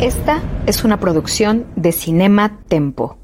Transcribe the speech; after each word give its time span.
Esta 0.00 0.42
es 0.66 0.84
una 0.84 0.98
producción 0.98 1.66
de 1.76 1.92
Cinema 1.92 2.58
Tempo. 2.68 3.16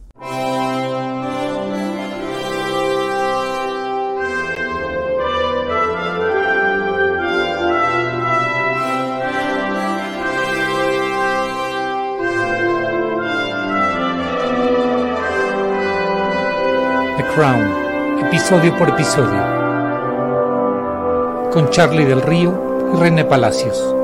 The 17.17 17.25
Crown, 17.35 18.25
episodio 18.25 18.77
por 18.79 18.89
episodio, 18.89 19.43
con 21.53 21.69
Charlie 21.71 22.05
del 22.05 22.23
Río 22.23 22.93
y 22.95 22.97
René 23.01 23.25
Palacios. 23.25 24.00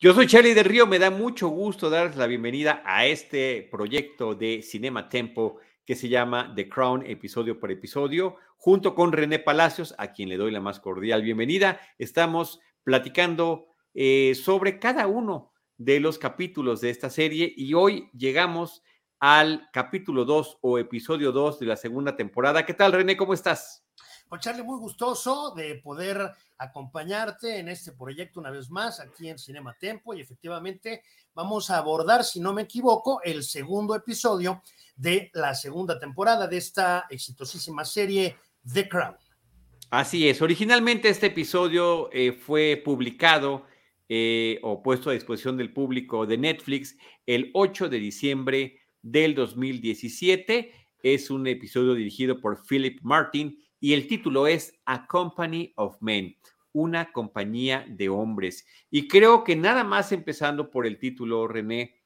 Yo 0.00 0.14
soy 0.14 0.28
Charlie 0.28 0.54
del 0.54 0.64
Río, 0.64 0.86
me 0.86 1.00
da 1.00 1.10
mucho 1.10 1.48
gusto 1.48 1.90
darles 1.90 2.16
la 2.16 2.28
bienvenida 2.28 2.84
a 2.84 3.06
este 3.06 3.66
proyecto 3.68 4.36
de 4.36 4.62
Cinema 4.62 5.08
Tempo 5.08 5.58
que 5.84 5.96
se 5.96 6.08
llama 6.08 6.52
The 6.54 6.68
Crown, 6.68 7.04
episodio 7.04 7.58
por 7.58 7.72
episodio, 7.72 8.36
junto 8.58 8.94
con 8.94 9.10
René 9.10 9.40
Palacios, 9.40 9.96
a 9.98 10.12
quien 10.12 10.28
le 10.28 10.36
doy 10.36 10.52
la 10.52 10.60
más 10.60 10.78
cordial 10.78 11.22
bienvenida. 11.22 11.80
Estamos 11.98 12.60
platicando 12.84 13.66
eh, 13.92 14.36
sobre 14.36 14.78
cada 14.78 15.08
uno 15.08 15.52
de 15.78 15.98
los 15.98 16.16
capítulos 16.16 16.80
de 16.80 16.90
esta 16.90 17.10
serie 17.10 17.52
y 17.56 17.74
hoy 17.74 18.08
llegamos 18.16 18.84
al 19.18 19.68
capítulo 19.72 20.24
2 20.24 20.58
o 20.60 20.78
episodio 20.78 21.32
2 21.32 21.58
de 21.58 21.66
la 21.66 21.76
segunda 21.76 22.14
temporada. 22.14 22.64
¿Qué 22.64 22.74
tal, 22.74 22.92
René? 22.92 23.16
¿Cómo 23.16 23.34
estás? 23.34 23.87
Pues 24.28 24.42
Charlie, 24.42 24.62
muy 24.62 24.78
gustoso 24.78 25.54
de 25.56 25.76
poder 25.76 26.34
acompañarte 26.58 27.60
en 27.60 27.68
este 27.68 27.92
proyecto 27.92 28.40
una 28.40 28.50
vez 28.50 28.68
más 28.68 29.00
aquí 29.00 29.30
en 29.30 29.38
Cinema 29.38 29.74
Tempo 29.78 30.12
y 30.12 30.20
efectivamente 30.20 31.02
vamos 31.34 31.70
a 31.70 31.78
abordar, 31.78 32.24
si 32.24 32.38
no 32.38 32.52
me 32.52 32.62
equivoco, 32.62 33.22
el 33.24 33.42
segundo 33.42 33.94
episodio 33.94 34.62
de 34.96 35.30
la 35.32 35.54
segunda 35.54 35.98
temporada 35.98 36.46
de 36.46 36.58
esta 36.58 37.06
exitosísima 37.08 37.86
serie 37.86 38.36
The 38.70 38.86
Crown. 38.86 39.16
Así 39.88 40.28
es, 40.28 40.42
originalmente 40.42 41.08
este 41.08 41.28
episodio 41.28 42.10
eh, 42.12 42.32
fue 42.32 42.82
publicado 42.84 43.64
eh, 44.10 44.58
o 44.62 44.82
puesto 44.82 45.08
a 45.08 45.14
disposición 45.14 45.56
del 45.56 45.72
público 45.72 46.26
de 46.26 46.36
Netflix 46.36 46.98
el 47.24 47.50
8 47.54 47.88
de 47.88 47.98
diciembre 47.98 48.78
del 49.00 49.34
2017. 49.34 50.70
Es 51.02 51.30
un 51.30 51.46
episodio 51.46 51.94
dirigido 51.94 52.42
por 52.42 52.62
Philip 52.66 53.00
Martin 53.02 53.58
y 53.80 53.94
el 53.94 54.06
título 54.06 54.46
es 54.46 54.78
A 54.84 55.06
Company 55.06 55.72
of 55.76 55.96
Men, 56.00 56.36
una 56.72 57.12
compañía 57.12 57.84
de 57.88 58.08
hombres. 58.08 58.66
Y 58.90 59.08
creo 59.08 59.44
que 59.44 59.56
nada 59.56 59.84
más 59.84 60.12
empezando 60.12 60.70
por 60.70 60.86
el 60.86 60.98
título, 60.98 61.46
René, 61.48 61.96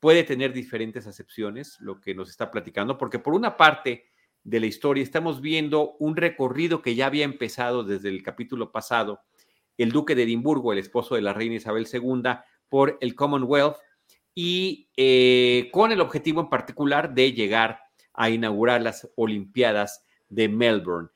puede 0.00 0.24
tener 0.24 0.52
diferentes 0.52 1.06
acepciones, 1.06 1.76
lo 1.80 2.00
que 2.00 2.14
nos 2.14 2.28
está 2.28 2.50
platicando, 2.50 2.98
porque 2.98 3.20
por 3.20 3.34
una 3.34 3.56
parte 3.56 4.06
de 4.42 4.58
la 4.58 4.66
historia 4.66 5.02
estamos 5.02 5.40
viendo 5.40 5.94
un 6.00 6.16
recorrido 6.16 6.82
que 6.82 6.96
ya 6.96 7.06
había 7.06 7.24
empezado 7.24 7.84
desde 7.84 8.08
el 8.08 8.22
capítulo 8.22 8.72
pasado, 8.72 9.20
el 9.78 9.92
duque 9.92 10.14
de 10.14 10.24
Edimburgo, 10.24 10.72
el 10.72 10.80
esposo 10.80 11.14
de 11.14 11.22
la 11.22 11.32
reina 11.32 11.54
Isabel 11.54 11.86
II, 11.90 12.22
por 12.68 12.98
el 13.00 13.14
Commonwealth, 13.14 13.76
y 14.34 14.88
eh, 14.96 15.68
con 15.72 15.92
el 15.92 16.00
objetivo 16.00 16.40
en 16.40 16.48
particular 16.48 17.14
de 17.14 17.32
llegar 17.32 17.78
a 18.14 18.30
inaugurar 18.30 18.82
las 18.82 19.10
Olimpiadas 19.16 20.04
de 20.32 20.48
Melbourne. 20.48 21.08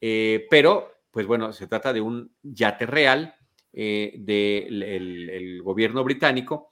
Eh, 0.00 0.46
pero, 0.48 1.02
pues 1.10 1.26
bueno, 1.26 1.52
se 1.52 1.66
trata 1.66 1.92
de 1.92 2.00
un 2.00 2.32
yate 2.42 2.86
real 2.86 3.34
eh, 3.72 4.14
del 4.16 5.60
gobierno 5.62 6.04
británico 6.04 6.70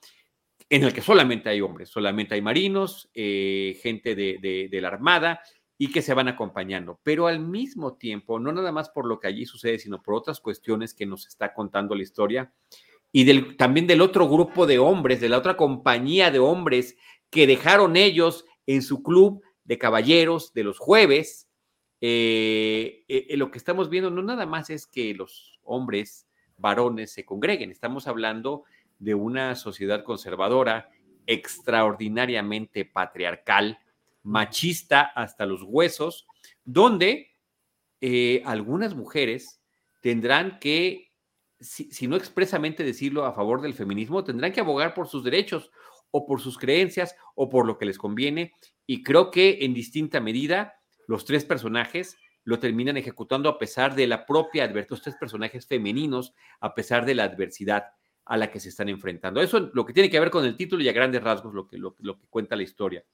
en 0.70 0.84
el 0.84 0.92
que 0.92 1.00
solamente 1.00 1.48
hay 1.48 1.60
hombres, 1.60 1.88
solamente 1.88 2.34
hay 2.34 2.42
marinos, 2.42 3.10
eh, 3.14 3.78
gente 3.82 4.14
de, 4.14 4.68
de, 4.70 4.80
la 4.80 4.88
Armada 4.88 5.40
y 5.78 5.90
que 5.90 6.02
se 6.02 6.12
van 6.14 6.28
acompañando. 6.28 7.00
Pero 7.02 7.26
al 7.26 7.40
mismo 7.40 7.96
tiempo, 7.96 8.38
no 8.38 8.52
nada 8.52 8.70
más 8.70 8.90
por 8.90 9.06
lo 9.06 9.18
que 9.18 9.28
allí 9.28 9.46
sucede, 9.46 9.78
sino 9.78 10.02
por 10.02 10.14
otras 10.14 10.40
cuestiones 10.40 10.92
que 10.92 11.06
nos 11.06 11.26
está 11.26 11.54
contando 11.54 11.94
la 11.94 12.02
historia 12.02 12.52
y 13.12 13.24
del, 13.24 13.56
también 13.56 13.86
del 13.86 14.02
otro 14.02 14.28
grupo 14.28 14.66
de 14.66 14.78
hombres, 14.78 15.20
de 15.20 15.30
la 15.30 15.38
otra 15.38 15.56
compañía 15.56 16.30
de 16.30 16.38
hombres 16.38 16.96
que 17.30 17.46
dejaron 17.46 17.96
ellos 17.96 18.44
en 18.66 18.82
su 18.82 19.02
club 19.02 19.42
de 19.64 19.78
caballeros 19.78 20.52
de 20.52 20.64
los 20.64 20.78
jueves, 20.78 21.47
eh, 22.00 23.04
eh, 23.08 23.36
lo 23.36 23.50
que 23.50 23.58
estamos 23.58 23.90
viendo 23.90 24.10
no 24.10 24.22
nada 24.22 24.46
más 24.46 24.70
es 24.70 24.86
que 24.86 25.14
los 25.14 25.58
hombres 25.62 26.28
varones 26.56 27.12
se 27.12 27.24
congreguen, 27.24 27.70
estamos 27.70 28.06
hablando 28.06 28.64
de 28.98 29.14
una 29.14 29.54
sociedad 29.54 30.04
conservadora 30.04 30.90
extraordinariamente 31.26 32.84
patriarcal, 32.84 33.78
machista 34.22 35.02
hasta 35.02 35.46
los 35.46 35.62
huesos, 35.62 36.26
donde 36.64 37.36
eh, 38.00 38.42
algunas 38.44 38.94
mujeres 38.94 39.60
tendrán 40.00 40.58
que, 40.58 41.12
si, 41.60 42.06
no 42.06 42.16
expresamente 42.16 42.84
decirlo 42.84 43.24
a 43.24 43.32
favor 43.32 43.60
del 43.60 43.74
feminismo, 43.74 44.24
tendrán 44.24 44.52
que 44.52 44.60
abogar 44.60 44.94
por 44.94 45.08
sus 45.08 45.24
derechos 45.24 45.70
o 46.10 46.26
por 46.26 46.40
sus 46.40 46.56
creencias 46.56 47.14
o 47.34 47.48
por 47.48 47.66
lo 47.66 47.76
que 47.78 47.86
les 47.86 47.98
conviene. 47.98 48.52
Y 48.86 49.02
creo 49.02 49.30
que 49.30 49.58
en 49.62 49.74
distinta 49.74 50.20
medida 50.20 50.77
los 51.08 51.24
tres 51.24 51.44
personajes 51.44 52.16
lo 52.44 52.60
terminan 52.60 52.96
ejecutando 52.96 53.48
a 53.48 53.58
pesar 53.58 53.96
de 53.96 54.06
la 54.06 54.24
propia 54.24 54.64
adversidad, 54.64 54.90
los 54.90 55.02
tres 55.02 55.16
personajes 55.16 55.66
femeninos, 55.66 56.34
a 56.60 56.74
pesar 56.74 57.04
de 57.04 57.16
la 57.16 57.24
adversidad 57.24 57.86
a 58.24 58.36
la 58.36 58.50
que 58.50 58.60
se 58.60 58.68
están 58.68 58.88
enfrentando. 58.88 59.40
Eso 59.40 59.70
lo 59.72 59.84
que 59.84 59.92
tiene 59.92 60.10
que 60.10 60.20
ver 60.20 60.30
con 60.30 60.44
el 60.44 60.56
título 60.56 60.82
y 60.82 60.88
a 60.88 60.92
grandes 60.92 61.22
rasgos 61.22 61.52
lo 61.52 61.66
que, 61.66 61.78
lo 61.78 61.94
que 61.94 62.26
cuenta 62.30 62.54
la 62.54 62.62
historia. 62.62 63.04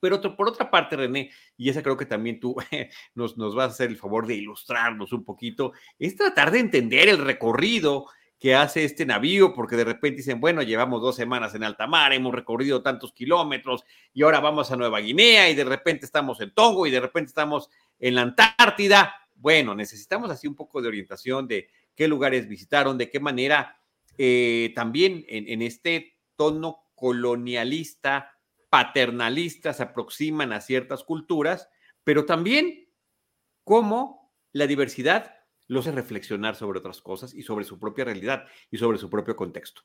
Pero 0.00 0.20
por 0.36 0.48
otra 0.48 0.70
parte, 0.70 0.96
René, 0.96 1.30
y 1.56 1.70
esa 1.70 1.82
creo 1.82 1.96
que 1.96 2.04
también 2.04 2.38
tú 2.38 2.54
nos, 3.14 3.38
nos 3.38 3.54
vas 3.54 3.70
a 3.70 3.72
hacer 3.72 3.88
el 3.88 3.96
favor 3.96 4.26
de 4.26 4.34
ilustrarnos 4.34 5.12
un 5.12 5.24
poquito, 5.24 5.72
es 5.98 6.14
tratar 6.14 6.50
de 6.50 6.58
entender 6.58 7.08
el 7.08 7.18
recorrido 7.18 8.06
que 8.38 8.54
hace 8.54 8.84
este 8.84 9.06
navío, 9.06 9.54
porque 9.54 9.76
de 9.76 9.84
repente 9.84 10.18
dicen, 10.18 10.40
bueno, 10.40 10.62
llevamos 10.62 11.00
dos 11.00 11.16
semanas 11.16 11.54
en 11.54 11.64
alta 11.64 11.86
mar, 11.86 12.12
hemos 12.12 12.34
recorrido 12.34 12.82
tantos 12.82 13.12
kilómetros 13.12 13.84
y 14.12 14.22
ahora 14.22 14.40
vamos 14.40 14.70
a 14.70 14.76
Nueva 14.76 15.00
Guinea 15.00 15.48
y 15.48 15.54
de 15.54 15.64
repente 15.64 16.04
estamos 16.04 16.40
en 16.40 16.52
Tongo 16.52 16.86
y 16.86 16.90
de 16.90 17.00
repente 17.00 17.28
estamos 17.28 17.70
en 17.98 18.14
la 18.16 18.22
Antártida. 18.22 19.14
Bueno, 19.34 19.74
necesitamos 19.74 20.30
así 20.30 20.46
un 20.46 20.54
poco 20.54 20.82
de 20.82 20.88
orientación 20.88 21.48
de 21.48 21.68
qué 21.94 22.08
lugares 22.08 22.48
visitaron, 22.48 22.98
de 22.98 23.10
qué 23.10 23.20
manera 23.20 23.78
eh, 24.18 24.72
también 24.74 25.24
en, 25.28 25.48
en 25.48 25.62
este 25.62 26.18
tono 26.36 26.84
colonialista, 26.94 28.38
paternalista, 28.68 29.72
se 29.72 29.84
aproximan 29.84 30.52
a 30.52 30.60
ciertas 30.60 31.04
culturas, 31.04 31.68
pero 32.02 32.26
también 32.26 32.88
cómo 33.62 34.32
la 34.52 34.66
diversidad 34.66 35.33
lo 35.68 35.80
hace 35.80 35.92
reflexionar 35.92 36.56
sobre 36.56 36.78
otras 36.78 37.00
cosas 37.00 37.34
y 37.34 37.42
sobre 37.42 37.64
su 37.64 37.78
propia 37.78 38.04
realidad 38.04 38.44
y 38.70 38.78
sobre 38.78 38.98
su 38.98 39.08
propio 39.08 39.36
contexto. 39.36 39.82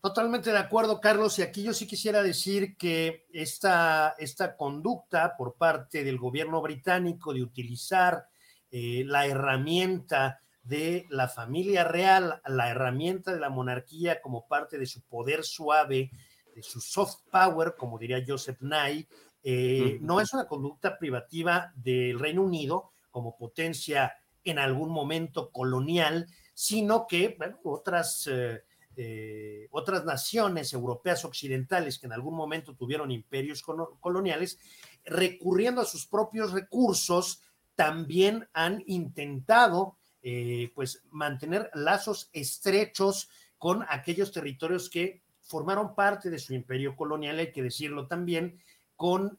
Totalmente 0.00 0.52
de 0.52 0.58
acuerdo, 0.58 1.00
Carlos. 1.00 1.38
Y 1.38 1.42
aquí 1.42 1.62
yo 1.62 1.72
sí 1.72 1.86
quisiera 1.86 2.22
decir 2.22 2.76
que 2.76 3.26
esta, 3.32 4.14
esta 4.18 4.56
conducta 4.56 5.36
por 5.36 5.56
parte 5.56 6.04
del 6.04 6.18
gobierno 6.18 6.62
británico 6.62 7.32
de 7.34 7.42
utilizar 7.42 8.28
eh, 8.70 9.02
la 9.06 9.26
herramienta 9.26 10.40
de 10.62 11.06
la 11.10 11.28
familia 11.28 11.84
real, 11.84 12.40
la 12.46 12.70
herramienta 12.70 13.32
de 13.32 13.40
la 13.40 13.50
monarquía 13.50 14.20
como 14.20 14.46
parte 14.46 14.78
de 14.78 14.86
su 14.86 15.02
poder 15.02 15.44
suave, 15.44 16.10
de 16.54 16.62
su 16.62 16.80
soft 16.80 17.22
power, 17.30 17.74
como 17.76 17.98
diría 17.98 18.24
Joseph 18.26 18.60
Nye, 18.60 19.08
eh, 19.42 19.98
no 20.00 20.20
es 20.20 20.32
una 20.32 20.46
conducta 20.46 20.98
privativa 20.98 21.72
del 21.76 22.18
Reino 22.18 22.42
Unido 22.42 22.90
como 23.10 23.36
potencia 23.36 24.12
en 24.46 24.58
algún 24.58 24.90
momento 24.90 25.50
colonial, 25.50 26.26
sino 26.54 27.06
que 27.06 27.34
bueno, 27.36 27.58
otras, 27.64 28.26
eh, 28.30 28.62
eh, 28.96 29.68
otras 29.72 30.04
naciones 30.04 30.72
europeas 30.72 31.24
occidentales 31.24 31.98
que 31.98 32.06
en 32.06 32.12
algún 32.12 32.34
momento 32.34 32.74
tuvieron 32.74 33.10
imperios 33.10 33.62
coloniales, 34.00 34.58
recurriendo 35.04 35.82
a 35.82 35.84
sus 35.84 36.06
propios 36.06 36.52
recursos, 36.52 37.42
también 37.74 38.48
han 38.54 38.82
intentado 38.86 39.98
eh, 40.22 40.72
pues 40.74 41.02
mantener 41.10 41.70
lazos 41.74 42.30
estrechos 42.32 43.28
con 43.58 43.84
aquellos 43.88 44.32
territorios 44.32 44.88
que 44.88 45.22
formaron 45.42 45.94
parte 45.94 46.30
de 46.30 46.38
su 46.38 46.54
imperio 46.54 46.96
colonial, 46.96 47.38
hay 47.38 47.52
que 47.52 47.62
decirlo 47.62 48.06
también, 48.06 48.62
con 48.96 49.38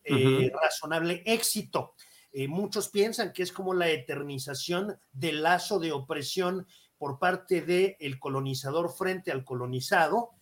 razonable 0.62 1.24
éxito. 1.25 1.95
Eh, 2.39 2.48
muchos 2.48 2.89
piensan 2.89 3.34
que 3.34 3.42
es 3.42 3.51
como 3.51 3.74
la 3.74 3.89
eternización 3.89 5.00
del 5.12 5.42
lazo 5.42 5.80
de 5.80 5.92
opresión 5.92 6.68
por 7.00 7.18
parte 7.18 7.63
del 7.63 7.95
el 8.00 8.19
colonizador 8.19 8.94
frente 8.95 9.31
al 9.31 9.44
colonizado. 9.44 10.36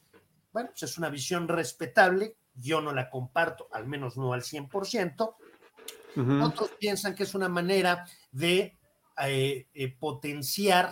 Bueno, 0.52 0.72
pues 0.72 0.84
es 0.84 0.98
una 0.98 1.08
visión 1.08 1.48
respetable, 1.48 2.36
yo 2.54 2.82
no 2.82 2.92
la 2.92 3.10
comparto, 3.10 3.70
al 3.72 3.88
menos 3.88 4.18
no 4.18 4.34
al 4.34 4.42
100%. 4.42 5.36
Otros 6.44 6.72
piensan 6.78 7.16
que 7.16 7.24
es 7.24 7.34
una 7.34 7.48
manera 7.48 8.06
de 8.30 8.78
eh, 9.24 9.68
eh, 9.74 9.96
potenciar 9.98 10.92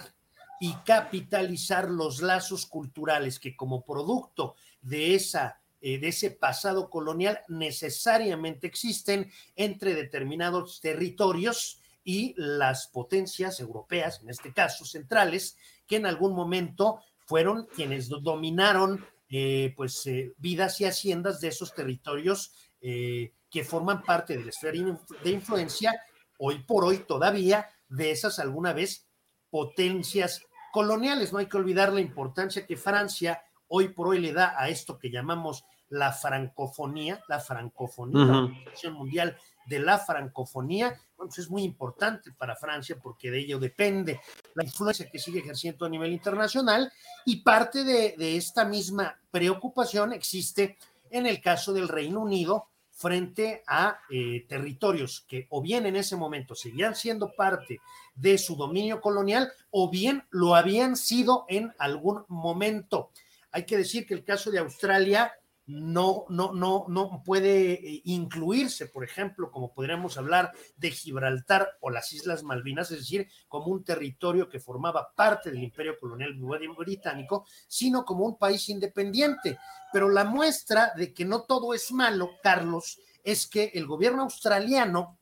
y 0.61 0.73
capitalizar 0.85 1.89
los 1.89 2.21
lazos 2.21 2.65
culturales 2.65 3.41
que 3.41 3.57
como 3.57 3.83
producto 3.83 4.55
de 4.81 5.15
esa 5.15 5.62
eh, 5.85 5.99
de 5.99 6.07
ese 6.07 6.31
pasado 6.31 6.89
colonial 6.89 7.41
necesariamente 7.49 8.67
existen 8.67 9.29
entre 9.57 9.93
determinados 9.93 10.79
territorios 10.79 11.81
y 12.05 12.33
las 12.37 12.87
potencias 12.87 13.59
europeas, 13.59 14.21
en 14.23 14.29
este 14.29 14.53
caso 14.53 14.85
centrales, 14.85 15.57
que 15.85 15.97
en 15.97 16.05
algún 16.05 16.33
momento 16.35 17.01
fueron 17.25 17.65
quienes 17.75 18.07
dominaron 18.07 19.05
eh, 19.27 19.73
pues 19.75 20.07
eh, 20.07 20.31
vidas 20.37 20.79
y 20.79 20.85
haciendas 20.85 21.41
de 21.41 21.49
esos 21.49 21.73
territorios 21.73 22.53
que 22.79 23.63
forman 23.63 24.03
parte 24.03 24.37
de 24.37 24.43
la 24.43 24.49
esfera 24.49 24.77
de 25.23 25.31
influencia 25.31 25.93
hoy 26.37 26.59
por 26.59 26.83
hoy 26.83 26.97
todavía 26.97 27.69
de 27.87 28.11
esas 28.11 28.39
alguna 28.39 28.73
vez 28.73 29.07
potencias 29.49 30.41
coloniales. 30.73 31.31
No 31.31 31.39
hay 31.39 31.45
que 31.45 31.55
olvidar 31.55 31.93
la 31.93 32.01
importancia 32.01 32.65
que 32.65 32.75
Francia 32.75 33.41
hoy 33.67 33.89
por 33.89 34.09
hoy 34.09 34.19
le 34.19 34.33
da 34.33 34.53
a 34.57 34.69
esto 34.69 34.99
que 34.99 35.09
llamamos 35.09 35.63
la 35.93 36.11
francofonía, 36.11 37.23
la 37.27 37.39
francofonía, 37.39 38.25
la 38.25 38.37
Organización 38.39 38.93
Mundial 38.93 39.37
de 39.67 39.79
la 39.79 39.99
Francofonía, 39.99 40.87
bueno, 41.15 41.29
pues 41.29 41.37
es 41.37 41.51
muy 41.51 41.61
importante 41.61 42.31
para 42.31 42.55
Francia 42.55 42.97
porque 43.01 43.29
de 43.29 43.39
ello 43.39 43.59
depende 43.59 44.19
la 44.55 44.63
influencia 44.63 45.09
que 45.09 45.19
sigue 45.19 45.39
ejerciendo 45.39 45.85
a 45.85 45.89
nivel 45.89 46.11
internacional 46.11 46.91
y 47.25 47.41
parte 47.41 47.83
de, 47.83 48.35
esta 48.35 48.65
misma 48.65 49.19
preocupación 49.29 50.13
existe 50.13 50.77
en 51.11 51.27
el 51.27 51.39
caso 51.39 51.73
del 51.73 51.87
Reino 51.87 52.21
Unido 52.21 52.69
frente 52.91 53.61
a 53.67 53.99
eh, 54.09 54.45
territorios 54.49 55.25
que 55.27 55.45
o 55.51 55.61
bien 55.61 55.85
en 55.85 55.95
ese 55.95 56.15
momento 56.15 56.55
seguían 56.55 56.95
siendo 56.95 57.33
parte 57.35 57.81
de 58.15 58.39
su 58.39 58.55
dominio 58.55 58.99
colonial 58.99 59.51
o 59.69 59.91
bien 59.91 60.23
lo 60.31 60.55
habían 60.55 60.95
sido 60.95 61.45
en 61.49 61.71
algún 61.77 62.25
momento. 62.29 63.11
Hay 63.51 63.67
que 63.67 63.77
decir 63.77 64.07
que 64.07 64.15
el 64.15 64.23
caso 64.23 64.49
de 64.49 64.57
Australia 64.57 65.31
no, 65.65 66.25
no, 66.29 66.51
no, 66.53 66.85
no 66.89 67.23
puede 67.23 67.73
eh, 67.73 68.01
incluirse, 68.05 68.87
por 68.87 69.03
ejemplo, 69.03 69.49
como 69.49 69.73
podríamos 69.73 70.17
hablar 70.17 70.51
de 70.75 70.91
Gibraltar 70.91 71.77
o 71.79 71.89
las 71.89 72.11
Islas 72.11 72.43
Malvinas, 72.43 72.91
es 72.91 72.99
decir, 72.99 73.29
como 73.47 73.67
un 73.67 73.83
territorio 73.83 74.49
que 74.49 74.59
formaba 74.59 75.13
parte 75.15 75.51
del 75.51 75.63
imperio 75.63 75.97
colonial 75.99 76.33
británico, 76.77 77.45
sino 77.67 78.03
como 78.03 78.25
un 78.25 78.37
país 78.37 78.67
independiente. 78.69 79.57
Pero 79.93 80.09
la 80.09 80.25
muestra 80.25 80.91
de 80.97 81.13
que 81.13 81.23
no 81.23 81.43
todo 81.43 81.73
es 81.73 81.91
malo, 81.91 82.31
Carlos, 82.41 82.99
es 83.23 83.47
que 83.47 83.71
el 83.73 83.87
gobierno 83.87 84.23
australiano, 84.23 85.17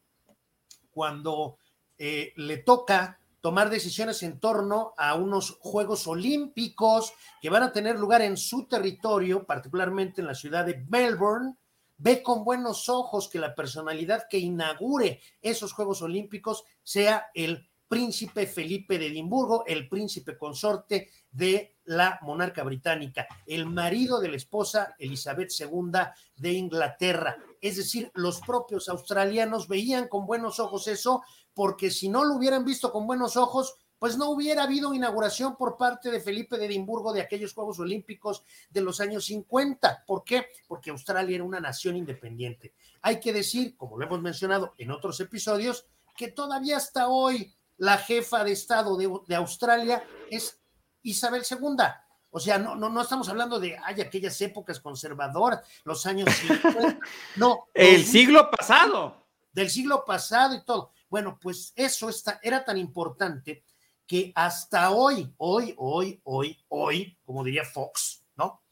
cuando 0.89 1.57
eh, 1.97 2.33
le 2.35 2.57
toca 2.57 3.20
tomar 3.41 3.69
decisiones 3.69 4.23
en 4.23 4.39
torno 4.39 4.93
a 4.97 5.15
unos 5.15 5.57
Juegos 5.59 6.07
Olímpicos 6.07 7.13
que 7.41 7.49
van 7.49 7.63
a 7.63 7.73
tener 7.73 7.99
lugar 7.99 8.21
en 8.21 8.37
su 8.37 8.67
territorio, 8.67 9.45
particularmente 9.45 10.21
en 10.21 10.27
la 10.27 10.35
ciudad 10.35 10.65
de 10.65 10.85
Melbourne, 10.87 11.55
ve 11.97 12.23
con 12.23 12.43
buenos 12.43 12.87
ojos 12.87 13.27
que 13.27 13.39
la 13.39 13.53
personalidad 13.53 14.27
que 14.29 14.37
inaugure 14.37 15.21
esos 15.41 15.73
Juegos 15.73 16.01
Olímpicos 16.01 16.63
sea 16.83 17.27
el 17.33 17.67
príncipe 17.91 18.47
Felipe 18.47 18.97
de 18.97 19.07
Edimburgo, 19.07 19.65
el 19.67 19.89
príncipe 19.89 20.37
consorte 20.37 21.09
de 21.29 21.75
la 21.83 22.19
monarca 22.21 22.63
británica, 22.63 23.27
el 23.45 23.65
marido 23.65 24.21
de 24.21 24.29
la 24.29 24.37
esposa 24.37 24.95
Elizabeth 24.97 25.51
II 25.59 25.91
de 26.37 26.53
Inglaterra. 26.53 27.35
Es 27.59 27.75
decir, 27.75 28.09
los 28.13 28.39
propios 28.39 28.87
australianos 28.87 29.67
veían 29.67 30.07
con 30.07 30.25
buenos 30.25 30.61
ojos 30.61 30.87
eso 30.87 31.21
porque 31.53 31.91
si 31.91 32.09
no 32.09 32.23
lo 32.23 32.35
hubieran 32.35 32.65
visto 32.65 32.91
con 32.91 33.07
buenos 33.07 33.37
ojos, 33.37 33.75
pues 34.01 34.17
no 34.17 34.31
hubiera 34.31 34.63
habido 34.63 34.95
inauguración 34.95 35.55
por 35.55 35.77
parte 35.77 36.09
de 36.09 36.19
Felipe 36.19 36.57
de 36.57 36.65
Edimburgo 36.65 37.13
de 37.13 37.21
aquellos 37.21 37.53
Juegos 37.53 37.77
Olímpicos 37.79 38.43
de 38.71 38.81
los 38.81 38.99
años 38.99 39.25
50. 39.25 40.05
¿Por 40.07 40.23
qué? 40.23 40.47
Porque 40.67 40.89
Australia 40.89 41.35
era 41.35 41.43
una 41.43 41.59
nación 41.59 41.95
independiente. 41.95 42.73
Hay 43.03 43.19
que 43.19 43.31
decir, 43.31 43.77
como 43.77 43.99
lo 43.99 44.05
hemos 44.05 44.19
mencionado 44.19 44.73
en 44.79 44.89
otros 44.89 45.19
episodios, 45.19 45.85
que 46.17 46.29
todavía 46.29 46.77
hasta 46.77 47.09
hoy 47.09 47.53
la 47.77 47.99
jefa 47.99 48.43
de 48.43 48.53
Estado 48.53 48.97
de, 48.97 49.35
Australia 49.35 50.03
es 50.31 50.59
Isabel 51.03 51.43
II. 51.47 51.85
O 52.31 52.39
sea, 52.39 52.57
no, 52.57 52.75
no, 52.75 52.89
no 52.89 53.01
estamos 53.01 53.29
hablando 53.29 53.59
de 53.59 53.77
ay, 53.83 54.01
aquellas 54.01 54.41
épocas 54.41 54.79
conservadoras, 54.79 55.61
los 55.83 56.05
años 56.07 56.27
50. 56.47 56.99
No. 57.35 57.67
El 57.73 58.03
siglo 58.03 58.49
pasado. 58.49 59.27
Del 59.53 59.69
siglo 59.69 60.05
pasado 60.05 60.55
y 60.55 60.63
todo. 60.63 60.91
Bueno, 61.11 61.37
pues 61.41 61.73
eso 61.75 62.09
era 62.41 62.63
tan 62.63 62.77
importante 62.77 63.65
que 64.07 64.31
hasta 64.33 64.91
hoy, 64.91 65.29
hoy, 65.39 65.73
hoy, 65.77 66.21
hoy, 66.23 66.57
hoy, 66.69 67.17
como 67.25 67.43
diría 67.43 67.65
Fox, 67.65 68.23
¿no? 68.37 68.63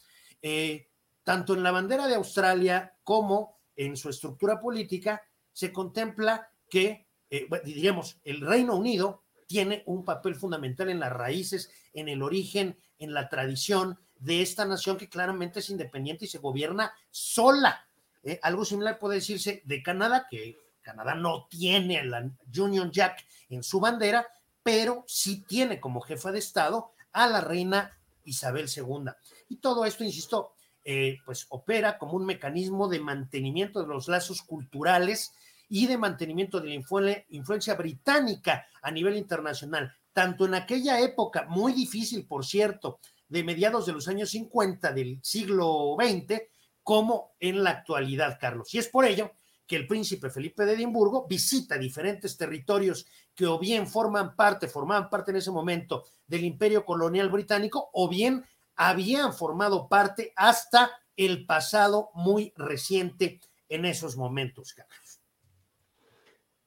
Eh, 0.42 0.88
tanto 1.22 1.54
en 1.54 1.64
la 1.64 1.72
bandera 1.72 2.08
de 2.08 2.16
Australia 2.16 2.96
como 3.04 3.60
en 3.76 3.98
su 3.98 4.08
estructura 4.08 4.58
política, 4.58 5.22
se 5.52 5.74
contempla 5.74 6.50
que, 6.70 7.10
eh, 7.30 7.46
diríamos, 7.66 8.22
el 8.24 8.40
Reino 8.40 8.78
Unido 8.78 9.26
tiene 9.46 9.84
un 9.86 10.06
papel 10.06 10.36
fundamental 10.36 10.88
en 10.90 11.02
las 11.02 11.12
raíces, 11.12 11.70
en 11.92 12.08
el 12.08 12.22
origen, 12.22 12.80
en 13.00 13.14
la 13.14 13.28
tradición 13.28 14.00
de 14.16 14.42
esta 14.42 14.64
nación 14.64 14.96
que 14.96 15.10
claramente 15.10 15.60
es 15.60 15.70
independiente 15.70 16.24
y 16.24 16.30
se 16.30 16.38
gobierna 16.38 16.94
sola. 17.12 17.86
Eh, 18.24 18.40
algo 18.42 18.64
similar 18.64 18.98
puede 18.98 19.16
decirse 19.16 19.62
de 19.66 19.84
Canadá, 19.84 20.26
que 20.32 20.69
Canadá 20.90 21.14
no 21.14 21.46
tiene 21.48 22.04
la 22.04 22.28
Union 22.58 22.92
Jack 22.92 23.24
en 23.50 23.62
su 23.62 23.80
bandera, 23.80 24.26
pero 24.64 25.04
sí 25.08 25.44
tiene 25.48 25.80
como 25.80 26.02
jefa 26.02 26.32
de 26.32 26.40
Estado 26.40 26.94
a 27.12 27.28
la 27.28 27.42
reina 27.42 27.96
Isabel 28.24 28.68
II. 28.76 29.12
Y 29.50 29.58
todo 29.58 29.86
esto, 29.86 30.04
insisto, 30.04 30.54
eh, 30.84 31.18
pues 31.26 31.46
opera 31.50 32.00
como 32.00 32.14
un 32.14 32.26
mecanismo 32.26 32.88
de 32.88 33.00
mantenimiento 33.00 33.82
de 33.82 33.88
los 33.88 34.08
lazos 34.08 34.42
culturales 34.42 35.32
y 35.68 35.86
de 35.86 35.98
mantenimiento 35.98 36.60
de 36.60 36.70
la 36.70 37.24
influencia 37.30 37.76
británica 37.76 38.66
a 38.82 38.90
nivel 38.90 39.16
internacional, 39.16 39.94
tanto 40.12 40.46
en 40.46 40.56
aquella 40.56 41.00
época, 41.00 41.46
muy 41.48 41.74
difícil, 41.74 42.26
por 42.26 42.46
cierto, 42.46 43.00
de 43.28 43.44
mediados 43.44 43.86
de 43.86 43.94
los 43.94 44.08
años 44.08 44.32
50 44.32 44.92
del 44.92 45.20
siglo 45.22 45.96
XX, 46.00 46.42
como 46.82 47.36
en 47.40 47.64
la 47.64 47.70
actualidad, 47.70 48.40
Carlos. 48.42 48.74
Y 48.74 48.80
es 48.80 48.88
por 48.88 49.06
ello 49.06 49.32
que 49.70 49.76
el 49.76 49.86
príncipe 49.86 50.32
Felipe 50.32 50.66
de 50.66 50.74
Edimburgo 50.74 51.28
visita 51.30 51.78
diferentes 51.78 52.36
territorios 52.36 53.06
que 53.36 53.46
o 53.46 53.60
bien 53.60 53.88
forman 53.88 54.36
parte, 54.36 54.68
formaban 54.68 55.12
parte 55.12 55.30
en 55.30 55.38
ese 55.38 55.52
momento 55.52 56.06
del 56.26 56.44
imperio 56.44 56.84
colonial 56.84 57.30
británico, 57.30 57.92
o 57.94 58.10
bien 58.10 58.44
habían 58.76 59.32
formado 59.32 59.88
parte 59.88 60.34
hasta 60.36 60.90
el 61.16 61.46
pasado 61.46 62.10
muy 62.16 62.52
reciente 62.58 63.40
en 63.70 63.86
esos 63.86 64.18
momentos, 64.18 64.74
Carlos. 64.74 65.22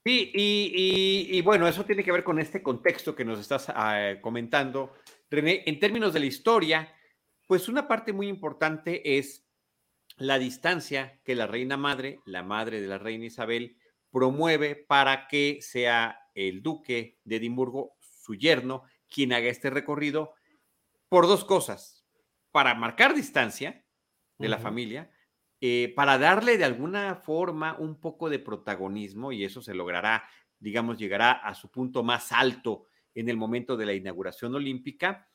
Sí, 0.05 0.31
y, 0.33 1.41
bueno, 1.43 1.67
eso 1.67 1.85
tiene 1.85 2.05
que 2.05 2.13
ver 2.13 2.23
con 2.23 2.39
este 2.39 2.63
contexto 2.63 3.17
que 3.17 3.25
nos 3.25 3.41
estás 3.41 3.67
ah, 3.69 4.15
comentando, 4.21 4.95
René. 5.29 5.65
En 5.67 5.81
términos 5.81 6.13
de 6.13 6.21
la 6.21 6.27
historia, 6.27 6.95
pues 7.49 7.69
una 7.69 7.89
parte 7.89 8.13
muy 8.13 8.29
importante 8.29 9.19
es 9.19 9.42
la 10.27 10.39
distancia 10.39 11.21
que 11.25 11.35
la 11.35 11.47
reina 11.47 11.77
madre, 11.77 12.21
la 12.25 12.43
madre 12.43 12.81
de 12.81 12.87
la 12.87 12.99
reina 12.99 13.27
Isabel, 13.27 13.77
promueve 14.11 14.77
para 14.77 15.27
que 15.27 15.59
sea 15.63 16.19
el 16.35 16.63
duque 16.63 17.19
de 17.25 17.37
Edimburgo, 17.37 17.97
su 18.01 18.35
yerno, 18.35 18.85
quien 19.09 19.33
haga 19.33 19.49
este 19.49 19.71
recorrido 19.71 20.35
por 21.09 21.27
dos 21.27 21.45
cosas. 21.45 22.07
Para 22.51 22.75
marcar 22.75 23.15
distancia 23.15 23.85
de 24.39 24.49
la 24.49 24.59
familia, 24.59 25.11
eh, 25.61 25.93
para 25.95 26.19
darle 26.19 26.59
de 26.59 26.65
alguna 26.65 27.15
forma 27.17 27.77
un 27.79 28.01
poco 28.01 28.29
de 28.29 28.39
protagonismo, 28.39 29.33
y 29.33 29.45
eso 29.45 29.63
se 29.63 29.75
logrará, 29.75 30.25
digamos, 30.59 30.99
llegará 30.99 31.33
a 31.33 31.55
su 31.55 31.71
punto 31.71 32.03
más 32.03 32.33
alto 32.33 32.87
en 33.15 33.29
el 33.29 33.37
momento 33.37 33.77
de 33.77 33.87
la 33.87 33.95
inauguración 33.95 34.55
olímpica, 34.55 35.29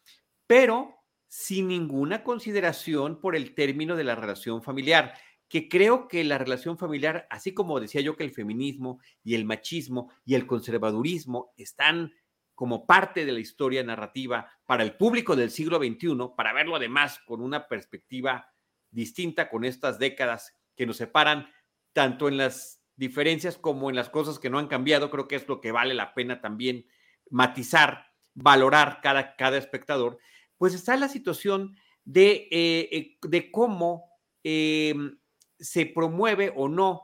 pero 0.46 0.98
sin 1.28 1.68
ninguna 1.68 2.24
consideración 2.24 3.20
por 3.20 3.36
el 3.36 3.54
término 3.54 3.96
de 3.96 4.04
la 4.04 4.16
relación 4.16 4.62
familiar, 4.62 5.14
que 5.50 5.70
creo 5.70 6.08
que 6.08 6.24
la 6.24 6.38
relación 6.38 6.78
familiar, 6.78 7.28
así 7.30 7.54
como 7.54 7.80
decía 7.80 8.02
yo 8.02 8.16
que 8.16 8.24
el 8.24 8.32
feminismo 8.32 9.00
y 9.24 9.36
el 9.36 9.46
machismo 9.46 10.12
y 10.26 10.36
el 10.36 10.46
conservadurismo 10.46 11.54
están 11.58 12.14
como 12.54 12.88
parte 12.88 13.26
de 13.26 13.32
la 13.32 13.40
historia 13.40 13.84
narrativa 13.84 14.52
para 14.66 14.84
el 14.84 14.96
público 14.96 15.36
del 15.36 15.52
siglo 15.52 15.78
XXI, 15.78 16.18
para 16.36 16.54
verlo 16.54 16.76
además 16.76 17.20
con 17.26 17.42
una 17.42 17.68
perspectiva 17.68 18.52
distinta 18.90 19.50
con 19.50 19.64
estas 19.64 20.00
décadas 20.00 20.56
que 20.76 20.86
nos 20.86 20.98
separan, 20.98 21.50
tanto 21.94 22.28
en 22.28 22.38
las 22.38 22.82
diferencias 22.96 23.58
como 23.58 23.90
en 23.90 23.96
las 23.96 24.10
cosas 24.10 24.40
que 24.40 24.50
no 24.50 24.60
han 24.60 24.68
cambiado, 24.68 25.12
creo 25.12 25.28
que 25.28 25.36
es 25.36 25.48
lo 25.48 25.62
que 25.62 25.72
vale 25.72 25.94
la 25.94 26.14
pena 26.14 26.42
también 26.42 26.88
matizar, 27.30 28.08
valorar 28.34 29.02
cada, 29.02 29.36
cada 29.36 29.58
espectador 29.58 30.18
pues 30.58 30.74
está 30.74 30.96
la 30.98 31.10
situación 31.10 31.76
de, 32.04 32.48
eh, 32.52 32.90
eh, 32.92 33.18
de 33.22 33.52
cómo 33.52 34.12
em, 34.44 35.18
se 35.60 35.86
promueve 35.86 36.54
o 36.56 36.70
no 36.70 37.04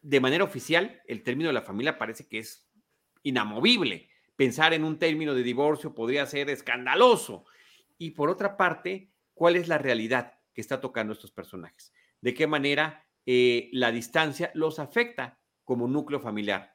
de 0.00 0.20
manera 0.20 0.44
oficial 0.44 1.02
el 1.06 1.22
término 1.22 1.48
de 1.48 1.54
la 1.54 1.62
familia 1.62 1.98
parece 1.98 2.26
que 2.26 2.38
es 2.38 2.66
inamovible, 3.22 4.08
pensar 4.36 4.72
en 4.72 4.84
un 4.84 4.98
término 4.98 5.34
de 5.34 5.42
divorcio 5.42 5.94
podría 5.94 6.24
ser 6.24 6.48
escandaloso. 6.48 7.44
Y 7.98 8.12
por 8.12 8.30
otra 8.30 8.56
parte, 8.56 9.12
¿cuál 9.34 9.56
es 9.56 9.68
la 9.68 9.76
realidad 9.76 10.38
que 10.54 10.62
está 10.62 10.80
tocando 10.80 11.12
estos 11.12 11.32
personajes? 11.32 11.92
¿De 12.22 12.32
qué 12.32 12.46
manera 12.46 13.06
eh, 13.26 13.68
la 13.72 13.92
distancia 13.92 14.50
los 14.54 14.78
afecta 14.78 15.38
como 15.64 15.86
núcleo 15.86 16.20
familiar? 16.20 16.72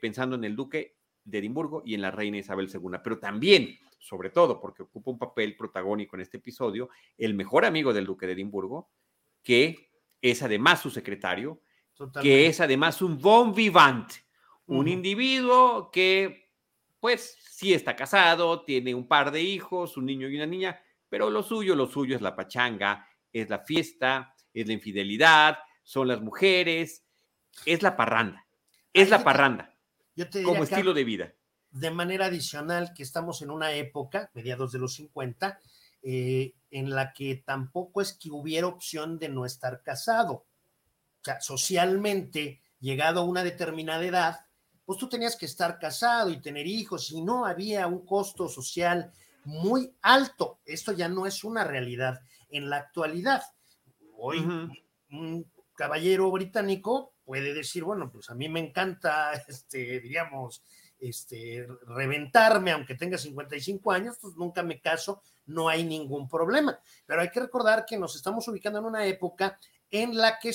Pensando 0.00 0.36
en 0.36 0.44
el 0.44 0.56
duque 0.56 0.96
de 1.24 1.38
Edimburgo 1.38 1.82
y 1.84 1.94
en 1.94 2.00
la 2.00 2.10
reina 2.10 2.38
Isabel 2.38 2.70
II, 2.72 2.98
pero 3.02 3.18
también, 3.18 3.78
sobre 4.04 4.28
todo, 4.28 4.60
porque 4.60 4.82
ocupa 4.82 5.10
un 5.10 5.18
papel 5.18 5.56
protagónico 5.56 6.14
en 6.16 6.22
este 6.22 6.36
episodio, 6.36 6.90
el 7.16 7.32
mejor 7.32 7.64
amigo 7.64 7.94
del 7.94 8.04
duque 8.04 8.26
de 8.26 8.34
Edimburgo, 8.34 8.90
que 9.42 9.90
es 10.20 10.42
además 10.42 10.82
su 10.82 10.90
secretario, 10.90 11.62
que 12.20 12.46
es 12.46 12.60
además 12.60 13.00
un 13.00 13.18
bon 13.18 13.54
vivant, 13.54 14.12
un 14.66 14.88
individuo 14.88 15.90
que, 15.90 16.52
pues, 17.00 17.38
sí 17.48 17.72
está 17.72 17.96
casado, 17.96 18.62
tiene 18.64 18.94
un 18.94 19.08
par 19.08 19.30
de 19.30 19.40
hijos, 19.40 19.96
un 19.96 20.04
niño 20.04 20.28
y 20.28 20.36
una 20.36 20.46
niña, 20.46 20.82
pero 21.08 21.30
lo 21.30 21.42
suyo, 21.42 21.74
lo 21.74 21.86
suyo 21.86 22.14
es 22.14 22.20
la 22.20 22.36
pachanga, 22.36 23.08
es 23.32 23.48
la 23.48 23.60
fiesta, 23.60 24.34
es 24.52 24.66
la 24.66 24.74
infidelidad, 24.74 25.58
son 25.82 26.08
las 26.08 26.20
mujeres, 26.20 27.06
es 27.64 27.82
la 27.82 27.96
parranda, 27.96 28.46
es 28.92 29.08
la 29.08 29.24
parranda 29.24 29.74
como 30.44 30.62
estilo 30.64 30.92
de 30.92 31.04
vida. 31.04 31.34
De 31.74 31.90
manera 31.90 32.26
adicional, 32.26 32.94
que 32.94 33.02
estamos 33.02 33.42
en 33.42 33.50
una 33.50 33.72
época, 33.72 34.30
mediados 34.32 34.70
de 34.70 34.78
los 34.78 34.94
50, 34.94 35.58
eh, 36.02 36.54
en 36.70 36.90
la 36.90 37.12
que 37.12 37.42
tampoco 37.44 38.00
es 38.00 38.12
que 38.12 38.30
hubiera 38.30 38.68
opción 38.68 39.18
de 39.18 39.28
no 39.28 39.44
estar 39.44 39.82
casado. 39.82 40.34
O 40.34 41.24
sea, 41.24 41.40
socialmente, 41.40 42.60
llegado 42.78 43.20
a 43.20 43.24
una 43.24 43.42
determinada 43.42 44.04
edad, 44.04 44.46
pues 44.84 44.98
tú 45.00 45.08
tenías 45.08 45.34
que 45.34 45.46
estar 45.46 45.80
casado 45.80 46.30
y 46.30 46.40
tener 46.40 46.66
hijos 46.66 47.10
y 47.10 47.22
no 47.22 47.44
había 47.44 47.88
un 47.88 48.06
costo 48.06 48.48
social 48.48 49.12
muy 49.44 49.92
alto. 50.02 50.60
Esto 50.64 50.92
ya 50.92 51.08
no 51.08 51.26
es 51.26 51.42
una 51.42 51.64
realidad 51.64 52.20
en 52.50 52.70
la 52.70 52.76
actualidad. 52.76 53.42
Hoy 54.16 54.38
un 55.10 55.50
caballero 55.74 56.30
británico 56.30 57.14
puede 57.24 57.52
decir, 57.52 57.84
bueno, 57.84 58.10
pues 58.10 58.30
a 58.30 58.34
mí 58.34 58.48
me 58.48 58.60
encanta, 58.60 59.32
este, 59.48 60.00
digamos, 60.00 60.62
este, 61.08 61.66
reventarme, 61.86 62.72
aunque 62.72 62.94
tenga 62.94 63.18
55 63.18 63.92
años, 63.92 64.16
pues 64.20 64.34
nunca 64.36 64.62
me 64.62 64.80
caso, 64.80 65.22
no 65.46 65.68
hay 65.68 65.84
ningún 65.84 66.28
problema. 66.28 66.78
Pero 67.06 67.20
hay 67.20 67.30
que 67.30 67.40
recordar 67.40 67.84
que 67.84 67.98
nos 67.98 68.16
estamos 68.16 68.48
ubicando 68.48 68.78
en 68.78 68.86
una 68.86 69.04
época 69.06 69.58
en 69.90 70.16
la 70.16 70.38
que, 70.38 70.52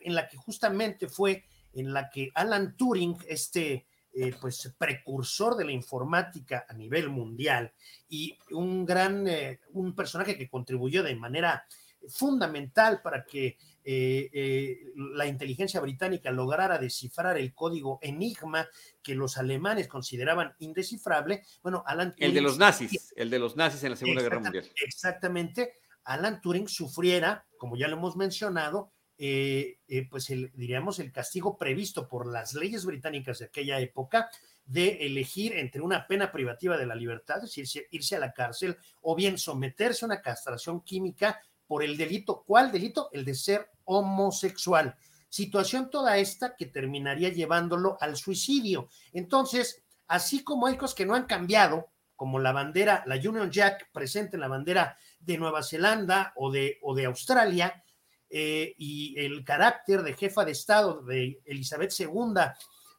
en 0.00 0.14
la 0.14 0.28
que 0.28 0.36
justamente 0.36 1.08
fue 1.08 1.44
en 1.74 1.92
la 1.92 2.08
que 2.08 2.30
Alan 2.34 2.76
Turing, 2.76 3.16
este 3.28 3.86
eh, 4.14 4.34
pues 4.40 4.72
precursor 4.78 5.56
de 5.56 5.64
la 5.64 5.72
informática 5.72 6.64
a 6.68 6.72
nivel 6.72 7.08
mundial 7.08 7.72
y 8.08 8.36
un 8.50 8.84
gran, 8.86 9.28
eh, 9.28 9.60
un 9.72 9.94
personaje 9.94 10.36
que 10.36 10.48
contribuyó 10.48 11.02
de 11.02 11.14
manera 11.14 11.64
fundamental 12.08 13.02
para 13.02 13.24
que 13.24 13.58
eh, 13.90 14.28
eh, 14.34 14.92
la 14.96 15.26
inteligencia 15.26 15.80
británica 15.80 16.30
lograra 16.30 16.78
descifrar 16.78 17.38
el 17.38 17.54
código 17.54 17.98
Enigma 18.02 18.68
que 19.02 19.14
los 19.14 19.38
alemanes 19.38 19.88
consideraban 19.88 20.52
indescifrable, 20.58 21.42
bueno, 21.62 21.82
Alan 21.86 22.14
Turing... 22.14 22.28
El 22.28 22.34
de 22.34 22.42
los 22.42 22.58
nazis, 22.58 23.14
el 23.16 23.30
de 23.30 23.38
los 23.38 23.56
nazis 23.56 23.82
en 23.84 23.90
la 23.92 23.96
Segunda 23.96 24.20
Guerra 24.20 24.40
Mundial. 24.40 24.70
Exactamente, 24.84 25.76
Alan 26.04 26.42
Turing 26.42 26.68
sufriera, 26.68 27.46
como 27.56 27.78
ya 27.78 27.88
lo 27.88 27.96
hemos 27.96 28.14
mencionado, 28.14 28.92
eh, 29.16 29.78
pues 30.10 30.28
el, 30.28 30.52
diríamos 30.54 30.98
el 30.98 31.10
castigo 31.10 31.56
previsto 31.56 32.08
por 32.08 32.30
las 32.30 32.52
leyes 32.52 32.84
británicas 32.84 33.38
de 33.38 33.46
aquella 33.46 33.80
época 33.80 34.28
de 34.66 35.06
elegir 35.06 35.56
entre 35.56 35.80
una 35.80 36.06
pena 36.06 36.30
privativa 36.30 36.76
de 36.76 36.84
la 36.84 36.94
libertad, 36.94 37.42
es 37.42 37.54
decir, 37.54 37.86
irse 37.90 38.16
a 38.16 38.20
la 38.20 38.34
cárcel, 38.34 38.76
o 39.00 39.16
bien 39.16 39.38
someterse 39.38 40.04
a 40.04 40.08
una 40.08 40.20
castración 40.20 40.82
química 40.82 41.40
por 41.68 41.84
el 41.84 41.96
delito. 41.96 42.42
¿Cuál 42.44 42.72
delito? 42.72 43.10
El 43.12 43.24
de 43.24 43.34
ser 43.34 43.70
homosexual. 43.84 44.96
Situación 45.28 45.90
toda 45.90 46.16
esta 46.16 46.56
que 46.56 46.66
terminaría 46.66 47.28
llevándolo 47.28 47.96
al 48.00 48.16
suicidio. 48.16 48.88
Entonces, 49.12 49.84
así 50.08 50.42
como 50.42 50.66
hay 50.66 50.76
cosas 50.76 50.96
que 50.96 51.06
no 51.06 51.14
han 51.14 51.26
cambiado, 51.26 51.90
como 52.16 52.40
la 52.40 52.50
bandera, 52.50 53.04
la 53.06 53.14
Union 53.14 53.50
Jack 53.52 53.90
presente 53.92 54.36
en 54.36 54.40
la 54.40 54.48
bandera 54.48 54.96
de 55.20 55.38
Nueva 55.38 55.62
Zelanda 55.62 56.32
o 56.34 56.50
de, 56.50 56.78
o 56.82 56.94
de 56.96 57.04
Australia, 57.04 57.84
eh, 58.30 58.74
y 58.76 59.18
el 59.18 59.42
carácter 59.44 60.02
de 60.02 60.14
jefa 60.14 60.44
de 60.44 60.52
Estado 60.52 61.02
de 61.02 61.40
Elizabeth 61.46 61.92
II, 61.98 62.34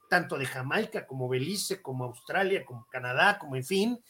tanto 0.10 0.38
de 0.38 0.46
Jamaica 0.46 1.06
como 1.06 1.30
Belice, 1.30 1.82
como 1.82 2.06
Australia, 2.06 2.66
como 2.66 2.88
Canadá, 2.88 3.38
como 3.38 3.56
en 3.56 3.64
fin, 3.64 4.04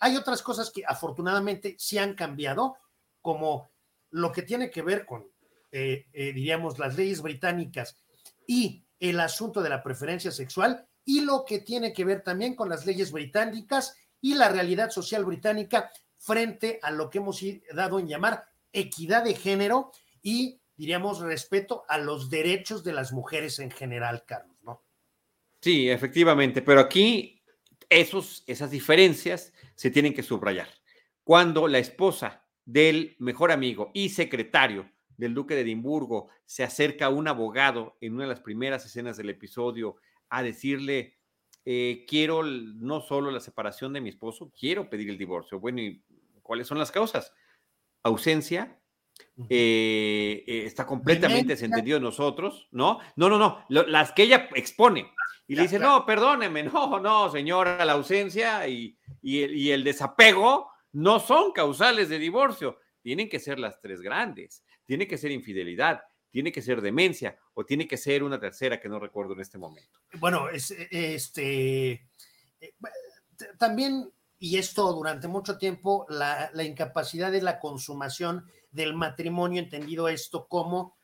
hay 0.00 0.16
otras 0.16 0.42
cosas 0.42 0.70
que 0.70 0.82
afortunadamente 0.86 1.76
sí 1.78 1.96
han 1.96 2.14
cambiado, 2.14 2.76
como 3.22 3.70
lo 4.14 4.30
que 4.30 4.42
tiene 4.42 4.70
que 4.70 4.82
ver 4.82 5.04
con, 5.04 5.26
eh, 5.72 6.06
eh, 6.12 6.32
diríamos, 6.32 6.78
las 6.78 6.96
leyes 6.96 7.20
británicas 7.20 8.00
y 8.46 8.84
el 9.00 9.18
asunto 9.18 9.60
de 9.60 9.68
la 9.68 9.82
preferencia 9.82 10.30
sexual 10.30 10.86
y 11.04 11.22
lo 11.22 11.44
que 11.44 11.58
tiene 11.58 11.92
que 11.92 12.04
ver 12.04 12.22
también 12.22 12.54
con 12.54 12.68
las 12.68 12.86
leyes 12.86 13.10
británicas 13.10 13.96
y 14.20 14.34
la 14.34 14.48
realidad 14.48 14.90
social 14.90 15.24
británica 15.24 15.90
frente 16.16 16.78
a 16.80 16.92
lo 16.92 17.10
que 17.10 17.18
hemos 17.18 17.42
dado 17.74 17.98
en 17.98 18.06
llamar 18.06 18.44
equidad 18.72 19.24
de 19.24 19.34
género 19.34 19.90
y, 20.22 20.60
diríamos, 20.76 21.18
respeto 21.18 21.84
a 21.88 21.98
los 21.98 22.30
derechos 22.30 22.84
de 22.84 22.92
las 22.92 23.12
mujeres 23.12 23.58
en 23.58 23.72
general, 23.72 24.22
Carlos, 24.24 24.56
¿no? 24.62 24.84
Sí, 25.60 25.90
efectivamente, 25.90 26.62
pero 26.62 26.78
aquí 26.78 27.42
esos, 27.88 28.44
esas 28.46 28.70
diferencias 28.70 29.52
se 29.74 29.90
tienen 29.90 30.14
que 30.14 30.22
subrayar. 30.22 30.68
Cuando 31.24 31.66
la 31.66 31.78
esposa 31.78 32.43
del 32.64 33.16
mejor 33.18 33.52
amigo 33.52 33.90
y 33.94 34.10
secretario 34.10 34.90
del 35.16 35.34
duque 35.34 35.54
de 35.54 35.62
Edimburgo 35.62 36.28
se 36.44 36.64
acerca 36.64 37.06
a 37.06 37.10
un 37.10 37.28
abogado 37.28 37.96
en 38.00 38.14
una 38.14 38.24
de 38.24 38.30
las 38.30 38.40
primeras 38.40 38.84
escenas 38.84 39.16
del 39.16 39.30
episodio 39.30 39.96
a 40.28 40.42
decirle, 40.42 41.16
eh, 41.64 42.04
quiero 42.08 42.42
no 42.42 43.00
solo 43.00 43.30
la 43.30 43.40
separación 43.40 43.92
de 43.92 44.00
mi 44.00 44.08
esposo, 44.10 44.52
quiero 44.58 44.90
pedir 44.90 45.10
el 45.10 45.18
divorcio. 45.18 45.60
Bueno, 45.60 45.80
¿y 45.80 46.02
cuáles 46.42 46.66
son 46.66 46.78
las 46.78 46.90
causas? 46.90 47.32
Ausencia, 48.02 48.80
eh, 49.48 50.44
eh, 50.46 50.64
está 50.66 50.86
completamente 50.86 51.52
desentendido 51.52 51.98
de 51.98 52.04
nosotros, 52.04 52.68
¿no? 52.72 52.98
No, 53.16 53.28
no, 53.28 53.38
no, 53.38 53.64
las 53.68 54.12
que 54.12 54.24
ella 54.24 54.48
expone. 54.54 55.12
Y 55.46 55.54
le 55.54 55.62
dice, 55.62 55.78
no, 55.78 56.04
perdóneme, 56.04 56.62
no, 56.64 56.98
no, 56.98 57.30
señora, 57.30 57.84
la 57.84 57.92
ausencia 57.92 58.66
y, 58.66 58.98
y 59.22 59.70
el 59.70 59.84
desapego 59.84 60.73
no 60.94 61.20
son 61.20 61.52
causales 61.52 62.08
de 62.08 62.18
divorcio. 62.18 62.78
Tienen 63.02 63.28
que 63.28 63.40
ser 63.40 63.58
las 63.58 63.80
tres 63.80 64.00
grandes. 64.00 64.64
Tiene 64.86 65.06
que 65.06 65.18
ser 65.18 65.30
infidelidad, 65.32 66.02
tiene 66.30 66.52
que 66.52 66.62
ser 66.62 66.80
demencia 66.80 67.36
o 67.54 67.64
tiene 67.64 67.86
que 67.86 67.96
ser 67.96 68.22
una 68.22 68.40
tercera 68.40 68.80
que 68.80 68.88
no 68.88 68.98
recuerdo 68.98 69.34
en 69.34 69.40
este 69.40 69.58
momento. 69.58 69.98
Bueno, 70.18 70.48
este, 70.50 71.92
eh, 72.60 72.74
también, 73.58 74.10
y 74.38 74.56
esto 74.56 74.92
durante 74.92 75.26
mucho 75.26 75.58
tiempo, 75.58 76.06
la, 76.08 76.50
incapacidad 76.64 77.32
de 77.32 77.42
la 77.42 77.58
consumación 77.58 78.46
del 78.70 78.94
matrimonio, 78.94 79.60
entendido 79.60 80.08
esto 80.08 80.46
como 80.46 80.96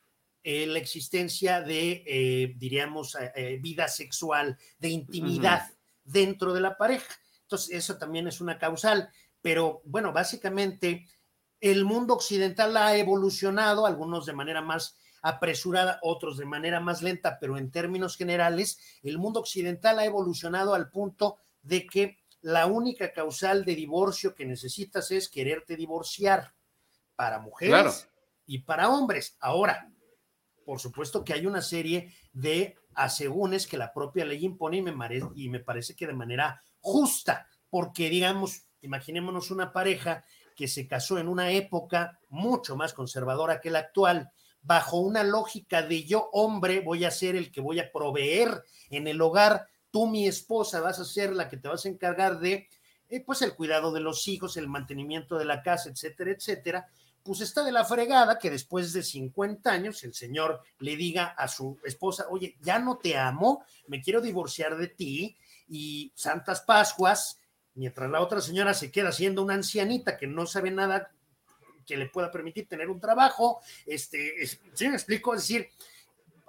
eh, 0.43 0.67
la 0.67 0.79
existencia 0.79 1.61
de, 1.63 2.05
eh, 2.07 2.55
diríamos, 2.57 3.17
vida 3.61 3.89
sexual, 3.89 4.57
de 4.79 4.89
intimidad 4.89 5.69
dentro 6.05 6.53
de 6.53 6.61
la 6.61 6.77
pareja. 6.77 7.13
Entonces, 7.43 7.77
eso 7.77 7.99
también 7.99 8.29
es 8.29 8.41
una 8.41 8.59
causal 8.59 9.11
pero 9.43 9.83
bueno, 9.85 10.13
básicamente 10.13 11.07
el 11.61 11.85
mundo 11.85 12.15
occidental 12.15 12.77
ha 12.77 12.97
evolucionado, 12.97 13.87
algunos 13.87 14.27
de 14.27 14.33
manera 14.33 14.63
más 14.63 14.97
apresurada, 15.23 15.99
otros 16.03 16.39
de 16.39 16.47
manera 16.47 16.81
más 16.81 17.03
lenta, 17.03 17.39
pero 17.41 17.59
en 17.59 17.71
términos 17.71 18.17
generales, 18.17 18.79
el 19.03 19.19
mundo 19.19 19.41
occidental 19.41 19.99
ha 19.99 20.05
evolucionado 20.05 20.75
al 20.75 20.91
punto 20.91 21.39
de 21.63 21.87
que 21.87 22.19
la 22.41 22.67
única 22.67 23.13
causal 23.13 23.65
de 23.65 23.75
divorcio 23.75 24.35
que 24.35 24.47
necesitas 24.47 25.11
es 25.11 25.29
quererte 25.29 25.77
divorciar 25.77 26.55
para 27.17 27.39
mujeres 27.39 28.09
y 28.47 28.61
para 28.61 28.89
hombres. 28.89 29.37
Ahora, 29.41 29.93
por 30.65 30.81
supuesto 30.81 31.23
que 31.23 31.35
hay 31.35 31.45
una 31.45 31.61
serie 31.61 32.15
de 32.33 32.77
asegúnes 32.95 33.67
que 33.67 33.77
la 33.77 33.93
propia 33.93 34.25
ley 34.25 34.45
impone 34.45 34.79
y 34.79 34.83
me, 34.83 34.95
y 35.35 35.49
me 35.51 35.61
parece 35.61 35.95
que 35.95 36.07
de 36.07 36.15
manera 36.15 36.63
justa, 36.81 37.47
porque 37.69 38.09
digamos, 38.09 38.67
Imaginémonos 38.83 39.51
una 39.51 39.73
pareja 39.73 40.25
que 40.57 40.69
se 40.69 40.87
casó 40.87 41.19
en 41.19 41.29
una 41.29 41.51
época 41.51 42.19
mucho 42.29 42.77
más 42.77 42.93
conservadora 42.93 43.61
que 43.61 43.71
la 43.71 43.79
actual, 43.81 44.31
bajo 44.63 44.99
una 44.99 45.25
lógica 45.25 45.83
de 45.83 46.05
yo, 46.05 46.29
hombre, 46.33 46.81
voy 46.81 47.05
a 47.05 47.11
ser 47.11 47.37
el 47.37 47.51
que 47.51 47.61
voy 47.61 47.81
a 47.81 47.91
proveer 47.91 48.65
en 48.91 49.07
el 49.07 49.21
hogar, 49.21 49.67
tú, 49.91 50.07
mi 50.07 50.27
esposa, 50.27 50.81
vas 50.81 50.99
a 50.99 51.05
ser 51.05 51.33
la 51.33 51.49
que 51.49 51.57
te 51.57 51.69
vas 51.69 51.85
a 51.85 51.89
encargar 51.89 52.41
de, 52.41 52.69
eh, 53.09 53.21
pues, 53.21 53.43
el 53.43 53.55
cuidado 53.55 53.93
de 53.93 54.01
los 54.01 54.29
hijos, 54.29 54.57
el 54.57 54.69
mantenimiento 54.69 55.39
de 55.39 55.45
la 55.45 55.63
casa, 55.63 55.89
etcétera, 55.91 56.33
etcétera. 56.33 56.89
Pues 57.23 57.41
está 57.41 57.63
de 57.65 57.73
la 57.73 57.85
fregada 57.85 58.39
que 58.39 58.51
después 58.51 58.93
de 58.93 59.03
50 59.03 59.71
años 59.71 60.03
el 60.05 60.15
señor 60.15 60.63
le 60.79 60.97
diga 60.97 61.27
a 61.27 61.49
su 61.49 61.79
esposa, 61.85 62.27
oye, 62.31 62.57
ya 62.63 62.79
no 62.79 62.97
te 62.97 63.17
amo, 63.17 63.65
me 63.89 64.01
quiero 64.01 64.23
divorciar 64.23 64.77
de 64.79 64.89
ti 64.89 65.37
y 65.69 66.13
Santas 66.15 66.63
Pascuas, 66.63 67.39
mientras 67.81 68.11
la 68.11 68.21
otra 68.21 68.43
señora 68.43 68.75
se 68.75 68.91
queda 68.91 69.11
siendo 69.11 69.43
una 69.43 69.55
ancianita 69.55 70.19
que 70.19 70.27
no 70.27 70.45
sabe 70.45 70.71
nada 70.71 71.11
que 71.87 71.97
le 71.97 72.11
pueda 72.11 72.31
permitir 72.31 72.69
tener 72.69 72.91
un 72.91 73.01
trabajo, 73.01 73.63
este, 73.87 74.47
¿sí 74.75 74.87
me 74.87 74.97
explico? 74.97 75.35
Es 75.35 75.41
decir, 75.41 75.71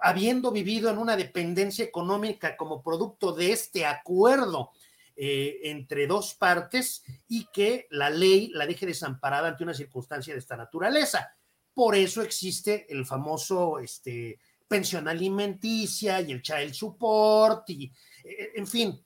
habiendo 0.01 0.51
vivido 0.51 0.89
en 0.89 0.97
una 0.97 1.15
dependencia 1.15 1.85
económica 1.85 2.57
como 2.57 2.83
producto 2.83 3.31
de 3.31 3.53
este 3.53 3.85
acuerdo 3.85 4.71
eh, 5.15 5.61
entre 5.63 6.05
dos 6.05 6.33
partes 6.33 7.01
y 7.29 7.45
que 7.45 7.87
la 7.91 8.09
ley 8.09 8.49
la 8.53 8.67
deje 8.67 8.85
desamparada 8.85 9.47
ante 9.47 9.63
una 9.63 9.73
circunstancia 9.73 10.33
de 10.33 10.39
esta 10.39 10.57
naturaleza. 10.57 11.33
Por 11.73 11.95
eso 11.95 12.21
existe 12.21 12.85
el 12.89 13.05
famoso 13.05 13.79
este, 13.79 14.37
pensión 14.67 15.07
alimenticia 15.07 16.19
y 16.19 16.33
el 16.33 16.41
child 16.41 16.73
support 16.73 17.69
y, 17.69 17.89
eh, 18.25 18.51
en 18.55 18.67
fin, 18.67 19.01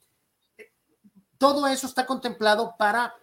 todo 1.37 1.67
eso 1.67 1.87
está 1.87 2.05
contemplado 2.05 2.75
para 2.77 3.13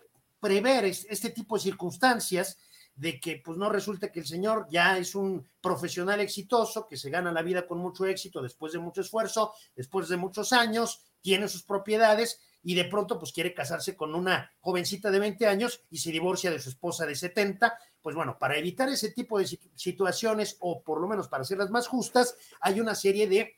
prever 0.40 0.84
este 0.84 1.30
tipo 1.30 1.56
de 1.56 1.62
circunstancias 1.62 2.58
de 2.94 3.18
que 3.18 3.40
pues 3.44 3.56
no 3.56 3.70
resulte 3.70 4.10
que 4.10 4.20
el 4.20 4.26
señor 4.26 4.66
ya 4.70 4.98
es 4.98 5.14
un 5.14 5.48
profesional 5.60 6.20
exitoso, 6.20 6.86
que 6.86 6.96
se 6.96 7.10
gana 7.10 7.32
la 7.32 7.42
vida 7.42 7.66
con 7.66 7.78
mucho 7.78 8.04
éxito 8.04 8.42
después 8.42 8.72
de 8.72 8.78
mucho 8.78 9.00
esfuerzo, 9.00 9.54
después 9.74 10.08
de 10.08 10.16
muchos 10.16 10.52
años, 10.52 11.02
tiene 11.20 11.48
sus 11.48 11.62
propiedades 11.62 12.40
y 12.62 12.74
de 12.74 12.84
pronto 12.84 13.18
pues 13.18 13.32
quiere 13.32 13.54
casarse 13.54 13.96
con 13.96 14.14
una 14.14 14.52
jovencita 14.60 15.10
de 15.10 15.18
20 15.18 15.46
años 15.46 15.82
y 15.90 15.98
se 15.98 16.10
divorcia 16.10 16.50
de 16.50 16.60
su 16.60 16.68
esposa 16.68 17.06
de 17.06 17.14
70. 17.14 17.76
Pues 18.00 18.14
bueno, 18.14 18.36
para 18.38 18.56
evitar 18.56 18.88
ese 18.88 19.10
tipo 19.10 19.38
de 19.38 19.46
situaciones 19.74 20.56
o 20.60 20.82
por 20.82 21.00
lo 21.00 21.08
menos 21.08 21.28
para 21.28 21.42
hacerlas 21.42 21.70
más 21.70 21.88
justas, 21.88 22.36
hay 22.60 22.80
una 22.80 22.94
serie 22.94 23.26
de 23.26 23.56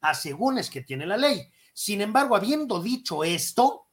asegúnes 0.00 0.70
que 0.70 0.82
tiene 0.82 1.06
la 1.06 1.16
ley. 1.16 1.50
Sin 1.74 2.00
embargo, 2.00 2.36
habiendo 2.36 2.80
dicho 2.80 3.24
esto, 3.24 3.88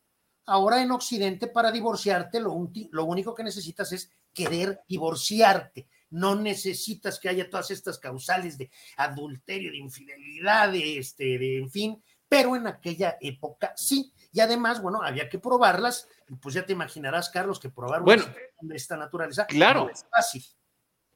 ahora 0.46 0.82
en 0.82 0.92
Occidente 0.92 1.48
para 1.48 1.72
divorciarte 1.72 2.40
lo, 2.40 2.70
lo 2.92 3.06
único 3.06 3.36
que 3.36 3.44
necesitas 3.44 3.92
es 3.92 4.12
querer 4.34 4.82
divorciarte. 4.88 5.90
No 6.12 6.36
necesitas 6.36 7.20
que 7.20 7.30
haya 7.30 7.50
todas 7.50 7.72
estas 7.72 7.98
causales 7.98 8.58
de 8.58 8.70
adulterio, 8.98 9.72
de 9.72 9.78
infidelidad, 9.78 10.72
de 10.72 11.00
este, 11.00 11.40
de 11.40 11.58
en 11.58 11.70
fin, 11.72 12.04
pero 12.30 12.56
en 12.56 12.68
aquella 12.68 13.18
época 13.20 13.74
sí. 13.76 14.14
Y 14.32 14.40
además, 14.40 14.82
bueno, 14.82 15.02
había 15.02 15.28
que 15.28 15.40
probarlas, 15.40 16.08
y 16.30 16.36
pues 16.36 16.56
ya 16.56 16.66
te 16.66 16.74
imaginarás, 16.74 17.30
Carlos, 17.30 17.60
que 17.60 17.70
probar 17.70 18.04
bueno, 18.04 18.24
de 18.62 18.76
esta 18.76 18.96
naturaleza 18.96 19.46
claro. 19.46 19.86
no 19.86 19.90
es 19.90 20.06
fácil. 20.10 20.44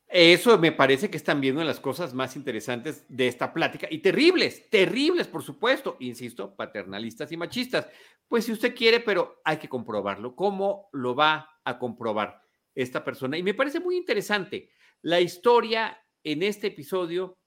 Eso 0.08 0.58
me 0.60 0.72
parece 0.72 1.10
que 1.10 1.18
es 1.18 1.24
también 1.24 1.56
una 1.56 1.64
de 1.64 1.70
las 1.70 1.80
cosas 1.80 2.14
más 2.14 2.36
interesantes 2.36 3.06
de 3.10 3.28
esta 3.28 3.52
plática 3.54 3.88
y 3.90 4.00
terribles, 4.00 4.70
terribles, 4.70 5.28
por 5.28 5.44
supuesto, 5.44 5.98
insisto, 6.00 6.56
paternalistas 6.56 7.32
y 7.32 7.38
machistas. 7.38 7.88
Pues 8.28 8.46
si 8.46 8.52
usted 8.52 8.76
quiere, 8.76 9.00
pero 9.00 9.42
hay 9.44 9.58
que 9.58 9.70
comprobarlo. 9.70 10.36
¿Cómo 10.36 10.90
lo 10.94 11.16
va 11.16 11.50
a 11.64 11.80
comprobar 11.80 12.42
esta 12.76 13.04
persona? 13.04 13.38
Y 13.38 13.44
me 13.44 13.56
parece 13.56 13.80
muy 13.80 13.98
interesante 13.98 14.70
la 15.02 15.20
historia 15.22 16.00
en 16.24 16.44
este 16.44 16.68
episodio 16.68 17.38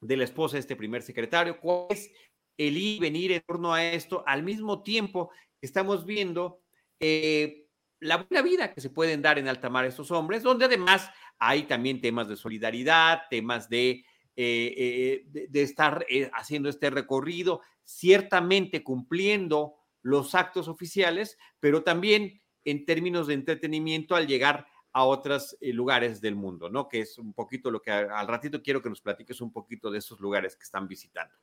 de 0.00 0.16
la 0.16 0.24
esposa 0.24 0.56
de 0.56 0.60
este 0.60 0.76
primer 0.76 1.02
secretario, 1.02 1.60
cuál 1.60 1.86
es 1.90 2.10
el 2.56 2.76
ir 2.76 2.96
y 2.96 2.98
venir 2.98 3.32
en 3.32 3.42
torno 3.46 3.72
a 3.72 3.84
esto, 3.84 4.22
al 4.26 4.42
mismo 4.42 4.82
tiempo 4.82 5.30
estamos 5.60 6.04
viendo 6.04 6.60
eh, 7.00 7.67
la 8.00 8.18
buena 8.18 8.42
vida 8.42 8.72
que 8.72 8.80
se 8.80 8.90
pueden 8.90 9.22
dar 9.22 9.38
en 9.38 9.48
alta 9.48 9.70
mar 9.70 9.84
estos 9.84 10.10
hombres, 10.10 10.42
donde 10.42 10.66
además 10.66 11.10
hay 11.38 11.64
también 11.64 12.00
temas 12.00 12.28
de 12.28 12.36
solidaridad, 12.36 13.22
temas 13.30 13.68
de, 13.68 14.04
eh, 14.36 15.24
eh, 15.26 15.46
de, 15.48 15.62
estar 15.62 16.04
eh, 16.08 16.30
haciendo 16.32 16.68
este 16.68 16.90
recorrido, 16.90 17.60
ciertamente 17.84 18.82
cumpliendo 18.82 19.74
los 20.02 20.34
actos 20.34 20.68
oficiales, 20.68 21.38
pero 21.60 21.82
también 21.82 22.40
en 22.64 22.84
términos 22.84 23.26
de 23.26 23.34
entretenimiento 23.34 24.14
al 24.14 24.26
llegar 24.26 24.66
a 24.92 25.04
otros 25.04 25.56
lugares 25.60 26.20
del 26.20 26.34
mundo, 26.34 26.70
¿no? 26.70 26.88
Que 26.88 27.00
es 27.00 27.18
un 27.18 27.32
poquito 27.32 27.70
lo 27.70 27.80
que 27.80 27.90
al 27.90 28.26
ratito 28.26 28.62
quiero 28.62 28.80
que 28.80 28.88
nos 28.88 29.00
platiques 29.00 29.40
un 29.40 29.52
poquito 29.52 29.90
de 29.90 29.98
esos 29.98 30.18
lugares 30.18 30.56
que 30.56 30.64
están 30.64 30.88
visitando 30.88 31.34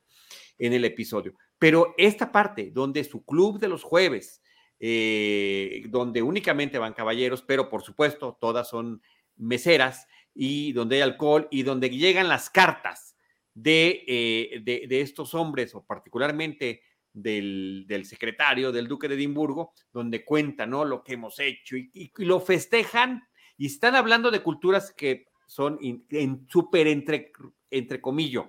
en 0.58 0.72
el 0.72 0.84
episodio. 0.84 1.34
Pero 1.58 1.94
esta 1.96 2.30
parte 2.30 2.70
donde 2.70 3.04
su 3.04 3.24
club 3.24 3.58
de 3.58 3.68
los 3.68 3.82
jueves, 3.82 4.42
donde 4.78 6.22
únicamente 6.22 6.78
van 6.78 6.92
caballeros, 6.92 7.42
pero 7.42 7.68
por 7.68 7.82
supuesto 7.82 8.36
todas 8.40 8.68
son 8.68 9.02
meseras 9.36 10.06
y 10.34 10.72
donde 10.72 10.96
hay 10.96 11.02
alcohol 11.02 11.48
y 11.50 11.62
donde 11.62 11.88
llegan 11.90 12.28
las 12.28 12.50
cartas 12.50 13.16
de, 13.54 14.04
eh, 14.06 14.60
de, 14.62 15.00
estos 15.00 15.34
hombres 15.34 15.74
o 15.74 15.82
particularmente 15.82 16.82
del, 17.10 17.84
del, 17.88 18.04
secretario 18.04 18.70
del 18.70 18.86
duque 18.86 19.08
de 19.08 19.14
Edimburgo, 19.14 19.72
donde 19.90 20.26
cuentan 20.26 20.70
¿no? 20.70 20.84
lo 20.84 21.02
que 21.02 21.14
hemos 21.14 21.38
hecho 21.38 21.76
y, 21.76 22.12
lo 22.16 22.38
festejan 22.40 23.26
y 23.56 23.66
están 23.66 23.94
hablando 23.94 24.30
de 24.30 24.42
culturas 24.42 24.92
que 24.92 25.28
son 25.46 25.78
en, 25.80 26.46
súper 26.50 26.86
entre, 26.86 27.32
entre 27.70 28.00
comillas, 28.02 28.44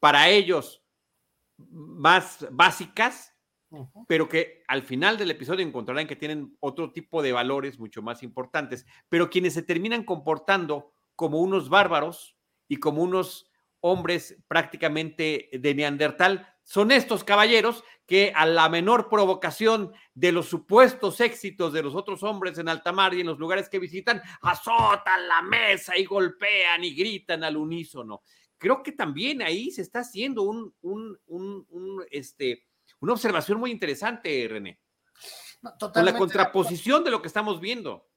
para 0.00 0.28
ellos 0.28 0.82
más 1.56 2.48
básicas, 2.50 3.33
pero 4.06 4.28
que 4.28 4.62
al 4.68 4.82
final 4.82 5.16
del 5.18 5.30
episodio 5.30 5.66
encontrarán 5.66 6.06
que 6.06 6.16
tienen 6.16 6.56
otro 6.60 6.92
tipo 6.92 7.22
de 7.22 7.32
valores 7.32 7.78
mucho 7.78 8.02
más 8.02 8.22
importantes, 8.22 8.86
pero 9.08 9.30
quienes 9.30 9.54
se 9.54 9.62
terminan 9.62 10.04
comportando 10.04 10.92
como 11.16 11.40
unos 11.40 11.68
bárbaros 11.68 12.36
y 12.68 12.76
como 12.76 13.02
unos 13.02 13.50
hombres 13.80 14.36
prácticamente 14.48 15.50
de 15.52 15.74
Neandertal, 15.74 16.54
son 16.62 16.90
estos 16.90 17.22
caballeros 17.22 17.84
que 18.06 18.32
a 18.34 18.46
la 18.46 18.68
menor 18.70 19.08
provocación 19.10 19.92
de 20.14 20.32
los 20.32 20.46
supuestos 20.46 21.20
éxitos 21.20 21.72
de 21.72 21.82
los 21.82 21.94
otros 21.94 22.22
hombres 22.22 22.56
en 22.58 22.68
alta 22.68 22.92
mar 22.92 23.12
y 23.12 23.20
en 23.20 23.26
los 23.26 23.38
lugares 23.38 23.68
que 23.68 23.78
visitan, 23.78 24.22
azotan 24.40 25.28
la 25.28 25.42
mesa 25.42 25.96
y 25.98 26.04
golpean 26.04 26.82
y 26.82 26.94
gritan 26.94 27.44
al 27.44 27.58
unísono. 27.58 28.22
Creo 28.56 28.82
que 28.82 28.92
también 28.92 29.42
ahí 29.42 29.70
se 29.70 29.82
está 29.82 30.00
haciendo 30.00 30.42
un, 30.42 30.74
un 30.80 32.04
este, 32.10 32.64
una 33.04 33.12
observación 33.12 33.60
muy 33.60 33.70
interesante, 33.70 34.48
René. 34.48 34.80
Con 35.78 36.04
la 36.04 36.16
contraposición 36.16 37.04
de 37.04 37.10
lo 37.10 37.20
que 37.20 37.28
estamos 37.28 37.60
viendo. 37.60 38.08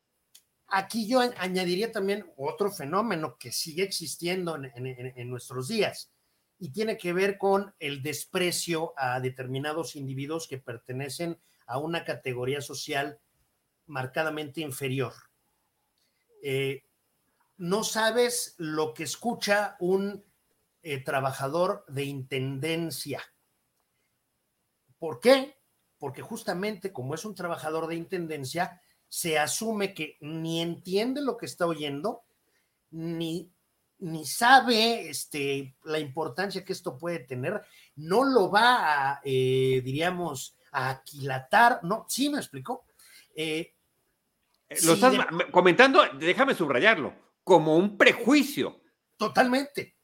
Aquí 0.69 1.07
yo 1.07 1.19
añadiría 1.19 1.91
también 1.91 2.25
otro 2.37 2.71
fenómeno 2.71 3.37
que 3.37 3.51
sigue 3.51 3.83
existiendo 3.83 4.55
en, 4.55 5.29
nuestros 5.29 5.67
días 5.67 6.11
y 6.57 6.71
tiene 6.71 6.97
que 6.97 7.11
ver 7.11 7.37
con 7.37 7.73
el 7.79 8.01
desprecio 8.01 8.93
a 8.97 9.19
determinados 9.19 9.97
individuos 9.97 10.47
que 10.47 10.57
pertenecen 10.57 11.37
a 11.65 11.79
una 11.79 12.05
categoría 12.05 12.61
social 12.61 13.19
marcadamente 13.87 14.61
inferior. 14.61 15.13
Eh, 16.41 16.85
no 17.57 17.83
sabes 17.83 18.55
lo 18.57 18.93
que 18.93 19.03
escucha 19.03 19.75
un 19.79 20.23
eh, 20.81 21.03
trabajador 21.03 21.83
de 21.89 22.05
intendencia 22.05 23.21
¿Por 24.99 25.19
qué? 25.19 25.57
Porque 25.97 26.21
justamente 26.21 26.91
como 26.91 27.15
es 27.15 27.25
un 27.25 27.35
trabajador 27.35 27.87
de 27.87 27.95
intendencia, 27.95 28.81
se 29.07 29.39
asume 29.39 29.93
que 29.93 30.17
ni 30.21 30.61
entiende 30.61 31.21
lo 31.21 31.37
que 31.37 31.45
está 31.45 31.65
oyendo, 31.65 32.23
ni, 32.91 33.51
ni 33.99 34.25
sabe 34.25 35.09
este, 35.09 35.75
la 35.83 35.99
importancia 35.99 36.63
que 36.63 36.73
esto 36.73 36.97
puede 36.97 37.19
tener, 37.19 37.61
no 37.95 38.23
lo 38.23 38.49
va 38.49 39.11
a, 39.11 39.21
eh, 39.23 39.81
diríamos, 39.83 40.55
a 40.71 40.89
aquilatar, 40.89 41.79
¿no? 41.83 42.05
¿Sí 42.09 42.29
me 42.29 42.37
explicó? 42.37 42.85
Eh, 43.35 43.73
eh, 44.69 44.77
lo 44.83 44.93
estás 44.93 45.13
comentando, 45.51 46.01
déjame 46.19 46.53
subrayarlo, 46.53 47.13
como 47.43 47.77
un 47.77 47.97
prejuicio. 47.97 48.81
Totalmente. 49.15 49.95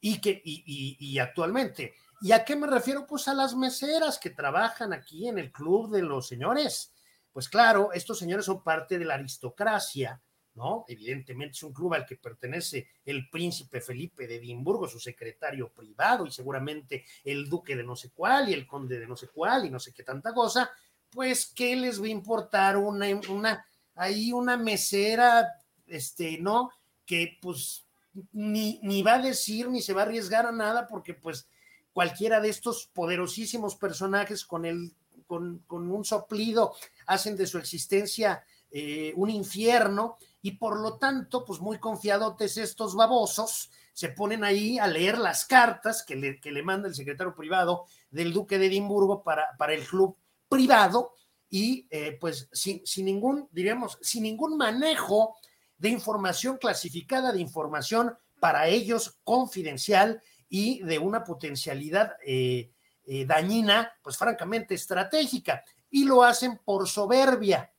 Y 0.00 0.20
que, 0.20 0.40
y 0.44 1.18
actualmente, 1.20 1.94
¿Y 2.22 2.30
a 2.30 2.44
qué 2.44 2.54
me 2.54 2.68
refiero? 2.68 3.04
Pues 3.04 3.26
a 3.26 3.34
las 3.34 3.56
meseras 3.56 4.18
que 4.18 4.30
trabajan 4.30 4.92
aquí 4.92 5.26
en 5.26 5.38
el 5.38 5.50
club 5.50 5.90
de 5.90 6.02
los 6.02 6.28
señores. 6.28 6.92
Pues 7.32 7.48
claro, 7.48 7.92
estos 7.92 8.18
señores 8.18 8.44
son 8.44 8.62
parte 8.62 8.96
de 8.96 9.04
la 9.04 9.14
aristocracia, 9.14 10.22
¿no? 10.54 10.84
Evidentemente 10.86 11.56
es 11.56 11.62
un 11.64 11.72
club 11.72 11.94
al 11.94 12.06
que 12.06 12.16
pertenece 12.16 12.90
el 13.04 13.28
príncipe 13.28 13.80
Felipe 13.80 14.28
de 14.28 14.36
Edimburgo, 14.36 14.86
su 14.86 15.00
secretario 15.00 15.72
privado, 15.72 16.24
y 16.24 16.30
seguramente 16.30 17.04
el 17.24 17.48
duque 17.48 17.74
de 17.74 17.82
no 17.82 17.96
sé 17.96 18.12
cuál 18.12 18.50
y 18.50 18.52
el 18.52 18.68
conde 18.68 19.00
de 19.00 19.06
no 19.08 19.16
sé 19.16 19.26
cuál 19.28 19.66
y 19.66 19.70
no 19.70 19.80
sé 19.80 19.92
qué 19.92 20.04
tanta 20.04 20.32
cosa. 20.32 20.70
Pues, 21.10 21.52
¿qué 21.52 21.74
les 21.74 22.00
va 22.00 22.06
a 22.06 22.10
importar 22.10 22.76
una, 22.76 23.06
una, 23.30 23.66
ahí 23.96 24.32
una 24.32 24.56
mesera, 24.56 25.48
este, 25.86 26.38
¿no? 26.38 26.70
Que 27.04 27.36
pues 27.42 27.84
ni, 28.30 28.78
ni 28.84 29.02
va 29.02 29.14
a 29.14 29.22
decir 29.22 29.68
ni 29.68 29.82
se 29.82 29.92
va 29.92 30.02
a 30.02 30.04
arriesgar 30.04 30.46
a 30.46 30.52
nada 30.52 30.86
porque 30.86 31.14
pues 31.14 31.48
cualquiera 31.92 32.40
de 32.40 32.48
estos 32.48 32.86
poderosísimos 32.92 33.76
personajes 33.76 34.44
con, 34.44 34.64
el, 34.64 34.94
con, 35.26 35.62
un 35.68 36.04
soplido 36.04 36.74
hacen 37.06 37.36
de 37.36 37.46
su 37.46 37.58
existencia 37.58 38.44
eh, 38.70 39.12
un 39.16 39.30
infierno 39.30 40.16
y 40.40 40.52
por 40.52 40.80
lo 40.80 40.98
tanto, 40.98 41.44
pues 41.44 41.60
muy 41.60 41.78
confiadotes 41.78 42.56
estos 42.56 42.94
babosos 42.94 43.70
se 43.92 44.08
ponen 44.08 44.42
ahí 44.44 44.78
a 44.78 44.86
leer 44.86 45.18
las 45.18 45.44
cartas 45.44 46.02
que 46.02 46.16
le, 46.16 46.40
que 46.40 46.50
le 46.50 46.62
manda 46.62 46.88
el 46.88 46.94
secretario 46.94 47.34
privado 47.34 47.84
del 48.10 48.32
duque 48.32 48.58
de 48.58 48.66
Edimburgo 48.66 49.22
para, 49.22 49.48
para 49.58 49.74
el 49.74 49.86
club 49.86 50.16
privado 50.48 51.12
y 51.50 51.86
eh, 51.90 52.16
pues 52.18 52.48
sin, 52.52 52.84
sin 52.86 53.04
ningún, 53.04 53.48
diríamos, 53.52 53.98
sin 54.00 54.22
ningún 54.22 54.56
manejo 54.56 55.36
de 55.76 55.90
información 55.90 56.56
clasificada, 56.56 57.32
de 57.32 57.40
información 57.40 58.16
para 58.40 58.66
ellos 58.68 59.18
confidencial 59.22 60.22
y 60.52 60.82
de 60.82 60.98
una 60.98 61.24
potencialidad 61.24 62.16
eh, 62.26 62.70
eh, 63.06 63.24
dañina, 63.24 63.90
pues 64.02 64.18
francamente 64.18 64.74
estratégica. 64.74 65.64
Y 65.88 66.04
lo 66.04 66.22
hacen 66.22 66.60
por 66.62 66.86
soberbia, 66.86 67.72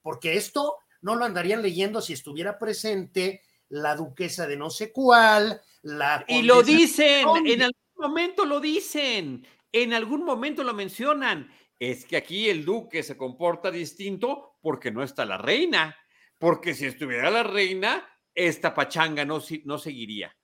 porque 0.00 0.36
esto 0.36 0.78
no 1.02 1.16
lo 1.16 1.26
andarían 1.26 1.60
leyendo 1.60 2.00
si 2.00 2.14
estuviera 2.14 2.58
presente 2.58 3.42
la 3.68 3.94
duquesa 3.94 4.46
de 4.46 4.56
no 4.56 4.70
sé 4.70 4.90
cuál, 4.90 5.60
la... 5.82 6.24
Y 6.26 6.40
lo 6.40 6.62
dicen, 6.62 7.28
en 7.44 7.62
algún 7.62 7.94
momento 7.98 8.46
lo 8.46 8.58
dicen, 8.58 9.46
en 9.70 9.92
algún 9.92 10.24
momento 10.24 10.64
lo 10.64 10.72
mencionan. 10.72 11.52
Es 11.78 12.06
que 12.06 12.16
aquí 12.16 12.48
el 12.48 12.64
duque 12.64 13.02
se 13.02 13.18
comporta 13.18 13.70
distinto 13.70 14.56
porque 14.62 14.90
no 14.90 15.02
está 15.02 15.26
la 15.26 15.36
reina 15.36 15.94
porque 16.38 16.74
si 16.74 16.86
estuviera 16.86 17.30
la 17.30 17.42
reina, 17.42 18.06
esta 18.34 18.74
pachanga 18.74 19.24
no, 19.24 19.42
no 19.64 19.78
seguiría. 19.78 20.34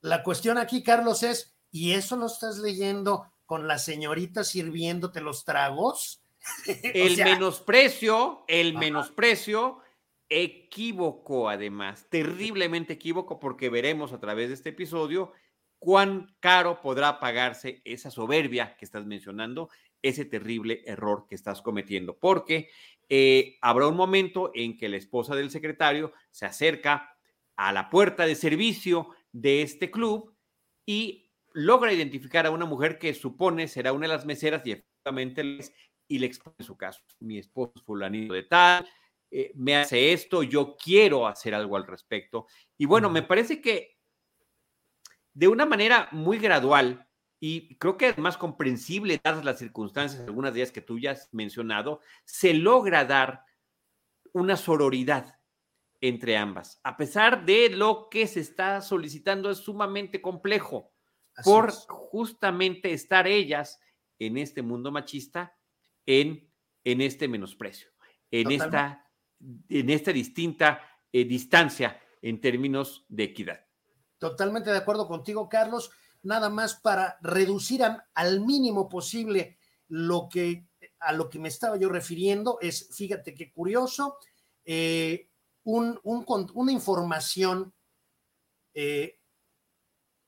La 0.00 0.22
cuestión 0.22 0.58
aquí, 0.58 0.82
Carlos, 0.82 1.22
es, 1.22 1.56
¿y 1.70 1.92
eso 1.92 2.16
lo 2.16 2.26
estás 2.26 2.58
leyendo 2.58 3.32
con 3.44 3.66
la 3.66 3.78
señorita 3.78 4.44
sirviéndote 4.44 5.20
los 5.20 5.44
tragos? 5.44 6.22
el 6.66 7.16
menosprecio, 7.16 8.44
el 8.46 8.74
menosprecio 8.74 9.80
equívoco 10.28 11.48
además, 11.48 12.06
terriblemente 12.10 12.94
equívoco, 12.94 13.38
porque 13.38 13.70
veremos 13.70 14.12
a 14.12 14.20
través 14.20 14.48
de 14.48 14.54
este 14.54 14.70
episodio 14.70 15.32
cuán 15.78 16.34
caro 16.40 16.80
podrá 16.80 17.20
pagarse 17.20 17.80
esa 17.84 18.10
soberbia 18.10 18.76
que 18.76 18.84
estás 18.84 19.06
mencionando, 19.06 19.68
ese 20.02 20.24
terrible 20.24 20.82
error 20.86 21.26
que 21.28 21.34
estás 21.34 21.62
cometiendo, 21.62 22.18
porque 22.18 22.70
eh, 23.08 23.56
habrá 23.60 23.86
un 23.86 23.96
momento 23.96 24.50
en 24.54 24.76
que 24.76 24.88
la 24.88 24.96
esposa 24.96 25.34
del 25.34 25.50
secretario 25.50 26.12
se 26.30 26.46
acerca 26.46 27.16
a 27.56 27.72
la 27.72 27.88
puerta 27.88 28.26
de 28.26 28.34
servicio 28.34 29.10
de 29.40 29.60
este 29.60 29.90
club 29.90 30.34
y 30.86 31.30
logra 31.52 31.92
identificar 31.92 32.46
a 32.46 32.50
una 32.50 32.64
mujer 32.64 32.98
que 32.98 33.12
supone 33.12 33.68
será 33.68 33.92
una 33.92 34.06
de 34.06 34.14
las 34.14 34.24
meseras 34.24 34.66
y 34.66 34.72
efectivamente 34.72 35.60
y 36.08 36.18
le 36.18 36.26
expone 36.26 36.56
su 36.60 36.76
caso. 36.76 37.02
Mi 37.20 37.38
esposo 37.38 37.72
es 37.76 37.82
fulanito 37.82 38.32
de 38.32 38.44
tal, 38.44 38.88
eh, 39.30 39.52
me 39.54 39.76
hace 39.76 40.12
esto, 40.12 40.42
yo 40.42 40.76
quiero 40.76 41.26
hacer 41.26 41.54
algo 41.54 41.76
al 41.76 41.86
respecto. 41.86 42.46
Y 42.78 42.86
bueno, 42.86 43.10
me 43.10 43.22
parece 43.22 43.60
que 43.60 43.98
de 45.34 45.48
una 45.48 45.66
manera 45.66 46.08
muy 46.12 46.38
gradual, 46.38 47.06
y 47.38 47.76
creo 47.76 47.98
que 47.98 48.08
es 48.08 48.18
más 48.18 48.38
comprensible, 48.38 49.20
dadas 49.22 49.44
las 49.44 49.58
circunstancias, 49.58 50.22
algunas 50.22 50.54
de 50.54 50.60
ellas 50.60 50.72
que 50.72 50.80
tú 50.80 50.98
ya 50.98 51.10
has 51.10 51.28
mencionado, 51.34 52.00
se 52.24 52.54
logra 52.54 53.04
dar 53.04 53.44
una 54.32 54.56
sororidad 54.56 55.35
entre 56.00 56.36
ambas, 56.36 56.80
a 56.82 56.96
pesar 56.96 57.44
de 57.44 57.70
lo 57.70 58.08
que 58.10 58.26
se 58.26 58.40
está 58.40 58.80
solicitando 58.80 59.50
es 59.50 59.58
sumamente 59.58 60.20
complejo, 60.20 60.92
por 61.44 61.70
justamente 61.72 62.92
estar 62.92 63.26
ellas 63.26 63.78
en 64.18 64.38
este 64.38 64.62
mundo 64.62 64.90
machista, 64.90 65.56
en, 66.06 66.50
en 66.84 67.00
este 67.00 67.28
menosprecio, 67.28 67.90
en 68.30 68.50
esta, 68.52 69.04
en 69.68 69.90
esta 69.90 70.12
distinta 70.12 70.80
eh, 71.12 71.24
distancia 71.24 72.00
en 72.22 72.40
términos 72.40 73.04
de 73.08 73.24
equidad. 73.24 73.66
Totalmente 74.18 74.70
de 74.70 74.78
acuerdo 74.78 75.06
contigo, 75.06 75.48
Carlos. 75.48 75.90
Nada 76.22 76.48
más 76.48 76.74
para 76.74 77.18
reducir 77.20 77.82
al 78.14 78.40
mínimo 78.40 78.88
posible 78.88 79.58
lo 79.88 80.28
que 80.30 80.66
a 80.98 81.12
lo 81.12 81.28
que 81.30 81.38
me 81.38 81.48
estaba 81.48 81.76
yo 81.76 81.88
refiriendo 81.88 82.58
es, 82.60 82.88
fíjate 82.96 83.34
qué 83.34 83.52
curioso, 83.52 84.16
eh, 84.64 85.30
una 85.66 86.72
información 86.72 87.74
eh, 88.72 89.18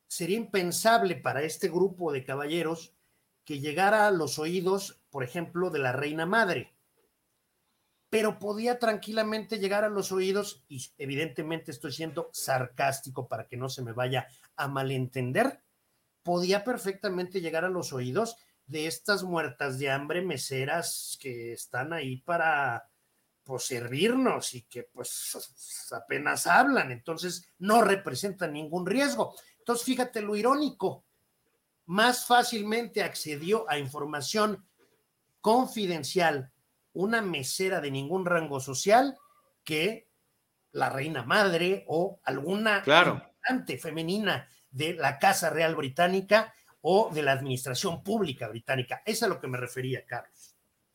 sería 0.09 0.37
impensable 0.37 1.15
para 1.17 1.43
este 1.43 1.69
grupo 1.69 2.13
de 2.13 2.25
caballeros 2.25 2.95
que 3.45 3.61
llegara 3.61 4.09
a 4.09 4.11
los 4.11 4.39
oídos, 4.39 5.01
por 5.11 5.23
ejemplo, 5.23 5.71
de 5.71 5.79
la 5.79 5.93
reina 5.93 6.27
madre, 6.27 6.75
pero 8.11 8.39
podía 8.39 8.79
tranquilamente 8.79 9.59
llegar 9.59 9.85
a 9.85 9.89
los 9.89 10.13
oídos, 10.13 10.65
y 10.69 10.85
evidentemente 10.99 11.71
estoy 11.71 11.93
siendo 11.93 12.31
sarcástico 12.33 13.29
para 13.29 13.47
que 13.47 13.57
no 13.57 13.69
se 13.69 13.83
me 13.83 13.93
vaya 13.93 14.27
a 14.57 14.67
malentender, 14.67 15.63
podía 16.23 16.65
perfectamente 16.65 17.41
llegar 17.41 17.65
a 17.65 17.71
los 17.71 17.93
oídos 17.93 18.37
de 18.67 18.87
estas 18.87 19.23
muertas 19.23 19.79
de 19.79 19.91
hambre 19.91 20.21
meseras 20.21 21.17
que 21.21 21.53
están 21.53 21.93
ahí 21.93 22.19
para 22.19 22.91
pues, 23.49 23.65
servirnos 23.65 24.55
y 24.55 24.65
que 24.65 24.83
pues 24.83 25.89
apenas 25.93 26.47
hablan, 26.47 26.93
entonces 26.93 27.51
no 27.59 27.81
representan 27.81 28.53
ningún 28.53 28.85
riesgo. 28.85 29.35
Entonces, 29.59 29.87
fíjate 29.87 30.21
lo 30.21 30.37
irónico, 30.37 31.07
más 31.87 32.27
fácilmente 32.27 33.03
accedió 33.03 33.65
a 33.71 33.79
información 33.79 34.67
confidencial 35.41 36.53
una 36.93 37.23
mesera 37.23 37.81
de 37.81 37.91
ningún 37.91 38.27
rango 38.27 38.61
social 38.61 39.17
que 39.65 40.11
la 40.73 40.91
reina 40.91 41.23
madre 41.23 41.87
o 41.89 42.21
alguna 42.25 42.83
claro. 42.83 43.23
femenina 43.81 44.47
de 44.71 44.93
la 44.93 45.19
Casa 45.19 45.49
Real 45.49 45.75
Británica 45.75 46.53
o 46.83 47.09
de 47.15 47.23
la 47.23 47.33
Administración 47.33 48.03
Pública 48.03 48.47
Británica. 48.49 49.03
Eso 49.07 49.17
es 49.17 49.23
a 49.23 49.29
lo 49.29 49.41
que 49.41 49.49
me 49.49 49.57
refería, 49.57 50.05
Carlos. 50.05 50.38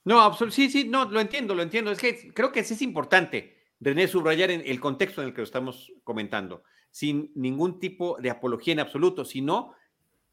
No, 0.05 0.33
sí, 0.51 0.69
sí, 0.69 0.85
no, 0.85 1.05
lo 1.05 1.19
entiendo, 1.21 1.55
lo 1.55 1.61
entiendo. 1.61 1.91
Es 1.91 1.99
que 1.99 2.33
creo 2.33 2.51
que 2.51 2.63
sí 2.63 2.73
es 2.73 2.81
importante, 2.81 3.57
René, 3.79 4.07
subrayar 4.07 4.51
en 4.51 4.61
el 4.65 4.79
contexto 4.79 5.21
en 5.21 5.29
el 5.29 5.33
que 5.33 5.41
lo 5.41 5.45
estamos 5.45 5.91
comentando, 6.03 6.63
sin 6.91 7.31
ningún 7.35 7.79
tipo 7.79 8.17
de 8.19 8.29
apología 8.29 8.73
en 8.73 8.79
absoluto, 8.79 9.25
sino 9.25 9.73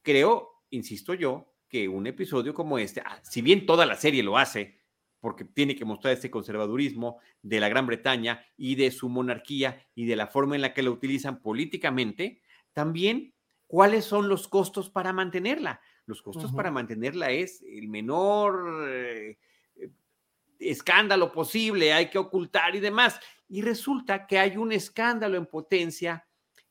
creo, 0.02 0.62
insisto 0.70 1.14
yo, 1.14 1.54
que 1.68 1.88
un 1.88 2.06
episodio 2.06 2.52
como 2.52 2.78
este, 2.78 3.00
ah, 3.04 3.20
si 3.22 3.42
bien 3.42 3.64
toda 3.64 3.86
la 3.86 3.94
serie 3.94 4.22
lo 4.22 4.36
hace, 4.36 4.80
porque 5.20 5.44
tiene 5.44 5.76
que 5.76 5.84
mostrar 5.84 6.14
este 6.14 6.30
conservadurismo 6.30 7.18
de 7.42 7.60
la 7.60 7.68
Gran 7.68 7.86
Bretaña 7.86 8.44
y 8.56 8.74
de 8.74 8.90
su 8.90 9.08
monarquía 9.08 9.86
y 9.94 10.06
de 10.06 10.16
la 10.16 10.26
forma 10.26 10.56
en 10.56 10.62
la 10.62 10.74
que 10.74 10.82
lo 10.82 10.90
utilizan 10.92 11.40
políticamente, 11.40 12.42
también 12.72 13.34
cuáles 13.66 14.04
son 14.04 14.28
los 14.28 14.48
costos 14.48 14.90
para 14.90 15.12
mantenerla. 15.12 15.80
Los 16.06 16.22
costos 16.22 16.52
para 16.52 16.72
mantenerla 16.72 17.30
es 17.30 17.62
el 17.62 17.88
menor 17.88 18.88
eh, 18.88 19.38
escándalo 20.60 21.32
posible, 21.32 21.92
hay 21.92 22.10
que 22.10 22.18
ocultar 22.18 22.76
y 22.76 22.80
demás. 22.80 23.18
Y 23.48 23.62
resulta 23.62 24.26
que 24.26 24.38
hay 24.38 24.56
un 24.56 24.72
escándalo 24.72 25.36
en 25.36 25.46
potencia 25.46 26.26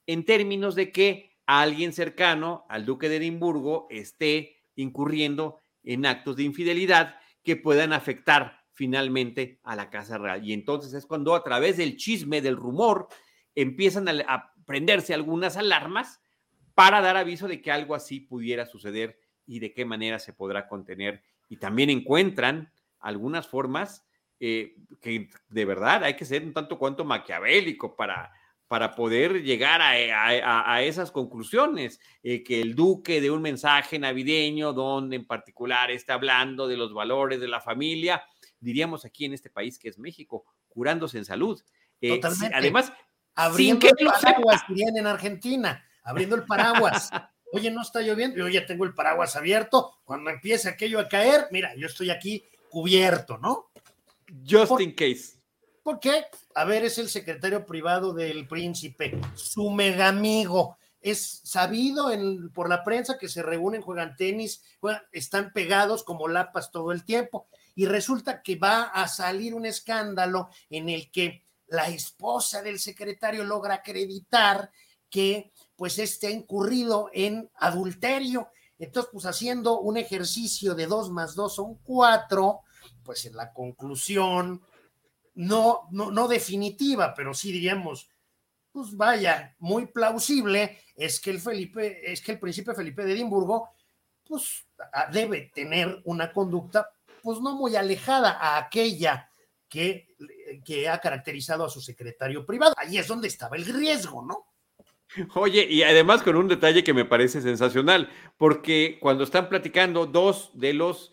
en 0.06 0.24
términos 0.24 0.76
de 0.76 0.92
que 0.92 1.38
alguien 1.46 1.94
cercano 1.94 2.66
al 2.70 2.86
duque 2.86 3.10
de 3.10 3.18
Edimburgo 3.18 3.88
esté 3.90 4.58
incurriendo 4.76 5.60
en 5.84 6.06
actos 6.06 6.36
de 6.36 6.44
infidelidad 6.44 7.18
que 7.44 7.56
puedan 7.56 7.94
afectar 7.94 8.60
finalmente 8.72 9.60
a 9.64 9.76
la 9.76 9.90
Casa 9.90 10.18
Real. 10.18 10.46
Y 10.46 10.54
entonces 10.54 10.94
es 10.94 11.06
cuando 11.06 11.36
a 11.36 11.44
través 11.44 11.78
del 11.78 11.98
chisme, 11.98 12.42
del 12.42 12.56
rumor, 12.56 13.08
empiezan 13.56 14.08
a, 14.08 14.54
prenderse 14.66 15.16
algunas 15.16 15.58
alarmas 15.58 16.22
para 16.76 17.02
dar 17.02 17.18
aviso 17.18 17.48
de 17.48 17.62
que 17.62 17.72
algo 17.72 17.96
así 17.96 18.20
pudiera 18.20 18.68
suceder 18.68 19.20
y 19.48 19.60
de 19.60 19.74
qué 19.74 19.84
manera 19.84 20.20
se 20.20 20.32
podrá 20.32 20.68
contener. 20.68 21.24
Y 21.50 21.58
también 21.58 21.90
encuentran 21.90 22.72
algunas 23.00 23.48
formas 23.48 24.06
eh, 24.40 24.76
que 25.02 25.30
de 25.50 25.66
verdad 25.66 26.04
hay 26.04 26.16
que 26.16 26.26
ser 26.26 26.44
un 26.44 26.54
tanto 26.54 26.80
cuanto 26.80 27.04
maquiavélico 27.04 27.96
para, 27.96 28.32
para 28.70 28.96
poder 28.96 29.44
llegar 29.44 29.82
a, 29.82 30.82
esas 30.82 31.12
conclusiones. 31.12 32.00
Eh, 32.24 32.44
que 32.44 32.62
el 32.62 32.76
duque 32.76 33.20
de 33.20 33.32
un 33.32 33.42
mensaje 33.42 34.00
navideño 34.00 34.74
donde 34.74 35.18
en 35.18 35.26
particular 35.26 35.92
está 35.92 36.14
hablando 36.14 36.68
de 36.68 36.78
los 36.78 36.94
valores 36.94 37.40
de 37.42 37.48
la 37.48 37.60
familia, 37.60 38.24
diríamos 38.60 39.06
aquí 39.06 39.26
en 39.26 39.34
este 39.34 39.50
país 39.50 39.80
que 39.80 39.90
es 39.90 39.98
México, 39.98 40.46
curándose 40.68 41.18
en 41.18 41.26
salud. 41.26 41.62
Eh, 42.00 42.22
además, 42.54 42.94
abriendo 43.36 43.88
el 43.88 44.06
paraguas, 44.06 44.62
dirían 44.70 44.98
en 44.98 45.08
Argentina, 45.08 45.84
abriendo 46.04 46.36
el 46.36 46.44
paraguas. 46.44 47.10
Oye, 47.52 47.72
no 47.72 47.82
está 47.82 48.02
lloviendo, 48.02 48.38
yo 48.38 48.48
ya 48.48 48.66
tengo 48.66 48.86
el 48.86 48.94
paraguas 48.94 49.36
abierto. 49.36 50.00
Cuando 50.04 50.30
empiece 50.30 50.70
aquello 50.70 51.00
a 51.00 51.10
caer, 51.10 51.48
mira, 51.52 51.74
yo 51.76 51.88
estoy 51.88 52.12
aquí 52.12 52.46
cubierto, 52.70 53.38
¿no? 53.38 53.72
Just 54.48 54.80
in 54.80 54.94
case. 54.94 55.40
¿Por 55.84 56.00
qué? 56.00 56.26
A 56.56 56.66
ver, 56.66 56.86
es 56.86 56.98
el 56.98 57.10
secretario 57.10 57.66
privado 57.66 58.14
del 58.14 58.48
príncipe, 58.48 59.20
su 59.36 59.70
mega 59.70 60.08
amigo. 60.08 60.78
Es 61.02 61.42
sabido 61.44 62.12
en, 62.12 62.52
por 62.52 62.70
la 62.70 62.84
prensa 62.84 63.18
que 63.18 63.30
se 63.30 63.42
reúnen, 63.42 63.82
juegan 63.82 64.16
tenis, 64.16 64.62
están 65.12 65.52
pegados 65.54 66.04
como 66.04 66.28
lapas 66.28 66.72
todo 66.72 66.92
el 66.92 67.06
tiempo. 67.06 67.48
Y 67.76 67.86
resulta 67.86 68.42
que 68.44 68.58
va 68.58 68.84
a 68.84 69.08
salir 69.08 69.56
un 69.56 69.66
escándalo 69.66 70.50
en 70.70 70.90
el 70.90 71.10
que 71.10 71.46
la 71.68 71.88
esposa 71.88 72.62
del 72.62 72.80
secretario 72.80 73.44
logra 73.44 73.76
acreditar 73.76 74.72
que 75.10 75.52
pues 75.76 75.98
este 75.98 76.28
ha 76.28 76.32
incurrido 76.32 77.10
en 77.14 77.50
adulterio. 77.56 78.50
Entonces, 78.80 79.12
pues 79.12 79.26
haciendo 79.26 79.80
un 79.82 79.98
ejercicio 79.98 80.74
de 80.74 80.88
dos 80.88 81.12
más 81.12 81.36
dos 81.36 81.56
son 81.56 81.76
cuatro, 81.84 82.62
pues 83.04 83.26
en 83.26 83.36
la 83.36 83.52
conclusión, 83.54 84.62
no, 85.36 85.88
no, 85.92 86.12
no 86.12 86.28
definitiva, 86.28 87.14
pero 87.14 87.34
sí 87.34 87.52
diríamos, 87.52 88.10
pues 88.72 88.96
vaya, 88.96 89.56
muy 89.60 89.88
plausible, 89.88 90.80
es 90.96 91.20
que 91.20 91.32
el 91.32 91.42
Felipe, 91.42 92.12
es 92.12 92.22
que 92.22 92.34
el 92.34 92.40
príncipe 92.40 92.74
Felipe 92.74 93.04
de 93.04 93.14
Edimburgo, 93.14 93.70
pues 94.26 94.66
debe 95.12 95.52
tener 95.54 96.02
una 96.06 96.32
conducta, 96.32 96.90
pues 97.22 97.40
no 97.42 97.56
muy 97.56 97.76
alejada 97.76 98.38
a 98.40 98.58
aquella 98.58 99.30
que, 99.68 100.16
que 100.64 100.88
ha 100.88 101.00
caracterizado 101.00 101.66
a 101.66 101.70
su 101.70 101.82
secretario 101.82 102.46
privado. 102.46 102.76
Ahí 102.78 102.98
es 102.98 103.08
donde 103.08 103.28
estaba 103.28 103.56
el 103.56 103.66
riesgo, 103.66 104.24
¿no? 104.24 104.49
Oye, 105.36 105.68
y 105.70 105.84
además 105.84 106.22
con 106.22 106.36
un 106.36 106.48
detalle 106.48 106.84
que 106.84 106.94
me 106.94 107.06
parece 107.06 107.42
sensacional, 107.42 108.10
porque 108.38 108.98
cuando 109.02 109.24
están 109.24 109.50
platicando 109.50 110.06
dos 110.06 110.52
de 110.54 110.74
los, 110.74 111.12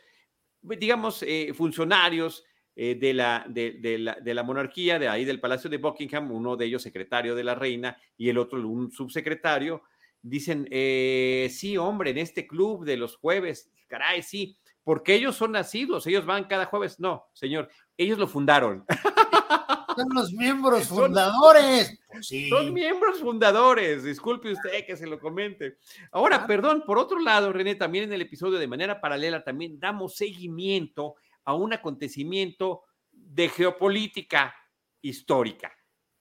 digamos, 0.63 1.23
eh, 1.23 1.53
funcionarios 1.55 2.45
eh, 2.75 2.95
de, 2.95 3.15
la, 3.15 3.47
de, 3.49 3.99
la, 3.99 4.19
de, 4.21 4.35
la, 4.35 4.43
monarquía, 4.43 4.99
de 4.99 5.09
ahí 5.09 5.25
del 5.25 5.41
Palacio 5.41 5.71
de 5.71 5.79
Buckingham, 5.79 6.31
uno 6.31 6.57
de 6.57 6.67
ellos 6.67 6.83
secretario 6.83 7.35
de 7.35 7.45
la 7.45 7.55
reina 7.55 7.97
y 8.19 8.29
el 8.29 8.37
otro 8.37 8.59
un 8.69 8.91
subsecretario, 8.91 9.83
dicen, 10.21 10.69
eh, 10.71 11.49
sí, 11.51 11.79
hombre, 11.79 12.11
en 12.11 12.19
este 12.19 12.47
club 12.47 12.85
de 12.85 12.99
los 12.99 13.17
jueves, 13.17 13.71
caray, 13.87 14.23
sí, 14.23 14.59
porque 14.85 15.15
ellos 15.15 15.37
son 15.37 15.53
nacidos, 15.53 16.07
ellos 16.07 16.27
van 16.27 16.45
cada 16.45 16.67
jueves. 16.67 17.01
No, 17.01 17.27
señor, 17.33 17.71
ellos 17.97 18.19
lo 18.19 18.27
fundaron. 18.27 18.85
Son 19.97 20.15
los 20.15 20.33
miembros 20.33 20.89
fundadores. 20.89 21.99
Pues 22.09 22.29
son, 22.49 22.73
miembros 22.73 23.19
fundadores. 23.21 24.05
Disculpe 24.05 24.53
usted 24.53 24.85
que 24.87 24.97
se 24.97 25.07
lo 25.07 25.19
comente. 25.19 25.79
Ahora, 26.13 26.47
perdón, 26.47 26.83
por 26.87 26.99
otro 26.99 27.19
lado, 27.19 27.53
René, 27.53 27.75
también 27.75 28.05
en 28.05 28.13
el 28.13 28.23
episodio 28.23 28.59
de 28.59 28.69
manera 28.69 29.01
paralela 29.01 29.43
también 29.43 29.81
damos 29.81 30.17
seguimiento 30.17 31.15
a 31.45 31.55
un 31.55 31.73
acontecimiento 31.73 32.83
de 33.11 33.49
geopolítica 33.49 34.55
histórica. 35.01 35.73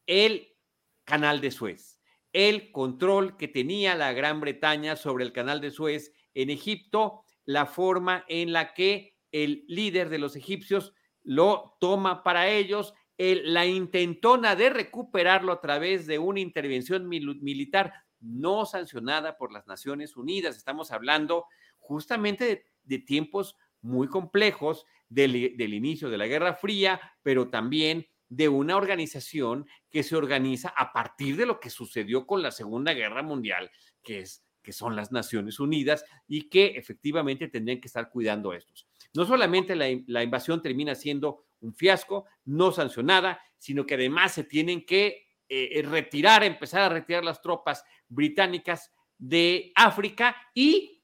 El 0.06 0.56
canal 1.04 1.42
de 1.42 1.52
Suez. 1.52 2.00
El 2.32 2.72
control 2.72 3.38
que 3.38 3.48
tenía 3.48 3.96
la 3.96 4.14
Gran 4.14 4.42
Bretaña 4.42 4.96
sobre 4.96 5.24
el 5.24 5.34
canal 5.34 5.62
de 5.62 5.72
Suez 5.72 6.14
en 6.34 6.50
Egipto, 6.50 7.24
la 7.46 7.66
forma 7.66 8.26
en 8.28 8.54
la 8.54 8.74
que 8.74 9.16
el 9.32 9.66
líder 9.68 10.10
de 10.10 10.20
los 10.20 10.36
egipcios 10.36 10.94
lo 11.24 11.76
toma 11.80 12.24
para 12.24 12.48
ellos 12.50 12.94
la 13.17 13.65
intentona 13.65 14.56
de 14.56 14.69
recuperarlo 14.69 15.54
a 15.54 15.62
través 15.62 16.06
de 16.06 16.19
una 16.19 16.39
intervención 16.39 17.08
militar 17.08 17.93
no 18.19 18.65
sancionada 18.65 19.38
por 19.38 19.51
las 19.51 19.67
Naciones 19.67 20.17
Unidas. 20.17 20.58
Estamos 20.58 20.91
hablando 20.91 21.45
justamente 21.78 22.65
de, 22.84 22.99
tiempos 22.99 23.56
muy 23.82 24.08
complejos 24.08 24.86
del, 25.08 25.36
inicio 25.36 26.10
de 26.10 26.17
la 26.17 26.28
Guerra 26.28 26.56
Fría, 26.56 26.99
pero 27.21 27.49
también 27.49 28.08
de 28.28 28.49
una 28.49 28.75
organización 28.75 29.67
que 29.91 30.04
se 30.04 30.15
organiza 30.15 30.69
a 30.75 30.91
partir 30.91 31.38
de 31.38 31.45
lo 31.45 31.60
que 31.60 31.69
sucedió 31.69 32.25
con 32.25 32.41
la 32.41 32.51
Segunda 32.51 32.93
Guerra 32.93 33.21
Mundial, 33.21 33.69
que 34.04 34.21
es 34.21 34.41
que 34.63 34.73
son 34.73 34.95
las 34.95 35.12
Naciones 35.12 35.60
Unidas 35.60 36.04
y 36.28 36.49
que 36.49 36.65
efectivamente 36.75 37.47
tendrían 37.47 37.80
que 37.80 37.88
estar 37.88 38.10
cuidando 38.10 38.51
estos. 38.51 38.88
No 39.13 39.23
solamente 39.23 39.75
la, 39.75 39.86
la 40.08 40.23
invasión 40.23 40.60
termina 40.60 40.95
siendo 40.95 41.44
un 41.62 41.74
fiasco, 41.74 42.26
no 42.46 42.72
sancionada, 42.72 43.39
sino 43.58 43.86
que 43.86 43.96
además 43.96 44.34
se 44.34 44.44
tienen 44.44 44.86
que 44.86 45.26
eh, 45.48 45.84
retirar, 45.88 46.44
empezar 46.44 46.82
a 46.82 46.89
retirar 46.89 47.24
las 47.24 47.41
tropas 47.41 47.84
británicas 48.08 48.91
de 49.18 49.72
África 49.76 50.36
y 50.54 51.04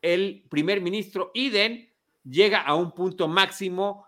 el 0.00 0.46
primer 0.50 0.80
ministro 0.80 1.30
Iden 1.34 1.92
llega 2.24 2.62
a 2.62 2.74
un 2.74 2.92
punto 2.92 3.28
máximo 3.28 4.06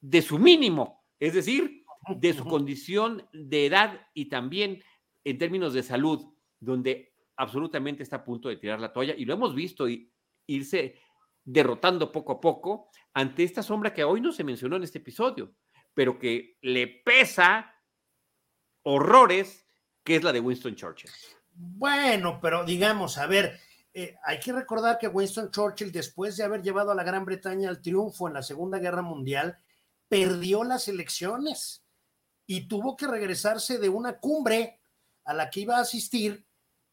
de 0.00 0.22
su 0.22 0.38
mínimo, 0.38 1.04
es 1.18 1.34
decir, 1.34 1.84
de 2.16 2.32
su 2.32 2.44
condición 2.44 3.28
de 3.32 3.66
edad 3.66 4.06
y 4.14 4.26
también 4.26 4.82
en 5.24 5.38
términos 5.38 5.74
de 5.74 5.82
salud, 5.82 6.32
donde 6.58 7.12
absolutamente 7.36 8.02
está 8.02 8.16
a 8.16 8.24
punto 8.24 8.48
de 8.48 8.56
tirar 8.56 8.80
la 8.80 8.92
toalla 8.92 9.14
y 9.16 9.24
lo 9.24 9.34
hemos 9.34 9.54
visto 9.54 9.86
irse 10.46 11.00
derrotando 11.50 12.12
poco 12.12 12.32
a 12.32 12.40
poco 12.40 12.90
ante 13.14 13.42
esta 13.42 13.62
sombra 13.62 13.94
que 13.94 14.04
hoy 14.04 14.20
no 14.20 14.32
se 14.32 14.44
mencionó 14.44 14.76
en 14.76 14.82
este 14.82 14.98
episodio, 14.98 15.54
pero 15.94 16.18
que 16.18 16.58
le 16.60 16.86
pesa 16.86 17.74
horrores, 18.82 19.66
que 20.04 20.16
es 20.16 20.22
la 20.22 20.32
de 20.32 20.40
Winston 20.40 20.76
Churchill. 20.76 21.10
Bueno, 21.54 22.38
pero 22.40 22.64
digamos, 22.64 23.16
a 23.16 23.26
ver, 23.26 23.58
eh, 23.94 24.16
hay 24.24 24.38
que 24.38 24.52
recordar 24.52 24.98
que 24.98 25.08
Winston 25.08 25.50
Churchill, 25.50 25.90
después 25.90 26.36
de 26.36 26.44
haber 26.44 26.62
llevado 26.62 26.90
a 26.90 26.94
la 26.94 27.02
Gran 27.02 27.24
Bretaña 27.24 27.70
al 27.70 27.80
triunfo 27.80 28.28
en 28.28 28.34
la 28.34 28.42
Segunda 28.42 28.78
Guerra 28.78 29.02
Mundial, 29.02 29.58
perdió 30.06 30.64
las 30.64 30.86
elecciones 30.86 31.82
y 32.46 32.68
tuvo 32.68 32.94
que 32.94 33.06
regresarse 33.06 33.78
de 33.78 33.88
una 33.88 34.18
cumbre 34.18 34.80
a 35.24 35.32
la 35.32 35.48
que 35.48 35.60
iba 35.60 35.78
a 35.78 35.82
asistir 35.82 36.46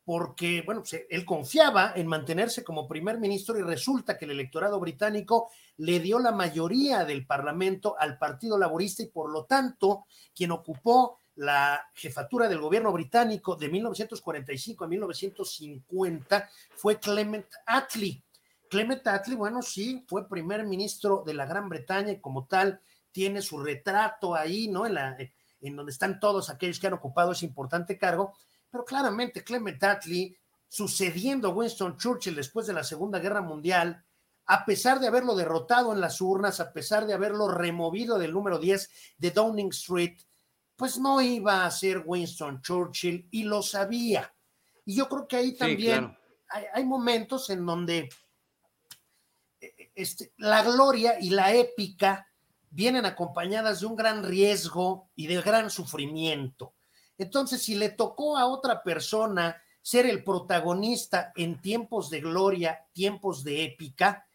porque, 0.06 0.62
bueno, 0.62 0.82
pues, 0.82 1.04
él 1.10 1.26
confiaba 1.26 1.94
en 1.96 2.06
mantenerse 2.06 2.64
como 2.64 2.88
primer 2.88 3.20
ministro 3.20 3.58
y 3.58 3.64
resulta 3.64 4.18
que 4.18 4.26
el 4.26 4.32
electorado 4.32 4.80
británico 4.80 5.50
le 5.78 6.00
dio 6.00 6.20
la 6.20 6.32
mayoría 6.32 7.04
del 7.04 7.26
Parlamento 7.26 7.96
al 8.00 8.20
Partido 8.20 8.58
Laborista 8.58 9.02
y 9.02 9.08
por 9.08 9.32
lo 9.32 9.46
tanto 9.46 10.06
quien 10.34 10.52
ocupó 10.52 11.18
la 11.36 11.90
jefatura 11.96 12.48
del 12.48 12.62
gobierno 12.62 12.92
británico 12.94 13.56
de 13.56 13.68
1945 13.68 14.86
a 14.86 14.88
1950 14.88 16.50
fue 16.76 17.00
Clement 17.00 17.48
Attlee. 17.66 18.24
Clement 18.70 19.06
Attlee, 19.08 19.36
bueno, 19.36 19.62
sí, 19.64 20.06
fue 20.08 20.30
primer 20.30 20.66
ministro 20.66 21.24
de 21.26 21.34
la 21.34 21.46
Gran 21.46 21.68
Bretaña 21.68 22.12
y 22.12 22.22
como 22.22 22.46
tal 22.46 22.80
tiene 23.12 23.42
su 23.42 23.62
retrato 23.62 24.36
ahí, 24.36 24.68
¿no? 24.68 24.86
En, 24.86 24.94
la, 24.94 25.18
en 25.62 25.76
donde 25.76 25.92
están 25.92 26.20
todos 26.20 26.50
aquellos 26.50 26.80
que 26.80 26.88
han 26.88 26.94
ocupado 26.94 27.32
ese 27.32 27.46
importante 27.46 27.98
cargo 27.98 28.34
pero 28.76 28.84
claramente 28.84 29.42
Clement 29.42 29.82
Attlee, 29.82 30.38
sucediendo 30.68 31.48
a 31.48 31.52
Winston 31.52 31.96
Churchill 31.98 32.36
después 32.36 32.68
de 32.68 32.74
la 32.74 32.84
Segunda 32.84 33.20
Guerra 33.20 33.42
Mundial, 33.42 34.04
a 34.48 34.66
pesar 34.66 35.00
de 35.00 35.08
haberlo 35.08 35.34
derrotado 35.34 35.94
en 35.94 36.02
las 36.02 36.20
urnas, 36.20 36.60
a 36.60 36.74
pesar 36.74 37.06
de 37.06 37.14
haberlo 37.14 37.48
removido 37.48 38.20
del 38.20 38.34
número 38.34 38.60
10 38.60 38.90
de 39.18 39.32
Downing 39.32 39.70
Street, 39.70 40.18
pues 40.76 40.98
no 40.98 41.22
iba 41.22 41.66
a 41.66 41.72
ser 41.72 42.04
Winston 42.06 42.62
Churchill 42.62 43.30
y 43.32 43.44
lo 43.44 43.62
sabía. 43.62 44.36
Y 44.84 44.96
yo 44.96 45.08
creo 45.08 45.26
que 45.26 45.38
ahí 45.38 45.56
también 45.56 46.14
hay, 46.74 46.84
momentos 46.84 47.50
en 47.52 47.66
donde 47.66 48.10
eh, 49.62 49.92
este, 49.96 50.34
la 50.36 50.64
gloria 50.64 51.18
y 51.18 51.30
la 51.30 51.54
épica 51.54 52.28
vienen 52.72 53.06
acompañadas 53.06 53.80
de 53.80 53.86
un 53.86 53.96
gran 53.96 54.22
riesgo 54.22 55.12
y 55.16 55.28
de 55.28 55.42
gran 55.42 55.70
sufrimiento. 55.70 56.75
Entonces, 57.18 57.62
si 57.62 57.76
le 57.76 57.90
tocó 57.90 58.38
a 58.38 58.48
otra 58.48 58.84
persona 58.84 59.62
ser 59.82 60.06
el 60.06 60.24
protagonista 60.24 61.32
en 61.36 61.62
tiempos 61.62 62.10
de 62.10 62.22
gloria, 62.22 62.88
tiempos 62.92 63.44
de 63.44 63.64
épica, 63.64 64.28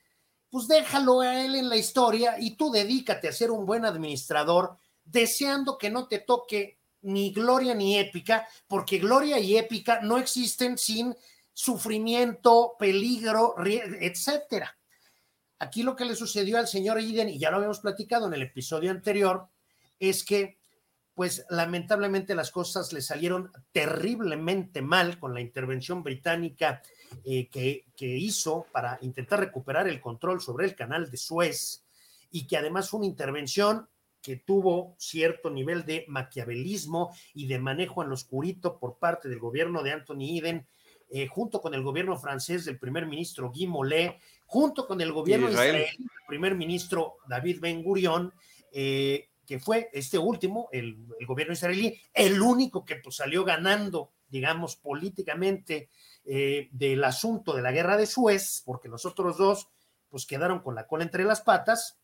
pues 0.48 0.68
déjalo 0.68 1.20
a 1.20 1.44
él 1.44 1.56
en 1.56 1.68
la 1.68 1.76
historia 1.76 2.36
y 2.38 2.56
tú 2.56 2.70
dedícate 2.70 3.28
a 3.28 3.32
ser 3.32 3.50
un 3.50 3.66
buen 3.66 3.84
administrador, 3.84 4.78
deseando 5.04 5.76
que 5.76 5.90
no 5.90 6.06
te 6.06 6.20
toque 6.20 6.78
ni 7.02 7.32
gloria 7.32 7.74
ni 7.74 7.98
épica, 7.98 8.46
porque 8.68 8.98
gloria 8.98 9.38
y 9.38 9.56
épica 9.56 10.00
no 10.02 10.18
existen 10.18 10.78
sin 10.78 11.16
sufrimiento, 11.52 12.76
peligro, 12.78 13.54
etcétera. 13.64 14.76
Aquí 15.58 15.82
lo 15.82 15.96
que 15.96 16.04
le 16.04 16.14
sucedió 16.14 16.58
al 16.58 16.68
señor 16.68 17.00
Iden, 17.00 17.28
y 17.28 17.38
ya 17.38 17.50
lo 17.50 17.56
habíamos 17.56 17.80
platicado 17.80 18.28
en 18.28 18.34
el 18.34 18.42
episodio 18.42 18.90
anterior, 18.90 19.48
es 19.98 20.24
que 20.24 20.59
pues 21.20 21.44
lamentablemente 21.50 22.34
las 22.34 22.50
cosas 22.50 22.94
le 22.94 23.02
salieron 23.02 23.52
terriblemente 23.72 24.80
mal 24.80 25.18
con 25.18 25.34
la 25.34 25.42
intervención 25.42 26.02
británica 26.02 26.80
eh, 27.26 27.46
que, 27.50 27.84
que, 27.94 28.06
hizo 28.06 28.64
para 28.72 28.98
intentar 29.02 29.38
recuperar 29.38 29.86
el 29.86 30.00
control 30.00 30.40
sobre 30.40 30.64
el 30.64 30.74
canal 30.74 31.10
de 31.10 31.18
Suez 31.18 31.84
y 32.30 32.46
que 32.46 32.56
además 32.56 32.88
fue 32.88 33.00
una 33.00 33.08
intervención 33.08 33.86
que 34.22 34.36
tuvo 34.36 34.94
cierto 34.98 35.50
nivel 35.50 35.84
de 35.84 36.06
maquiavelismo 36.08 37.14
y 37.34 37.48
de 37.48 37.58
manejo 37.58 38.02
en 38.02 38.08
lo 38.08 38.14
oscurito 38.14 38.78
por 38.78 38.96
parte 38.96 39.28
del 39.28 39.40
gobierno 39.40 39.82
de 39.82 39.92
Anthony 39.92 40.38
Eden, 40.38 40.66
eh, 41.10 41.26
junto 41.26 41.60
con 41.60 41.74
el 41.74 41.82
gobierno 41.82 42.18
francés 42.18 42.64
del 42.64 42.78
primer 42.78 43.04
ministro 43.04 43.50
Guy 43.50 43.66
Mollet, 43.66 44.18
junto 44.46 44.86
con 44.86 44.98
el 45.02 45.12
gobierno 45.12 45.50
israelí 45.50 45.98
del 45.98 46.26
primer 46.26 46.54
ministro 46.54 47.18
David 47.28 47.60
Ben 47.60 47.82
Gurion, 47.82 48.32
eh, 48.72 49.29
que 49.50 49.58
fue 49.58 49.90
este 49.92 50.16
último, 50.16 50.68
el, 50.70 51.08
gobierno 51.26 51.54
israelí, 51.54 52.00
el 52.14 52.40
único 52.40 52.84
que 52.84 52.94
pues, 52.94 53.16
salió 53.16 53.44
ganando, 53.44 54.12
digamos, 54.28 54.76
políticamente 54.76 55.88
eh, 56.24 56.68
del 56.70 57.02
asunto 57.02 57.52
de 57.52 57.60
la 57.60 57.72
guerra 57.72 57.96
de 57.96 58.06
Suez, 58.06 58.62
porque 58.64 58.88
los 58.88 59.04
otros 59.06 59.38
dos 59.38 59.68
pues 60.08 60.24
quedaron 60.24 60.60
con 60.60 60.76
la 60.76 60.86
cola 60.86 61.02
entre 61.02 61.24
las 61.24 61.40
patas 61.40 61.98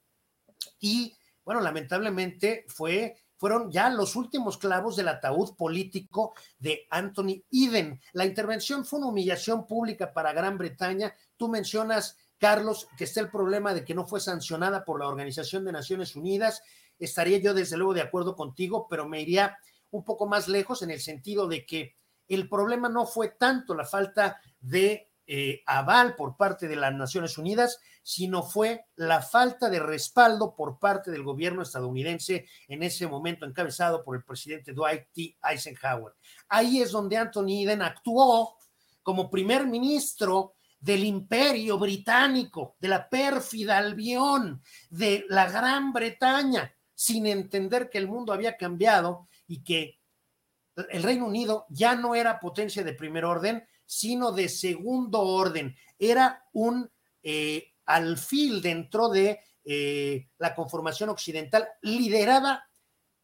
y 0.80 1.14
bueno, 1.44 1.60
lamentablemente 1.60 2.64
fue 2.66 3.14
fueron 3.36 3.70
ya 3.70 3.90
los 3.90 4.16
últimos 4.16 4.58
clavos 4.58 4.96
del 4.96 5.06
ataúd 5.06 5.54
político 5.54 6.34
de 6.58 6.88
Anthony 6.90 7.44
Eden. 7.52 8.00
La 8.12 8.24
intervención 8.24 8.84
fue 8.84 8.98
una 8.98 9.08
humillación 9.08 9.68
pública 9.68 10.12
para 10.12 10.32
Gran 10.32 10.58
Bretaña. 10.58 11.14
Tú 11.36 11.48
mencionas 11.48 12.16
Carlos, 12.38 12.88
que 12.98 13.04
está 13.04 13.20
el 13.20 13.30
problema 13.30 13.72
de 13.72 13.84
que 13.84 13.94
no 13.94 14.06
fue 14.06 14.20
sancionada 14.20 14.84
por 14.84 15.00
la 15.00 15.08
Organización 15.08 15.64
de 15.64 15.72
Naciones 15.72 16.16
Unidas. 16.16 16.62
Estaría 16.98 17.38
yo 17.38 17.54
desde 17.54 17.76
luego 17.76 17.94
de 17.94 18.02
acuerdo 18.02 18.36
contigo, 18.36 18.86
pero 18.88 19.08
me 19.08 19.20
iría 19.20 19.56
un 19.90 20.04
poco 20.04 20.26
más 20.26 20.48
lejos 20.48 20.82
en 20.82 20.90
el 20.90 21.00
sentido 21.00 21.46
de 21.46 21.64
que 21.64 21.96
el 22.28 22.48
problema 22.48 22.88
no 22.88 23.06
fue 23.06 23.28
tanto 23.28 23.74
la 23.74 23.84
falta 23.84 24.40
de 24.60 25.10
eh, 25.28 25.62
aval 25.66 26.14
por 26.14 26.36
parte 26.36 26.68
de 26.68 26.76
las 26.76 26.94
Naciones 26.94 27.36
Unidas, 27.36 27.80
sino 28.02 28.44
fue 28.44 28.86
la 28.94 29.20
falta 29.22 29.68
de 29.68 29.80
respaldo 29.80 30.54
por 30.54 30.78
parte 30.78 31.10
del 31.10 31.24
gobierno 31.24 31.62
estadounidense 31.62 32.46
en 32.68 32.84
ese 32.84 33.08
momento 33.08 33.44
encabezado 33.44 34.04
por 34.04 34.16
el 34.16 34.22
presidente 34.22 34.72
Dwight 34.72 35.06
T. 35.12 35.36
Eisenhower. 35.42 36.14
Ahí 36.48 36.80
es 36.80 36.92
donde 36.92 37.16
Anthony 37.16 37.64
Eden 37.64 37.82
actuó 37.82 38.56
como 39.02 39.28
primer 39.28 39.66
ministro 39.66 40.54
del 40.78 41.04
imperio 41.04 41.78
británico, 41.78 42.76
de 42.78 42.88
la 42.88 43.08
pérfida 43.08 43.78
Albión, 43.78 44.62
de 44.90 45.24
la 45.28 45.50
Gran 45.50 45.92
Bretaña, 45.92 46.72
sin 46.96 47.26
entender 47.26 47.88
que 47.90 47.98
el 47.98 48.08
mundo 48.08 48.32
había 48.32 48.56
cambiado 48.56 49.28
y 49.46 49.62
que 49.62 50.00
el 50.90 51.02
Reino 51.02 51.26
Unido 51.26 51.66
ya 51.68 51.94
no 51.94 52.14
era 52.14 52.40
potencia 52.40 52.82
de 52.82 52.94
primer 52.94 53.24
orden, 53.24 53.64
sino 53.84 54.32
de 54.32 54.48
segundo 54.48 55.20
orden. 55.20 55.76
Era 55.98 56.44
un 56.52 56.90
eh, 57.22 57.74
alfil 57.84 58.60
dentro 58.60 59.08
de 59.08 59.40
eh, 59.64 60.28
la 60.38 60.54
conformación 60.54 61.10
occidental 61.10 61.68
liderada 61.82 62.68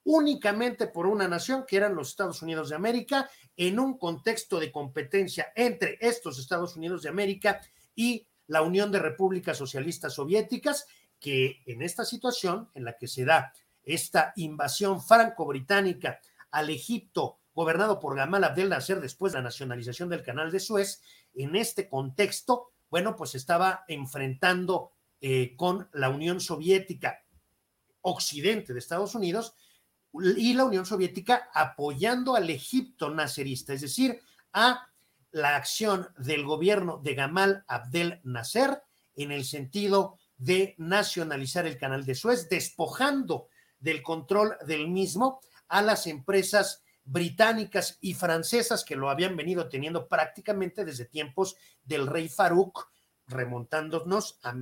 únicamente 0.05 0.87
por 0.87 1.07
una 1.07 1.29
nación 1.29 1.65
que 1.67 1.77
eran 1.77 1.95
los 1.95 2.11
Estados 2.11 2.43
Unidos 2.43 2.69
de 2.69 2.77
América 2.77 3.31
en 3.57 3.79
un 3.79 3.97
contexto 3.99 4.59
de 4.59 4.73
competencia 4.73 5.53
entre 5.55 5.99
estos 6.01 6.39
Estados 6.39 6.77
Unidos 6.77 7.03
de 7.03 7.09
América 7.09 7.61
y 7.95 8.27
la 8.49 8.63
Unión 8.63 8.91
de 8.91 8.99
Repúblicas 8.99 9.57
Socialistas 9.57 10.15
Soviéticas, 10.15 10.87
que 11.21 11.63
en 11.67 11.83
esta 11.83 12.05
situación 12.05 12.69
en 12.75 12.85
la 12.85 12.97
que 12.97 13.07
se 13.07 13.25
da 13.25 13.53
esta 13.85 14.33
invasión 14.37 15.03
franco-británica 15.03 16.21
al 16.51 16.71
Egipto 16.71 17.39
gobernado 17.55 18.01
por 18.01 18.17
Gamal 18.17 18.45
Abdel 18.45 18.71
Nasser 18.71 19.01
después 19.01 19.33
de 19.33 19.39
la 19.39 19.45
nacionalización 19.45 20.09
del 20.09 20.23
canal 20.23 20.51
de 20.51 20.61
Suez, 20.61 21.03
en 21.35 21.57
este 21.57 21.89
contexto, 21.89 22.71
bueno, 22.91 23.17
pues 23.17 23.35
estaba 23.35 23.85
enfrentando 23.89 24.93
eh, 25.21 25.55
con 25.57 25.89
la 25.93 26.09
Unión 26.09 26.41
Soviética 26.41 27.25
Occidente 28.01 28.73
de 28.73 28.79
Estados 28.79 29.15
Unidos 29.15 29.55
y 30.13 30.55
la 30.55 30.65
Unión 30.65 30.85
Soviética 30.85 31.51
apoyando 31.55 32.35
al 32.35 32.51
Egipto 32.51 33.11
nacerista, 33.11 33.73
es 33.73 33.83
decir, 33.83 34.21
a 34.53 34.89
la 35.31 35.57
acción 35.57 36.09
del 36.19 36.45
gobierno 36.45 37.01
de 37.03 37.15
Gamal 37.15 37.65
Abdel 37.67 38.21
Nasser 38.25 38.83
en 39.15 39.31
el 39.31 39.45
sentido 39.45 40.19
de 40.37 40.75
nacionalizar 40.77 41.67
el 41.67 41.79
canal 41.79 42.05
de 42.05 42.15
Suez, 42.15 42.49
despojando 42.49 43.49
del 43.83 44.03
control 44.03 44.57
del 44.67 44.89
mismo 44.89 45.41
a 45.69 45.83
las 45.83 46.07
empresas 46.07 46.83
británicas 47.05 47.99
y 48.01 48.15
francesas 48.15 48.85
que 48.85 48.97
lo 48.97 49.11
habían 49.11 49.37
venido 49.37 49.69
teniendo 49.69 50.09
prácticamente 50.09 50.85
desde 50.85 51.05
tiempos 51.05 51.57
del 51.83 52.07
rey 52.07 52.29
Farouk, 52.29 52.89
remontándonos 53.27 54.39
a, 54.43 54.55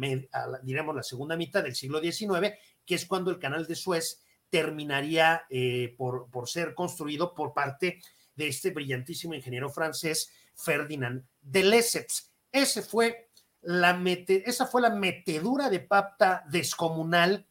diremos, 0.62 0.96
la 0.96 1.02
segunda 1.02 1.36
mitad 1.36 1.62
del 1.62 1.76
siglo 1.76 2.00
XIX, 2.00 2.54
que 2.84 2.94
es 2.94 3.06
cuando 3.06 3.30
el 3.30 3.38
canal 3.38 3.66
de 3.66 3.76
Suez 3.76 4.22
terminaría 4.48 5.42
eh, 5.50 5.94
por, 5.96 6.30
por, 6.30 6.48
ser 6.48 6.74
construido 6.74 7.34
por 7.34 7.52
parte 7.52 8.00
de 8.34 8.48
este 8.48 8.70
brillantísimo 8.70 9.34
ingeniero 9.34 9.70
francés 9.70 10.32
Ferdinand 10.54 11.24
de 11.40 11.62
Lesseps. 11.62 12.32
Ese 12.50 12.82
fue 12.82 13.30
la 13.62 14.00
esa 14.06 14.66
fue 14.66 14.80
la 14.80 14.90
metedura 14.90 15.68
de 15.68 15.80
pata 15.80 16.44
descomunal 16.50 17.46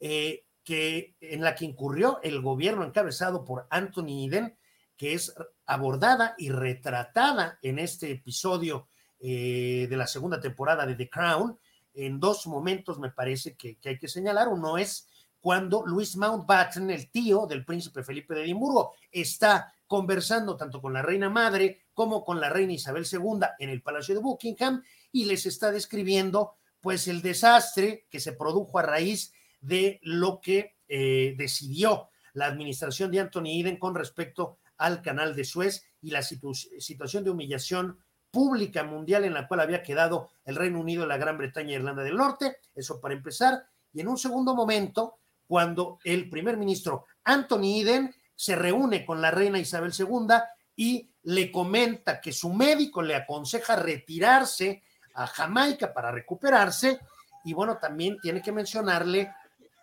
eh, 0.00 0.44
que, 0.64 1.16
en 1.20 1.42
la 1.42 1.54
que 1.54 1.64
incurrió 1.64 2.20
el 2.22 2.40
gobierno 2.40 2.84
encabezado 2.84 3.44
por 3.44 3.66
Anthony 3.70 4.26
Eden, 4.26 4.56
que 4.96 5.14
es 5.14 5.34
abordada 5.66 6.34
y 6.38 6.50
retratada 6.50 7.58
en 7.62 7.78
este 7.78 8.10
episodio 8.10 8.88
eh, 9.20 9.86
de 9.88 9.96
la 9.96 10.06
segunda 10.06 10.40
temporada 10.40 10.86
de 10.86 10.94
The 10.94 11.08
Crown, 11.08 11.58
en 11.94 12.20
dos 12.20 12.46
momentos 12.46 12.98
me 12.98 13.10
parece 13.10 13.56
que, 13.56 13.78
hay 13.84 13.98
que 13.98 14.08
señalar. 14.08 14.48
Uno 14.48 14.76
es 14.76 15.08
cuando 15.40 15.84
Luis 15.86 16.16
Mountbatten, 16.16 16.90
el 16.90 17.10
tío 17.10 17.46
del 17.46 17.64
príncipe 17.64 18.02
Felipe 18.02 18.34
de 18.34 18.42
Edimburgo, 18.42 18.94
está 19.10 19.72
conversando 19.86 20.56
tanto 20.56 20.80
con 20.82 20.92
la 20.92 21.02
reina 21.02 21.30
madre 21.30 21.86
como 21.94 22.24
con 22.24 22.40
la 22.40 22.50
reina 22.50 22.72
Isabel 22.72 23.06
II 23.10 23.46
en 23.58 23.70
el 23.70 23.82
Palacio 23.82 24.14
de 24.14 24.20
Buckingham 24.20 24.82
y 25.12 25.24
les 25.24 25.46
está 25.46 25.70
describiendo 25.70 26.56
pues 26.80 27.08
el 27.08 27.22
desastre 27.22 28.06
que 28.10 28.20
se 28.20 28.32
produjo 28.32 28.78
a 28.78 28.82
raíz 28.82 29.32
de 29.66 30.00
lo 30.02 30.40
que 30.40 30.76
eh, 30.88 31.34
decidió 31.36 32.08
la 32.34 32.46
administración 32.46 33.10
de 33.10 33.20
Anthony 33.20 33.60
Eden 33.60 33.78
con 33.78 33.94
respecto 33.94 34.58
al 34.78 35.02
canal 35.02 35.34
de 35.34 35.44
Suez 35.44 35.84
y 36.02 36.10
la 36.10 36.22
situación 36.22 37.24
de 37.24 37.30
humillación 37.30 37.98
pública 38.30 38.84
mundial 38.84 39.24
en 39.24 39.34
la 39.34 39.48
cual 39.48 39.60
había 39.60 39.82
quedado 39.82 40.30
el 40.44 40.56
Reino 40.56 40.78
Unido, 40.78 41.06
la 41.06 41.16
Gran 41.16 41.38
Bretaña 41.38 41.70
e 41.70 41.76
Irlanda 41.76 42.02
del 42.02 42.16
Norte. 42.16 42.58
Eso 42.74 43.00
para 43.00 43.14
empezar. 43.14 43.66
Y 43.92 44.00
en 44.00 44.08
un 44.08 44.18
segundo 44.18 44.54
momento, 44.54 45.20
cuando 45.46 45.98
el 46.04 46.28
primer 46.28 46.56
ministro 46.56 47.06
Anthony 47.24 47.80
Eden 47.80 48.14
se 48.34 48.54
reúne 48.54 49.06
con 49.06 49.22
la 49.22 49.30
reina 49.30 49.58
Isabel 49.58 49.92
II 49.98 50.36
y 50.76 51.10
le 51.22 51.50
comenta 51.50 52.20
que 52.20 52.32
su 52.32 52.52
médico 52.52 53.00
le 53.00 53.14
aconseja 53.14 53.76
retirarse 53.76 54.82
a 55.14 55.26
Jamaica 55.26 55.94
para 55.94 56.12
recuperarse. 56.12 57.00
Y 57.44 57.54
bueno, 57.54 57.78
también 57.78 58.18
tiene 58.20 58.42
que 58.42 58.52
mencionarle 58.52 59.32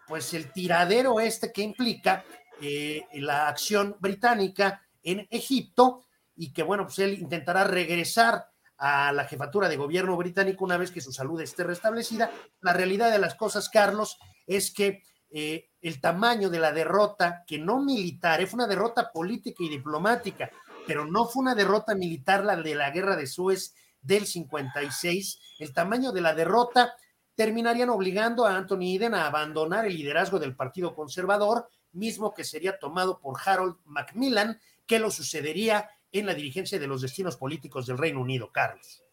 pues 0.08 0.34
el 0.34 0.52
tiradero 0.52 1.20
este 1.20 1.52
que 1.52 1.62
implica 1.62 2.24
eh, 2.62 3.04
la 3.14 3.48
acción 3.48 3.96
británica 4.00 4.82
en 5.02 5.28
Egipto 5.30 6.06
y 6.36 6.52
que 6.54 6.64
bueno, 6.64 6.86
pues 6.86 7.00
él 7.00 7.14
intentará 7.14 7.64
regresar 7.64 8.48
a 8.78 9.12
la 9.12 9.26
jefatura 9.26 9.70
de 9.70 9.78
gobierno 9.78 10.18
británico 10.18 10.66
una 10.66 10.78
vez 10.78 10.92
que 10.92 11.02
su 11.02 11.12
salud 11.12 11.40
esté 11.42 11.64
restablecida. 11.64 12.32
La 12.62 12.74
realidad 12.74 13.12
de 13.12 13.20
las 13.20 13.36
cosas, 13.36 13.70
Carlos, 13.70 14.18
es 14.48 14.72
que 14.72 15.04
eh, 15.30 15.70
el 15.82 16.00
tamaño 16.00 16.50
de 16.50 16.60
la 16.60 16.72
derrota, 16.72 17.44
que 17.48 17.58
no 17.58 17.82
militar, 17.82 18.42
eh, 18.42 18.48
fue 18.48 18.58
una 18.58 18.68
derrota 18.68 19.12
política 19.12 19.64
y 19.64 19.70
diplomática, 19.70 20.52
pero 20.86 21.06
no 21.06 21.26
fue 21.26 21.42
una 21.42 21.56
derrota 21.56 21.96
militar 21.96 22.44
la 22.44 22.56
de 22.56 22.76
la 22.76 22.92
guerra 22.92 23.16
de 23.16 23.28
Suez 23.28 23.74
del 24.02 24.26
56, 24.26 25.40
el 25.60 25.74
tamaño 25.74 26.12
de 26.12 26.22
la 26.22 26.36
derrota 26.36 26.94
terminarían 27.36 27.90
obligando 27.90 28.46
a 28.46 28.56
Anthony 28.56 28.96
Eden 28.96 29.14
a 29.14 29.28
abandonar 29.28 29.86
el 29.86 29.96
liderazgo 29.96 30.40
del 30.40 30.56
Partido 30.56 30.96
Conservador, 30.96 31.68
mismo 31.92 32.34
que 32.34 32.44
sería 32.44 32.78
tomado 32.78 33.20
por 33.20 33.38
Harold 33.44 33.78
Macmillan, 33.86 34.60
que 34.86 35.00
lo 35.00 35.12
sucedería 35.12 35.90
en 36.12 36.26
la 36.26 36.36
dirigencia 36.36 36.80
de 36.80 36.88
los 36.88 37.02
destinos 37.02 37.38
políticos 37.38 37.88
del 37.88 37.98
Reino 37.98 38.22
Unido, 38.22 38.52
Carlos. 38.52 39.04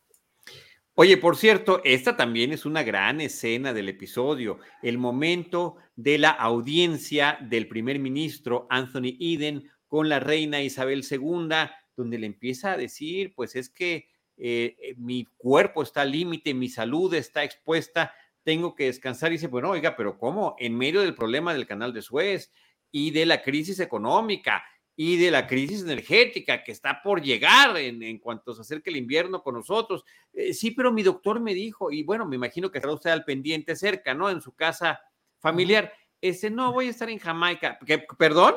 Oye, 0.94 1.16
por 1.16 1.37
cierto, 1.37 1.80
esta 1.85 2.16
también 2.16 2.52
es 2.52 2.66
una 2.66 2.83
gran 2.83 3.22
escena 3.22 3.72
del 3.72 3.88
episodio, 3.88 4.59
el 4.83 4.98
momento 4.98 5.76
de 5.96 6.18
la 6.18 6.28
audiencia 6.28 7.38
del 7.40 7.68
primer 7.68 7.98
ministro 7.98 8.66
Anthony 8.68 9.16
Eden 9.18 9.70
con 9.87 10.11
la 10.11 10.20
reina 10.20 10.61
Isabel 10.61 11.02
II, 11.09 11.48
donde 11.96 12.18
le 12.18 12.26
empieza 12.26 12.72
a 12.72 12.76
decir, 12.76 13.33
pues 13.35 13.56
es 13.56 13.70
que 13.70 14.10
eh, 14.42 14.74
eh, 14.81 14.94
mi 14.96 15.26
cuerpo 15.37 15.83
está 15.83 16.00
al 16.00 16.12
límite, 16.12 16.55
mi 16.55 16.70
salud 16.70 17.12
está 17.12 17.44
expuesta, 17.44 18.14
tengo 18.42 18.74
que 18.74 18.87
descansar. 18.87 19.31
Y 19.31 19.35
dice, 19.35 19.48
bueno, 19.48 19.70
oiga, 19.70 19.94
pero 19.96 20.18
¿cómo? 20.18 20.57
En 20.59 20.79
medio 20.79 21.03
del 21.03 21.14
problema 21.14 21.53
del 21.53 21.66
canal 21.66 21.92
de 21.92 22.00
Suez 22.00 22.50
y 22.90 23.11
de 23.11 23.26
la 23.26 23.42
crisis 23.42 23.81
económica 23.81 24.64
y 24.96 25.18
de 25.18 25.31
la 25.31 25.46
crisis 25.46 25.83
energética 25.83 26.64
que 26.64 26.72
está 26.72 27.03
por 27.03 27.20
llegar 27.20 27.76
en, 27.76 28.18
cuanto 28.18 28.55
se 28.55 28.62
acerque 28.62 28.88
el 28.88 28.96
invierno 28.96 29.42
con 29.42 29.57
nosotros. 29.57 30.05
Eh, 30.33 30.55
sí, 30.55 30.70
pero 30.70 30.91
mi 30.91 31.03
doctor 31.03 31.38
me 31.38 31.53
dijo, 31.53 31.93
y 31.93 32.03
bueno, 32.03 32.26
me 32.26 32.36
imagino 32.36 32.70
que 32.70 32.78
estará 32.78 32.95
usted 32.95 33.11
al 33.11 33.24
pendiente 33.24 33.76
cerca, 33.76 34.14
¿no? 34.14 34.30
En 34.30 34.41
su 34.41 34.55
casa 34.55 35.01
familiar. 35.38 35.93
Ese, 36.22 36.49
no, 36.49 36.72
voy 36.72 36.86
a 36.86 36.91
estar 36.91 37.11
en 37.11 37.18
Jamaica. 37.18 37.78
¿Perdón? 38.18 38.55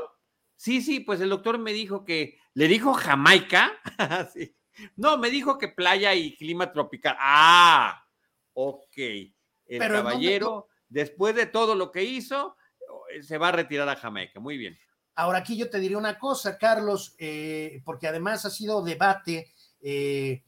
Sí, 0.56 0.82
sí, 0.82 1.02
pues 1.02 1.20
el 1.20 1.30
doctor 1.30 1.58
me 1.60 1.74
dijo 1.74 2.06
que, 2.06 2.38
¿le 2.54 2.70
dijo 2.70 2.94
Jamaica? 2.94 3.74
sí. 4.34 4.56
No, 4.96 5.18
me 5.18 5.30
dijo 5.30 5.58
que 5.58 5.68
playa 5.68 6.14
y 6.14 6.36
clima 6.36 6.72
tropical. 6.72 7.16
Ah, 7.20 8.06
ok. 8.54 8.98
El 9.66 9.80
caballero, 9.80 10.68
después 10.90 11.36
de 11.36 11.46
todo 11.46 11.76
lo 11.76 11.92
que 11.92 12.04
hizo, 12.04 12.56
eh, 13.12 13.24
se 13.24 13.38
va 13.38 13.50
a 13.50 13.54
retirar 13.54 13.88
a 13.90 13.96
Jamaica. 13.96 14.40
Muy 14.40 14.58
bien. 14.58 14.78
Ahora 15.16 15.40
aquí 15.40 15.58
yo 15.58 15.70
te 15.70 15.80
diría 15.80 15.98
una 15.98 16.18
cosa, 16.18 16.58
Carlos, 16.58 17.16
eh, 17.20 17.82
porque 17.86 18.08
además 18.08 18.46
ha 18.46 18.50
sido 18.50 18.84
debate, 18.84 19.54
eh, 19.82 20.44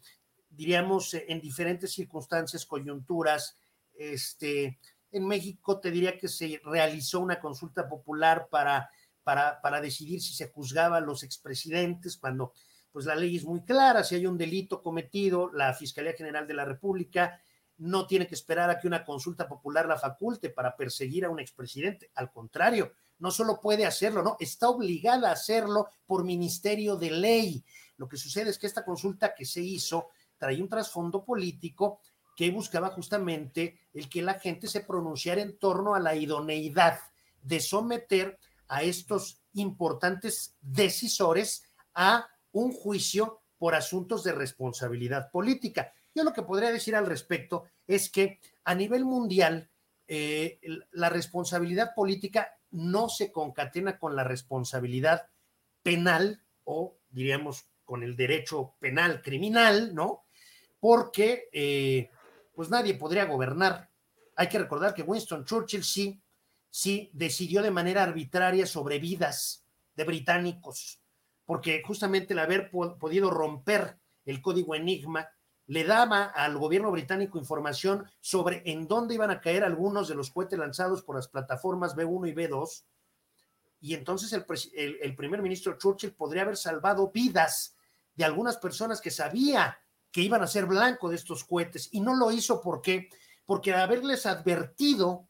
diríamos, 0.49 1.13
en 1.13 1.39
diferentes 1.39 1.93
circunstancias, 1.93 2.65
coyunturas. 2.65 3.57
Este, 3.93 4.79
en 5.11 5.27
México 5.27 5.79
te 5.79 5.91
diría 5.91 6.17
que 6.17 6.27
se 6.27 6.59
realizó 6.65 7.19
una 7.19 7.39
consulta 7.39 7.87
popular 7.87 8.47
para, 8.49 8.89
para, 9.23 9.61
para 9.61 9.81
decidir 9.81 10.19
si 10.21 10.33
se 10.33 10.49
juzgaba 10.49 10.97
a 10.97 11.01
los 11.01 11.23
expresidentes 11.23 12.17
cuando 12.17 12.53
pues 12.95 13.07
la 13.07 13.15
ley 13.15 13.35
es 13.35 13.43
muy 13.43 13.61
clara, 13.65 14.05
si 14.05 14.15
hay 14.15 14.25
un 14.25 14.37
delito 14.37 14.81
cometido, 14.81 15.51
la 15.51 15.73
Fiscalía 15.73 16.13
General 16.13 16.47
de 16.47 16.53
la 16.53 16.63
República 16.63 17.41
no 17.79 18.07
tiene 18.07 18.25
que 18.25 18.35
esperar 18.35 18.69
a 18.69 18.79
que 18.79 18.87
una 18.87 19.03
consulta 19.03 19.49
popular 19.49 19.85
la 19.85 19.99
faculte 19.99 20.49
para 20.49 20.77
perseguir 20.77 21.25
a 21.25 21.29
un 21.29 21.41
expresidente. 21.41 22.09
Al 22.15 22.31
contrario, 22.31 22.93
no 23.19 23.31
solo 23.31 23.59
puede 23.59 23.85
hacerlo, 23.85 24.23
no, 24.23 24.37
está 24.39 24.69
obligada 24.69 25.27
a 25.27 25.33
hacerlo 25.33 25.89
por 26.05 26.23
ministerio 26.23 26.95
de 26.95 27.11
ley. 27.11 27.65
Lo 27.97 28.07
que 28.07 28.15
sucede 28.15 28.49
es 28.49 28.57
que 28.57 28.67
esta 28.67 28.85
consulta 28.85 29.35
que 29.35 29.43
se 29.43 29.59
hizo 29.59 30.11
traía 30.37 30.63
un 30.63 30.69
trasfondo 30.69 31.25
político 31.25 31.99
que 32.33 32.49
buscaba 32.49 32.91
justamente 32.91 33.77
el 33.93 34.07
que 34.07 34.21
la 34.21 34.35
gente 34.35 34.67
se 34.67 34.79
pronunciara 34.79 35.41
en 35.41 35.59
torno 35.59 35.95
a 35.95 35.99
la 35.99 36.15
idoneidad 36.15 36.97
de 37.41 37.59
someter 37.59 38.39
a 38.69 38.83
estos 38.83 39.41
importantes 39.51 40.55
decisores 40.61 41.63
a 41.93 42.29
un 42.55 42.71
juicio 42.71 43.41
por 43.57 43.75
asuntos 43.75 44.23
de 44.23 44.31
responsabilidad 44.31 45.29
política. 45.29 45.93
Yo 46.13 46.23
lo 46.23 46.31
que 46.31 46.43
podría 46.43 46.71
decir 46.71 46.95
al 46.95 47.05
respecto 47.05 47.65
es 47.85 48.09
que 48.09 48.39
a 48.63 48.73
nivel 48.73 49.03
mundial 49.03 49.69
eh, 50.07 50.59
la 50.91 51.09
responsabilidad 51.09 51.93
política 51.93 52.57
no 52.71 53.09
se 53.09 53.31
concatena 53.31 53.99
con 53.99 54.15
la 54.15 54.23
responsabilidad 54.23 55.27
penal 55.83 56.43
o 56.63 56.97
diríamos 57.09 57.67
con 57.83 58.03
el 58.03 58.15
derecho 58.15 58.75
penal 58.79 59.21
criminal, 59.21 59.93
¿no? 59.93 60.23
Porque 60.79 61.49
eh, 61.51 62.09
pues 62.53 62.69
nadie 62.69 62.93
podría 62.93 63.25
gobernar. 63.25 63.89
Hay 64.37 64.47
que 64.47 64.59
recordar 64.59 64.93
que 64.93 65.03
Winston 65.03 65.43
Churchill 65.43 65.83
sí, 65.83 66.21
sí 66.69 67.09
decidió 67.13 67.61
de 67.61 67.71
manera 67.71 68.03
arbitraria 68.03 68.65
sobre 68.65 68.99
vidas 68.99 69.65
de 69.95 70.03
británicos, 70.05 71.01
porque 71.45 71.81
justamente 71.85 72.33
el 72.33 72.39
haber 72.39 72.69
podido 72.71 73.29
romper 73.29 73.99
el 74.25 74.41
código 74.41 74.75
Enigma 74.75 75.29
le 75.67 75.83
daba 75.83 76.25
al 76.25 76.57
gobierno 76.57 76.91
británico 76.91 77.39
información 77.39 78.09
sobre 78.19 78.61
en 78.65 78.87
dónde 78.87 79.15
iban 79.15 79.31
a 79.31 79.41
caer 79.41 79.63
algunos 79.63 80.07
de 80.07 80.15
los 80.15 80.31
cohetes 80.31 80.59
lanzados 80.59 81.01
por 81.01 81.15
las 81.15 81.27
plataformas 81.27 81.95
B1 81.95 82.29
y 82.29 82.33
B2. 82.33 82.83
Y 83.81 83.93
entonces 83.93 84.33
el, 84.33 85.15
primer 85.15 85.41
ministro 85.41 85.77
Churchill 85.77 86.13
podría 86.13 86.43
haber 86.43 86.57
salvado 86.57 87.11
vidas 87.11 87.75
de 88.13 88.25
algunas 88.25 88.57
personas 88.57 89.01
que 89.01 89.11
sabía 89.11 89.79
que 90.11 90.21
iban 90.21 90.41
a 90.41 90.47
ser 90.47 90.65
blanco 90.65 91.09
de 91.09 91.15
estos 91.15 91.43
cohetes. 91.43 91.89
Y 91.91 91.99
no 91.99 92.15
lo 92.15 92.31
hizo 92.31 92.61
porque, 92.61 93.09
porque 93.45 93.73
haberles 93.73 94.25
advertido 94.25 95.27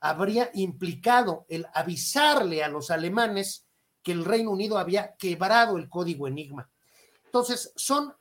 habría 0.00 0.50
implicado 0.54 1.46
el 1.48 1.66
avisarle 1.74 2.64
a 2.64 2.68
los 2.68 2.90
alemanes 2.90 3.66
que 4.02 4.12
el 4.12 4.24
Reino 4.24 4.50
Unido 4.50 4.78
había 4.78 5.14
quebrado 5.16 5.76
el 5.76 5.88
código 5.88 6.26
Enigma. 6.26 6.70
Entonces, 7.24 7.72
son 7.76 8.14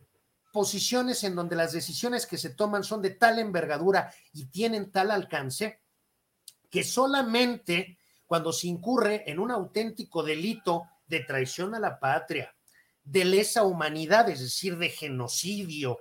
posiciones 0.52 1.24
en 1.24 1.36
donde 1.36 1.56
las 1.56 1.74
decisiones 1.74 2.26
que 2.26 2.38
se 2.38 2.50
toman 2.52 2.84
son 2.84 3.02
de 3.02 3.12
tal 3.12 3.40
envergadura 3.40 4.14
y 4.34 4.46
tienen 4.46 4.92
tal 4.92 5.12
alcance 5.12 5.82
que 6.70 6.84
solamente 6.84 7.98
cuando 8.26 8.54
se 8.54 8.68
incurre 8.68 9.24
en 9.30 9.40
un 9.40 9.52
auténtico 9.52 10.22
delito 10.22 10.84
de 11.08 11.22
traición 11.22 11.74
a 11.74 11.80
la 11.80 12.00
patria, 12.00 12.56
de 13.04 13.26
lesa 13.26 13.64
humanidad, 13.64 14.30
es 14.30 14.40
decir, 14.42 14.78
de 14.78 14.90
genocidio 14.90 15.98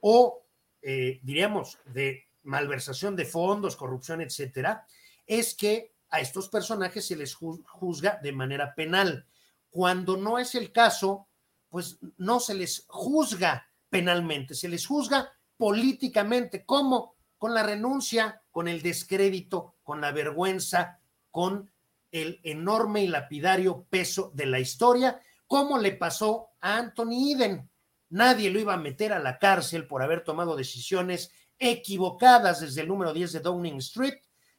o, 0.00 0.44
eh, 0.80 1.18
diríamos, 1.22 1.78
de 1.86 2.28
malversación 2.44 3.16
de 3.16 3.24
fondos, 3.24 3.76
corrupción, 3.76 4.20
etcétera, 4.20 4.86
es 5.26 5.54
que 5.54 5.91
a 6.12 6.20
estos 6.20 6.48
personajes 6.50 7.06
se 7.06 7.16
les 7.16 7.34
juzga 7.34 8.20
de 8.22 8.32
manera 8.32 8.74
penal. 8.74 9.26
Cuando 9.70 10.18
no 10.18 10.38
es 10.38 10.54
el 10.54 10.70
caso, 10.70 11.26
pues 11.70 11.98
no 12.18 12.38
se 12.38 12.54
les 12.54 12.84
juzga 12.86 13.66
penalmente, 13.88 14.54
se 14.54 14.68
les 14.68 14.86
juzga 14.86 15.32
políticamente. 15.56 16.66
¿Cómo? 16.66 17.16
Con 17.38 17.54
la 17.54 17.62
renuncia, 17.62 18.42
con 18.50 18.68
el 18.68 18.82
descrédito, 18.82 19.76
con 19.82 20.02
la 20.02 20.12
vergüenza, 20.12 21.00
con 21.30 21.72
el 22.10 22.40
enorme 22.44 23.02
y 23.02 23.08
lapidario 23.08 23.86
peso 23.88 24.30
de 24.34 24.44
la 24.44 24.60
historia, 24.60 25.18
como 25.46 25.78
le 25.78 25.92
pasó 25.92 26.50
a 26.60 26.76
Anthony 26.76 27.32
Eden. 27.34 27.70
Nadie 28.10 28.50
lo 28.50 28.60
iba 28.60 28.74
a 28.74 28.78
meter 28.78 29.14
a 29.14 29.18
la 29.18 29.38
cárcel 29.38 29.86
por 29.86 30.02
haber 30.02 30.22
tomado 30.24 30.56
decisiones 30.56 31.32
equivocadas 31.58 32.60
desde 32.60 32.82
el 32.82 32.88
número 32.88 33.14
10 33.14 33.32
de 33.32 33.40
Downing 33.40 33.78
Street, 33.78 34.18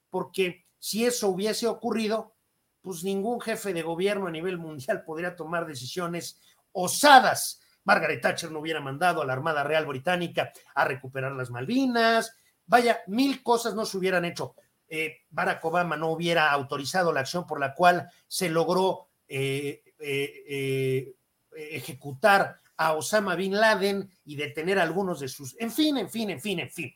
porque 0.09 0.62
si 0.83 1.05
eso 1.05 1.29
hubiese 1.29 1.65
ocurrido, 1.65 2.35
pues 2.81 3.05
ningún 3.05 3.39
jefe 3.39 3.71
de 3.71 3.83
gobierno 3.83 4.27
a 4.27 4.31
nivel 4.31 4.57
mundial 4.57 5.05
podría 5.05 5.33
tomar 5.33 5.65
decisiones 5.65 6.41
osadas. 6.73 7.61
Margaret 7.85 8.21
Thatcher 8.21 8.51
no 8.51 8.59
hubiera 8.59 8.81
mandado 8.81 9.21
a 9.21 9.25
la 9.25 9.31
Armada 9.31 9.63
Real 9.63 9.85
Británica 9.85 10.51
a 10.75 10.83
recuperar 10.83 11.31
las 11.31 11.51
Malvinas. 11.51 12.35
Vaya, 12.65 12.99
mil 13.07 13.41
cosas 13.41 13.75
no 13.75 13.85
se 13.85 13.97
hubieran 13.97 14.25
hecho. 14.25 14.55
Eh, 14.89 15.21
Barack 15.29 15.63
Obama 15.63 15.95
no 15.95 16.09
hubiera 16.11 16.51
autorizado 16.51 17.13
la 17.13 17.21
acción 17.21 17.47
por 17.47 17.61
la 17.61 17.73
cual 17.73 18.09
se 18.27 18.49
logró 18.49 19.07
eh, 19.25 19.85
eh, 19.99 21.15
ejecutar 21.55 22.57
a 22.75 22.91
Osama 22.91 23.37
Bin 23.37 23.55
Laden 23.55 24.11
y 24.25 24.35
detener 24.35 24.79
a 24.79 24.83
algunos 24.83 25.21
de 25.21 25.29
sus... 25.29 25.55
En 25.61 25.71
fin, 25.71 25.95
en 25.95 26.09
fin, 26.09 26.29
en 26.29 26.41
fin, 26.41 26.59
en 26.59 26.69
fin. 26.69 26.93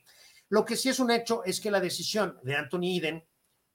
Lo 0.50 0.66
que 0.66 0.76
sí 0.76 0.90
es 0.90 1.00
un 1.00 1.10
hecho 1.10 1.42
es 1.42 1.58
que 1.58 1.70
la 1.70 1.80
decisión 1.80 2.38
de 2.42 2.54
Anthony 2.54 2.98
Eden, 2.98 3.24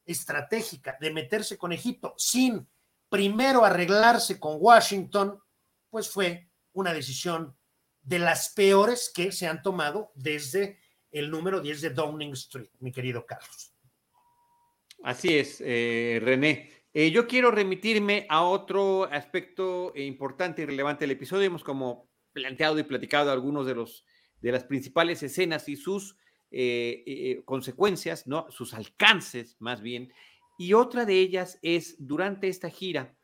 estratégica, 0.06 0.98
de 1.00 1.12
meterse 1.12 1.58
con 1.58 1.72
Egipto 1.72 2.14
sin 2.18 2.68
primero 3.10 3.64
arreglarse 3.64 4.40
con 4.40 4.58
Washington, 4.60 5.40
pues 5.90 6.10
fue 6.10 6.50
una 6.74 6.94
decisión 6.94 7.56
de 8.02 8.20
las 8.20 8.50
peores 8.50 9.12
que 9.14 9.32
se 9.32 9.48
han 9.48 9.62
tomado 9.62 10.12
desde 10.16 10.80
el 11.12 11.30
número 11.30 11.62
10 11.62 11.82
de 11.82 11.90
Downing 11.92 12.34
Street, 12.34 12.70
mi 12.80 12.92
querido 12.92 13.26
Carlos. 13.26 13.74
Así 15.04 15.38
es, 15.38 15.62
eh, 15.64 16.20
René. 16.24 16.72
Eh, 16.94 17.12
yo 17.12 17.28
quiero 17.28 17.52
remitirme 17.52 18.26
a 18.30 18.44
otro 18.44 19.06
aspecto 19.06 19.94
importante 19.96 20.62
y 20.62 20.66
relevante 20.66 21.04
del 21.04 21.12
episodio. 21.12 21.46
Hemos 21.46 21.64
como 21.64 22.10
planteado 22.32 22.80
y 22.80 22.84
platicado 22.84 23.32
algunos 23.32 23.66
de 23.66 23.76
los 23.76 24.06
de 24.44 24.52
las 24.52 24.66
principales 24.66 25.24
escenas 25.24 25.70
y 25.70 25.78
sus 25.78 26.18
eh, 26.54 27.42
consecuencias, 27.46 28.28
¿no? 28.28 28.46
Sus 28.50 28.74
alcances, 28.74 29.58
más 29.60 29.82
bien. 29.82 30.14
Y 30.58 30.74
otra 30.74 31.06
de 31.06 31.20
ellas 31.20 31.60
es 31.62 31.96
durante 32.00 32.48
esta 32.48 32.70
gira 32.70 33.16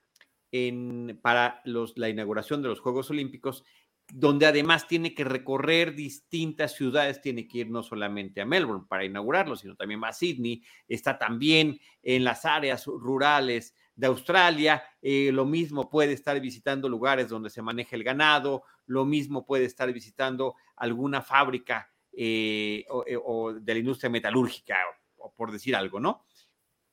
para 1.22 1.62
la 1.64 2.10
inauguración 2.10 2.64
de 2.64 2.70
los 2.70 2.80
Juegos 2.80 3.12
Olímpicos, 3.12 3.64
donde 4.12 4.48
además 4.48 4.88
tiene 4.88 5.14
que 5.14 5.24
recorrer 5.24 5.94
distintas 5.94 6.74
ciudades, 6.74 7.22
tiene 7.22 7.48
que 7.48 7.60
ir 7.60 7.70
no 7.70 7.84
solamente 7.84 8.42
a 8.42 8.46
Melbourne 8.46 8.86
para 8.90 9.06
inaugurarlo, 9.06 9.56
sino 9.56 9.76
también 9.76 10.04
a 10.04 10.12
Sydney, 10.12 10.64
está 10.88 11.18
también 11.18 11.80
en 12.02 12.24
las 12.24 12.46
áreas 12.46 12.86
rurales 12.86 13.76
de 13.96 14.08
Australia, 14.08 14.82
eh, 15.02 15.30
lo 15.32 15.46
mismo 15.46 15.90
puede 15.90 16.14
estar 16.14 16.40
visitando 16.40 16.90
lugares 16.90 17.30
donde 17.30 17.50
se 17.50 17.62
maneja 17.62 17.96
el 17.96 18.04
ganado, 18.04 18.64
lo 18.86 19.06
mismo 19.06 19.46
puede 19.46 19.66
estar 19.66 19.92
visitando 19.94 20.56
alguna 20.78 21.22
fábrica 21.22 21.92
eh, 22.14 22.86
eh, 23.08 23.18
o, 23.24 23.54
de 23.54 23.74
la 23.74 23.80
industria 23.80 24.10
metalúrgica, 24.10 24.78
o 25.18 25.34
por 25.34 25.52
decir 25.52 25.76
algo, 25.76 26.00
¿no? 26.00 26.26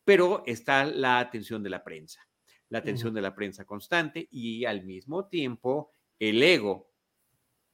Pero 0.05 0.43
está 0.47 0.85
la 0.85 1.19
atención 1.19 1.62
de 1.62 1.71
la 1.71 1.83
prensa 1.83 2.27
la 2.69 2.79
atención 2.79 3.14
de 3.14 3.23
la 3.23 3.35
prensa 3.35 3.64
constante 3.64 4.29
y 4.31 4.64
al 4.64 4.85
mismo 4.85 5.27
tiempo 5.27 5.91
el 6.19 6.43
ego 6.43 6.91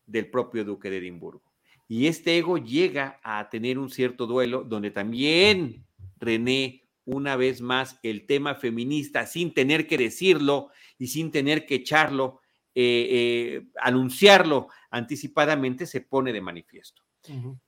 del 0.06 0.30
propio 0.30 0.64
duque 0.64 0.90
de 0.90 0.98
Edimburgo. 0.98 1.52
Y 1.88 2.06
este 2.06 2.36
ego 2.38 2.58
llega 2.58 3.20
a 3.22 3.48
tener 3.50 3.78
un 3.78 3.90
cierto 3.90 4.26
duelo 4.26 4.64
donde 4.64 4.90
también 4.90 5.86
René, 6.18 6.88
una 7.04 7.36
vez 7.36 7.60
más, 7.60 7.98
el 8.02 8.26
tema 8.26 8.54
feminista, 8.54 9.26
sin 9.26 9.52
tener 9.52 9.86
que 9.86 9.98
decirlo 9.98 10.70
y 10.98 11.08
sin 11.08 11.30
tener 11.30 11.66
que 11.66 11.76
echarlo, 11.76 12.40
eh, 12.74 13.08
eh, 13.10 13.66
anunciarlo 13.80 14.68
anticipadamente, 14.90 15.86
se 15.86 16.02
pone 16.02 16.32
de 16.32 16.40
manifiesto. 16.40 17.01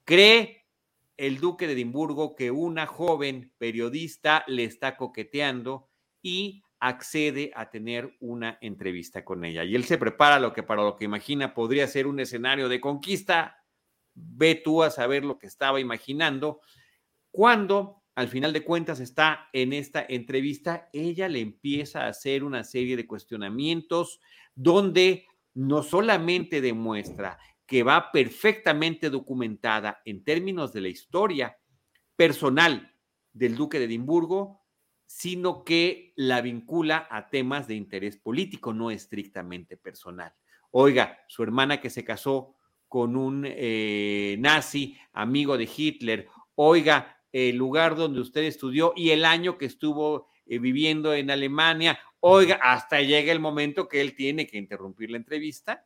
Cree 0.03 0.65
el 1.17 1.39
duque 1.39 1.67
de 1.67 1.73
Edimburgo 1.73 2.35
que 2.35 2.51
una 2.51 2.85
joven 2.85 3.53
periodista 3.57 4.43
le 4.47 4.65
está 4.65 4.97
coqueteando 4.97 5.89
y 6.21 6.63
accede 6.79 7.51
a 7.55 7.69
tener 7.69 8.15
una 8.19 8.57
entrevista 8.61 9.23
con 9.23 9.45
ella. 9.45 9.63
Y 9.63 9.75
él 9.75 9.85
se 9.85 9.97
prepara 9.97 10.39
lo 10.39 10.53
que 10.53 10.63
para 10.63 10.83
lo 10.83 10.95
que 10.95 11.05
imagina 11.05 11.53
podría 11.53 11.87
ser 11.87 12.05
un 12.07 12.19
escenario 12.19 12.69
de 12.69 12.81
conquista. 12.81 13.63
Ve 14.13 14.55
tú 14.55 14.83
a 14.83 14.91
saber 14.91 15.23
lo 15.23 15.39
que 15.39 15.47
estaba 15.47 15.79
imaginando. 15.79 16.61
Cuando 17.31 18.03
al 18.15 18.27
final 18.27 18.53
de 18.53 18.63
cuentas 18.63 18.99
está 18.99 19.49
en 19.51 19.73
esta 19.73 20.05
entrevista, 20.07 20.89
ella 20.93 21.27
le 21.27 21.41
empieza 21.41 22.03
a 22.03 22.09
hacer 22.09 22.43
una 22.43 22.63
serie 22.63 22.95
de 22.95 23.07
cuestionamientos 23.07 24.21
donde 24.53 25.25
no 25.53 25.83
solamente 25.83 26.61
demuestra 26.61 27.37
que 27.65 27.83
va 27.83 28.11
perfectamente 28.11 29.09
documentada 29.09 30.01
en 30.05 30.23
términos 30.23 30.71
de 30.73 30.81
la 30.81 30.89
historia 30.89 31.57
personal 32.15 32.93
del 33.33 33.55
duque 33.55 33.79
de 33.79 33.85
Edimburgo, 33.85 34.61
sino 35.05 35.63
que 35.63 36.13
la 36.15 36.41
vincula 36.41 37.07
a 37.09 37.29
temas 37.29 37.67
de 37.67 37.75
interés 37.75 38.17
político, 38.17 38.73
no 38.73 38.91
estrictamente 38.91 39.77
personal. 39.77 40.33
Oiga, 40.71 41.19
su 41.27 41.43
hermana 41.43 41.79
que 41.81 41.89
se 41.89 42.03
casó 42.03 42.55
con 42.87 43.15
un 43.15 43.45
eh, 43.47 44.35
nazi, 44.39 44.97
amigo 45.13 45.57
de 45.57 45.69
Hitler. 45.75 46.27
Oiga, 46.55 47.17
el 47.31 47.55
lugar 47.55 47.95
donde 47.95 48.21
usted 48.21 48.43
estudió 48.43 48.93
y 48.95 49.09
el 49.09 49.25
año 49.25 49.57
que 49.57 49.65
estuvo 49.65 50.27
eh, 50.45 50.59
viviendo 50.59 51.13
en 51.13 51.31
Alemania. 51.31 51.99
Oiga, 52.19 52.59
hasta 52.61 53.01
llega 53.01 53.31
el 53.31 53.39
momento 53.39 53.87
que 53.87 54.01
él 54.01 54.15
tiene 54.15 54.47
que 54.47 54.57
interrumpir 54.57 55.11
la 55.11 55.17
entrevista 55.17 55.85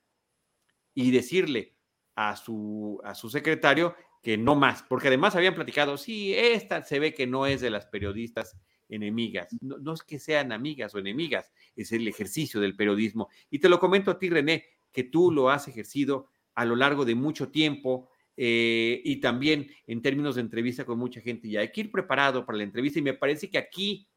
y 0.93 1.11
decirle 1.11 1.75
a 2.15 2.35
su, 2.35 2.99
a 3.03 3.15
su 3.15 3.29
secretario 3.29 3.95
que 4.21 4.37
no 4.37 4.55
más, 4.55 4.83
porque 4.83 5.07
además 5.07 5.35
habían 5.35 5.55
platicado, 5.55 5.97
sí, 5.97 6.33
esta 6.33 6.83
se 6.83 6.99
ve 6.99 7.13
que 7.13 7.27
no 7.27 7.45
es 7.45 7.61
de 7.61 7.69
las 7.69 7.85
periodistas 7.85 8.57
enemigas. 8.89 9.55
No, 9.61 9.77
no, 9.77 9.93
es 9.93 10.03
que 10.03 10.19
sean 10.19 10.51
amigas 10.51 10.93
o 10.93 10.99
enemigas, 10.99 11.51
es 11.75 11.91
el 11.91 12.07
ejercicio 12.07 12.59
del 12.59 12.75
periodismo. 12.75 13.29
Y 13.49 13.59
te 13.59 13.69
lo 13.69 13.79
comento 13.79 14.11
a 14.11 14.19
ti, 14.19 14.29
René, 14.29 14.65
que 14.91 15.03
tú 15.03 15.31
lo 15.31 15.49
has 15.49 15.67
ejercido 15.67 16.27
a 16.55 16.65
lo 16.65 16.75
largo 16.75 17.05
de 17.05 17.15
mucho 17.15 17.49
tiempo 17.49 18.09
eh, 18.35 19.01
y 19.03 19.17
también 19.17 19.69
en 19.87 20.01
términos 20.01 20.35
de 20.35 20.41
entrevista 20.41 20.85
con 20.85 20.99
mucha 20.99 21.21
gente. 21.21 21.47
Y 21.47 21.57
hay 21.57 21.71
que 21.71 21.81
ir 21.81 21.91
preparado 21.91 22.45
para 22.45 22.57
la 22.57 22.63
entrevista 22.63 22.99
y 22.99 23.03
me 23.03 23.13
parece 23.13 23.49
que 23.49 23.57
aquí, 23.57 24.07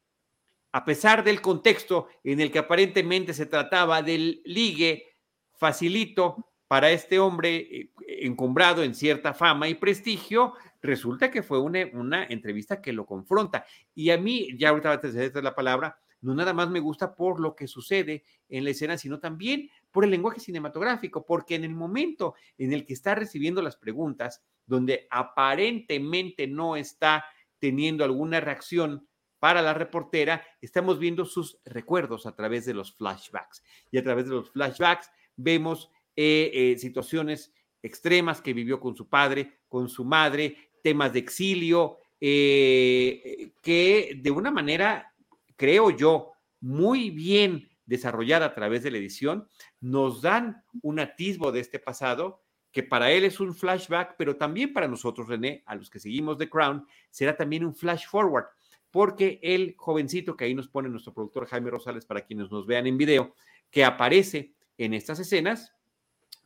a 0.71 0.83
pesar 0.83 1.23
del 1.23 1.39
contexto 1.39 2.07
en 2.23 2.41
el 2.41 2.51
que 2.51 2.59
aparentemente 2.59 3.33
se 3.33 3.45
trataba 3.45 4.01
del 4.01 4.41
ligue 4.43 5.17
facilito 5.53 6.52
para 6.73 6.89
este 6.89 7.19
hombre 7.19 7.55
eh, 7.57 7.89
encumbrado 8.07 8.81
en 8.81 8.95
cierta 8.95 9.35
fama 9.35 9.67
y 9.67 9.75
prestigio, 9.75 10.55
resulta 10.81 11.29
que 11.29 11.43
fue 11.43 11.59
una, 11.59 11.85
una 11.93 12.25
entrevista 12.25 12.81
que 12.81 12.91
lo 12.91 13.05
confronta. 13.05 13.63
Y 13.93 14.09
a 14.09 14.17
mí, 14.17 14.57
ya 14.57 14.69
ahorita 14.69 14.89
va 14.89 14.95
a 14.95 14.99
tener 14.99 15.43
la 15.43 15.53
palabra, 15.53 15.99
no 16.21 16.33
nada 16.33 16.51
más 16.51 16.71
me 16.71 16.79
gusta 16.79 17.13
por 17.13 17.39
lo 17.39 17.55
que 17.55 17.67
sucede 17.67 18.23
en 18.49 18.63
la 18.63 18.71
escena, 18.71 18.97
sino 18.97 19.19
también 19.19 19.69
por 19.91 20.03
el 20.03 20.09
lenguaje 20.09 20.39
cinematográfico, 20.39 21.27
porque 21.27 21.53
en 21.53 21.63
el 21.63 21.75
momento 21.75 22.33
en 22.57 22.73
el 22.73 22.87
que 22.87 22.93
está 22.93 23.13
recibiendo 23.13 23.61
las 23.61 23.75
preguntas, 23.75 24.41
donde 24.65 25.05
aparentemente 25.11 26.47
no 26.47 26.75
está 26.75 27.23
teniendo 27.59 28.03
alguna 28.03 28.39
reacción 28.39 29.07
para 29.37 29.61
la 29.61 29.75
reportera, 29.75 30.43
estamos 30.59 30.97
viendo 30.97 31.25
sus 31.25 31.59
recuerdos 31.65 32.25
a 32.25 32.35
través 32.35 32.65
de 32.65 32.73
los 32.73 32.95
flashbacks. 32.95 33.61
Y 33.91 33.99
a 33.99 34.03
través 34.03 34.25
de 34.25 34.31
los 34.31 34.49
flashbacks 34.49 35.11
vemos 35.35 35.91
eh, 36.15 36.51
eh, 36.53 36.77
situaciones 36.77 37.53
extremas 37.81 38.41
que 38.41 38.53
vivió 38.53 38.79
con 38.79 38.95
su 38.95 39.07
padre, 39.07 39.59
con 39.67 39.89
su 39.89 40.05
madre, 40.05 40.69
temas 40.81 41.13
de 41.13 41.19
exilio, 41.19 41.97
eh, 42.19 43.51
que 43.61 44.19
de 44.21 44.31
una 44.31 44.51
manera, 44.51 45.13
creo 45.55 45.89
yo, 45.89 46.31
muy 46.61 47.09
bien 47.09 47.69
desarrollada 47.85 48.47
a 48.47 48.53
través 48.53 48.83
de 48.83 48.91
la 48.91 48.97
edición, 48.97 49.47
nos 49.81 50.21
dan 50.21 50.63
un 50.81 50.99
atisbo 50.99 51.51
de 51.51 51.59
este 51.59 51.79
pasado 51.79 52.41
que 52.71 52.83
para 52.83 53.11
él 53.11 53.23
es 53.23 53.39
un 53.39 53.53
flashback, 53.53 54.15
pero 54.17 54.35
también 54.35 54.73
para 54.73 54.87
nosotros, 54.87 55.27
René, 55.27 55.63
a 55.67 55.75
los 55.75 55.89
que 55.89 55.99
seguimos 55.99 56.37
The 56.37 56.49
Crown, 56.49 56.87
será 57.11 57.37
también 57.37 57.63
un 57.63 57.75
flash 57.75 58.07
forward, 58.07 58.45
porque 58.89 59.39
el 59.43 59.75
jovencito 59.77 60.35
que 60.35 60.45
ahí 60.45 60.55
nos 60.55 60.69
pone 60.69 60.89
nuestro 60.89 61.13
productor 61.13 61.45
Jaime 61.45 61.69
Rosales, 61.69 62.05
para 62.05 62.25
quienes 62.25 62.49
nos 62.49 62.65
vean 62.65 62.87
en 62.87 62.97
video, 62.97 63.35
que 63.69 63.85
aparece 63.85 64.55
en 64.77 64.93
estas 64.95 65.19
escenas, 65.19 65.73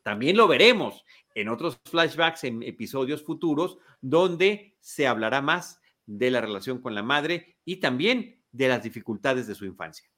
también 0.07 0.37
lo 0.37 0.47
veremos 0.47 1.03
en 1.35 1.49
otros 1.49 1.81
flashbacks, 1.83 2.45
en 2.45 2.63
episodios 2.63 3.25
futuros, 3.25 3.77
donde 3.99 4.77
se 4.79 5.05
hablará 5.05 5.41
más 5.41 5.81
de 6.05 6.31
la 6.31 6.39
relación 6.39 6.81
con 6.81 6.95
la 6.95 7.03
madre 7.03 7.57
y 7.65 7.81
también 7.81 8.41
de 8.49 8.69
las 8.69 8.81
dificultades 8.81 9.47
de 9.47 9.55
su 9.55 9.65
infancia. 9.65 10.09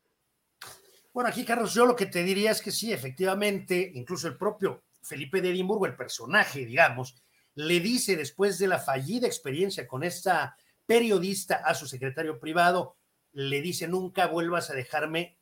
Bueno, 1.11 1.27
aquí, 1.27 1.43
Carlos, 1.43 1.73
yo 1.73 1.87
lo 1.87 1.95
que 1.95 2.05
te 2.05 2.23
diría 2.23 2.51
es 2.51 2.61
que 2.61 2.69
sí, 2.69 2.93
efectivamente, 2.93 3.91
incluso 3.95 4.27
el 4.27 4.37
propio 4.37 4.83
Felipe 5.01 5.41
de 5.41 5.49
Edimburgo, 5.49 5.87
el 5.87 5.95
personaje, 5.95 6.67
digamos, 6.67 7.15
le 7.55 7.79
dice 7.79 8.15
después 8.15 8.59
de 8.59 8.67
la 8.67 8.77
fallida 8.77 9.25
experiencia 9.25 9.87
con 9.87 10.03
esta 10.03 10.55
periodista 10.85 11.63
a 11.65 11.73
su 11.73 11.87
secretario 11.87 12.39
privado, 12.39 12.97
le 13.31 13.59
dice, 13.59 13.87
nunca 13.87 14.27
vuelvas 14.27 14.69
a 14.69 14.75
dejarme 14.75 15.39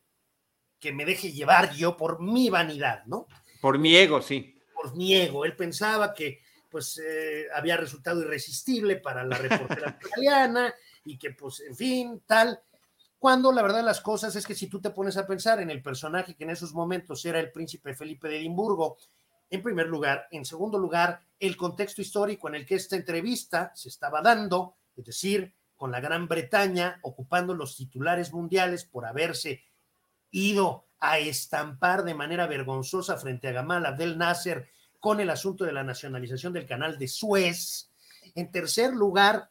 que 0.79 0.93
me 0.93 1.03
deje 1.03 1.33
llevar 1.33 1.73
yo 1.73 1.97
por 1.97 2.21
mi 2.21 2.49
vanidad, 2.49 3.03
¿no? 3.07 3.27
Por 3.61 3.77
mi 3.77 3.95
ego, 3.95 4.21
sí. 4.21 4.55
Por 4.73 4.95
mi 4.95 5.15
ego. 5.15 5.45
Él 5.45 5.55
pensaba 5.55 6.13
que 6.13 6.41
pues 6.69 7.01
eh, 7.03 7.47
había 7.53 7.77
resultado 7.77 8.21
irresistible 8.21 8.97
para 8.97 9.23
la 9.23 9.37
reportera 9.37 9.97
italiana 10.05 10.73
y 11.05 11.17
que 11.17 11.31
pues, 11.31 11.61
en 11.61 11.75
fin, 11.75 12.21
tal. 12.25 12.59
Cuando 13.19 13.51
la 13.51 13.63
verdad 13.63 13.77
de 13.77 13.83
las 13.83 14.01
cosas 14.01 14.35
es 14.35 14.45
que 14.45 14.53
si 14.53 14.67
tú 14.67 14.79
te 14.79 14.91
pones 14.91 15.17
a 15.17 15.25
pensar 15.25 15.59
en 15.59 15.71
el 15.71 15.81
personaje 15.81 16.35
que 16.35 16.43
en 16.43 16.51
esos 16.51 16.73
momentos 16.73 17.25
era 17.25 17.39
el 17.39 17.51
príncipe 17.51 17.95
Felipe 17.95 18.27
de 18.27 18.37
Edimburgo, 18.37 18.97
en 19.49 19.63
primer 19.63 19.87
lugar, 19.87 20.27
en 20.29 20.45
segundo 20.45 20.77
lugar, 20.77 21.21
el 21.39 21.55
contexto 21.55 22.01
histórico 22.01 22.47
en 22.47 22.55
el 22.55 22.65
que 22.65 22.75
esta 22.75 22.95
entrevista 22.95 23.71
se 23.73 23.89
estaba 23.89 24.21
dando, 24.21 24.75
es 24.95 25.05
decir, 25.05 25.53
con 25.75 25.91
la 25.91 25.99
Gran 25.99 26.27
Bretaña 26.27 26.99
ocupando 27.03 27.53
los 27.53 27.75
titulares 27.77 28.33
mundiales 28.33 28.83
por 28.83 29.05
haberse 29.05 29.63
ido 30.31 30.86
a 30.99 31.19
estampar 31.19 32.03
de 32.03 32.15
manera 32.15 32.47
vergonzosa 32.47 33.17
frente 33.17 33.47
a 33.47 33.51
Gamal 33.51 33.85
Abdel 33.85 34.17
Nasser 34.17 34.69
con 34.99 35.19
el 35.19 35.29
asunto 35.29 35.63
de 35.63 35.73
la 35.73 35.83
nacionalización 35.83 36.53
del 36.53 36.65
canal 36.65 36.97
de 36.97 37.07
Suez. 37.07 37.91
En 38.35 38.51
tercer 38.51 38.93
lugar, 38.93 39.49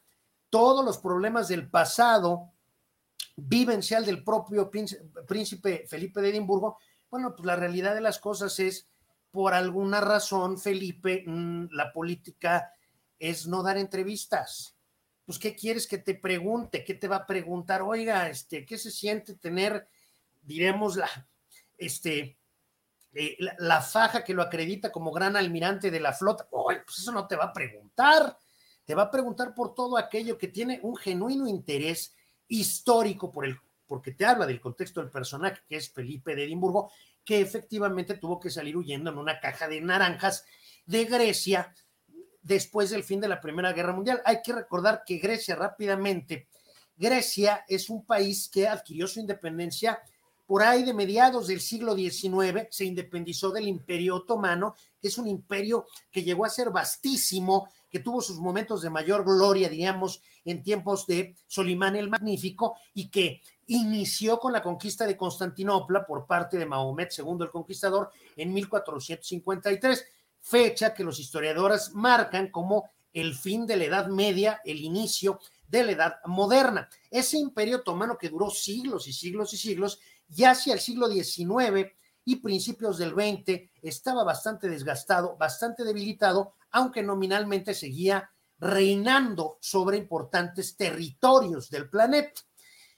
todos 0.49 0.83
los 0.83 0.97
problemas 0.97 1.47
del 1.47 1.69
pasado 1.69 2.51
vivencial 3.35 4.05
del 4.05 4.23
propio 4.23 4.69
príncipe 4.69 5.85
Felipe 5.87 6.21
de 6.21 6.29
Edimburgo, 6.29 6.77
bueno, 7.09 7.35
pues 7.35 7.45
la 7.45 7.55
realidad 7.55 7.93
de 7.93 8.01
las 8.01 8.19
cosas 8.19 8.59
es, 8.59 8.87
por 9.31 9.53
alguna 9.53 10.01
razón, 10.01 10.57
Felipe, 10.57 11.23
mm, 11.25 11.67
la 11.71 11.93
política 11.93 12.73
es 13.19 13.47
no 13.47 13.63
dar 13.63 13.77
entrevistas. 13.77 14.75
Pues, 15.25 15.39
¿qué 15.39 15.55
quieres 15.55 15.87
que 15.87 15.97
te 15.97 16.15
pregunte? 16.15 16.83
¿Qué 16.83 16.93
te 16.93 17.07
va 17.07 17.17
a 17.17 17.25
preguntar? 17.27 17.81
Oiga, 17.81 18.29
este, 18.29 18.65
¿qué 18.65 18.77
se 18.77 18.91
siente 18.91 19.35
tener, 19.35 19.87
diremos, 20.41 20.95
la, 20.95 21.09
este, 21.77 22.37
eh, 23.13 23.37
la, 23.59 23.81
faja 23.81 24.23
que 24.23 24.33
lo 24.33 24.41
acredita 24.41 24.91
como 24.91 25.11
gran 25.11 25.35
almirante 25.35 25.91
de 25.91 25.99
la 25.99 26.13
flota? 26.13 26.47
Oye, 26.51 26.81
pues 26.85 26.99
eso 26.99 27.11
no 27.11 27.27
te 27.27 27.35
va 27.35 27.45
a 27.45 27.53
preguntar. 27.53 28.37
Te 28.85 28.95
va 28.95 29.03
a 29.03 29.11
preguntar 29.11 29.53
por 29.53 29.73
todo 29.73 29.97
aquello 29.97 30.37
que 30.37 30.47
tiene 30.47 30.79
un 30.83 30.95
genuino 30.95 31.47
interés 31.47 32.15
histórico 32.47 33.31
por 33.31 33.45
el, 33.45 33.57
porque 33.85 34.11
te 34.11 34.25
habla 34.25 34.45
del 34.45 34.61
contexto 34.61 35.01
del 35.01 35.09
personaje 35.09 35.61
que 35.67 35.75
es 35.75 35.91
Felipe 35.91 36.35
de 36.35 36.45
Edimburgo, 36.45 36.91
que 37.25 37.41
efectivamente 37.41 38.15
tuvo 38.15 38.39
que 38.39 38.49
salir 38.49 38.77
huyendo 38.77 39.11
en 39.11 39.17
una 39.17 39.39
caja 39.39 39.67
de 39.67 39.81
naranjas 39.81 40.45
de 40.85 41.03
Grecia 41.05 41.73
después 42.41 42.89
del 42.89 43.03
fin 43.03 43.19
de 43.19 43.27
la 43.27 43.41
Primera 43.41 43.73
Guerra 43.73 43.93
Mundial. 43.93 44.21
Hay 44.23 44.41
que 44.41 44.53
recordar 44.53 45.03
que 45.05 45.17
Grecia 45.17 45.55
rápidamente, 45.55 46.47
Grecia 46.95 47.65
es 47.67 47.89
un 47.89 48.05
país 48.05 48.49
que 48.49 48.67
adquirió 48.67 49.07
su 49.07 49.19
independencia 49.19 50.01
por 50.47 50.63
ahí 50.63 50.83
de 50.83 50.93
mediados 50.93 51.47
del 51.47 51.59
siglo 51.59 51.93
XIX, 51.93 52.67
se 52.71 52.85
independizó 52.85 53.51
del 53.51 53.67
Imperio 53.67 54.15
Otomano, 54.15 54.75
que 54.99 55.09
es 55.09 55.17
un 55.17 55.27
imperio 55.27 55.85
que 56.09 56.23
llegó 56.23 56.45
a 56.45 56.49
ser 56.49 56.71
vastísimo, 56.71 57.67
que 57.89 57.99
tuvo 57.99 58.21
sus 58.21 58.39
momentos 58.39 58.81
de 58.81 58.89
mayor 58.89 59.25
gloria, 59.25 59.67
diríamos, 59.67 60.21
en 60.45 60.63
tiempos 60.63 61.05
de 61.05 61.35
Solimán 61.47 61.97
el 61.97 62.09
Magnífico 62.09 62.77
y 62.93 63.09
que 63.09 63.41
inició 63.67 64.39
con 64.39 64.53
la 64.53 64.63
conquista 64.63 65.05
de 65.05 65.17
Constantinopla 65.17 66.05
por 66.05 66.25
parte 66.25 66.57
de 66.57 66.65
Mahomet 66.65 67.11
II 67.17 67.37
el 67.41 67.51
Conquistador 67.51 68.09
en 68.37 68.53
1453, 68.53 70.05
fecha 70.39 70.93
que 70.93 71.03
los 71.03 71.19
historiadores 71.19 71.91
marcan 71.93 72.51
como 72.51 72.89
el 73.11 73.35
fin 73.35 73.65
de 73.67 73.75
la 73.75 73.83
Edad 73.83 74.07
Media, 74.07 74.61
el 74.63 74.79
inicio 74.79 75.39
de 75.67 75.83
la 75.83 75.91
Edad 75.91 76.15
Moderna. 76.25 76.87
Ese 77.11 77.37
imperio 77.37 77.77
otomano 77.77 78.17
que 78.17 78.29
duró 78.29 78.49
siglos 78.49 79.07
y 79.07 79.13
siglos 79.13 79.53
y 79.53 79.57
siglos, 79.57 79.99
ya 80.27 80.51
hacia 80.51 80.73
el 80.73 80.79
siglo 80.79 81.07
XIX 81.07 81.91
y 82.25 82.35
principios 82.37 82.97
del 82.97 83.11
XX 83.11 83.69
estaba 83.81 84.23
bastante 84.23 84.67
desgastado, 84.69 85.37
bastante 85.37 85.83
debilitado, 85.83 86.55
aunque 86.71 87.01
nominalmente 87.01 87.73
seguía 87.73 88.29
reinando 88.59 89.57
sobre 89.61 89.97
importantes 89.97 90.75
territorios 90.75 91.69
del 91.69 91.89
planeta. 91.89 92.41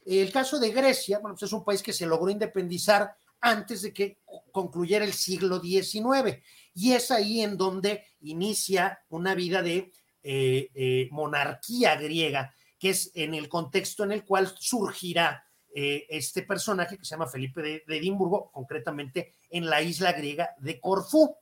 El 0.06 0.32
caso 0.32 0.60
de 0.60 0.72
Grecia, 0.72 1.20
bueno, 1.20 1.36
pues 1.36 1.44
es 1.44 1.54
un 1.54 1.64
país 1.64 1.84
que 1.84 1.94
se 1.94 2.06
logró 2.06 2.30
independizar 2.30 3.16
antes 3.42 3.84
de 3.84 3.94
que 3.94 4.22
concluyera 4.52 5.06
el 5.06 5.14
siglo 5.14 5.60
XIX. 5.60 6.38
Y 6.74 6.94
es 6.94 7.12
ahí 7.12 7.42
en 7.42 7.58
donde 7.58 8.06
inicia 8.22 9.00
una 9.10 9.36
vida 9.36 9.62
de 9.62 9.92
eh, 10.24 10.70
eh, 10.74 11.08
monarquía 11.12 11.96
griega, 11.96 12.54
que 12.78 12.92
es 12.92 13.12
en 13.14 13.34
el 13.34 13.48
contexto 13.48 14.04
en 14.04 14.12
el 14.12 14.26
cual 14.26 14.54
surgirá 14.58 15.46
eh, 15.72 16.08
este 16.10 16.42
personaje 16.42 16.98
que 16.98 17.06
se 17.06 17.12
llama 17.12 17.28
Felipe 17.28 17.62
de, 17.62 17.84
Edimburgo, 17.88 18.50
concretamente 18.52 19.34
en 19.52 19.70
la 19.70 19.82
isla 19.82 20.14
griega 20.14 20.56
de 20.58 20.80
Corfú. 20.80 21.36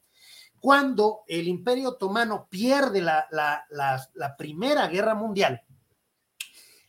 Cuando 0.59 1.21
el 1.27 1.47
Imperio 1.47 1.89
Otomano 1.89 2.47
pierde 2.49 2.99
la, 3.01 4.35
Primera 4.37 4.87
Guerra 4.87 5.15
Mundial, 5.15 5.63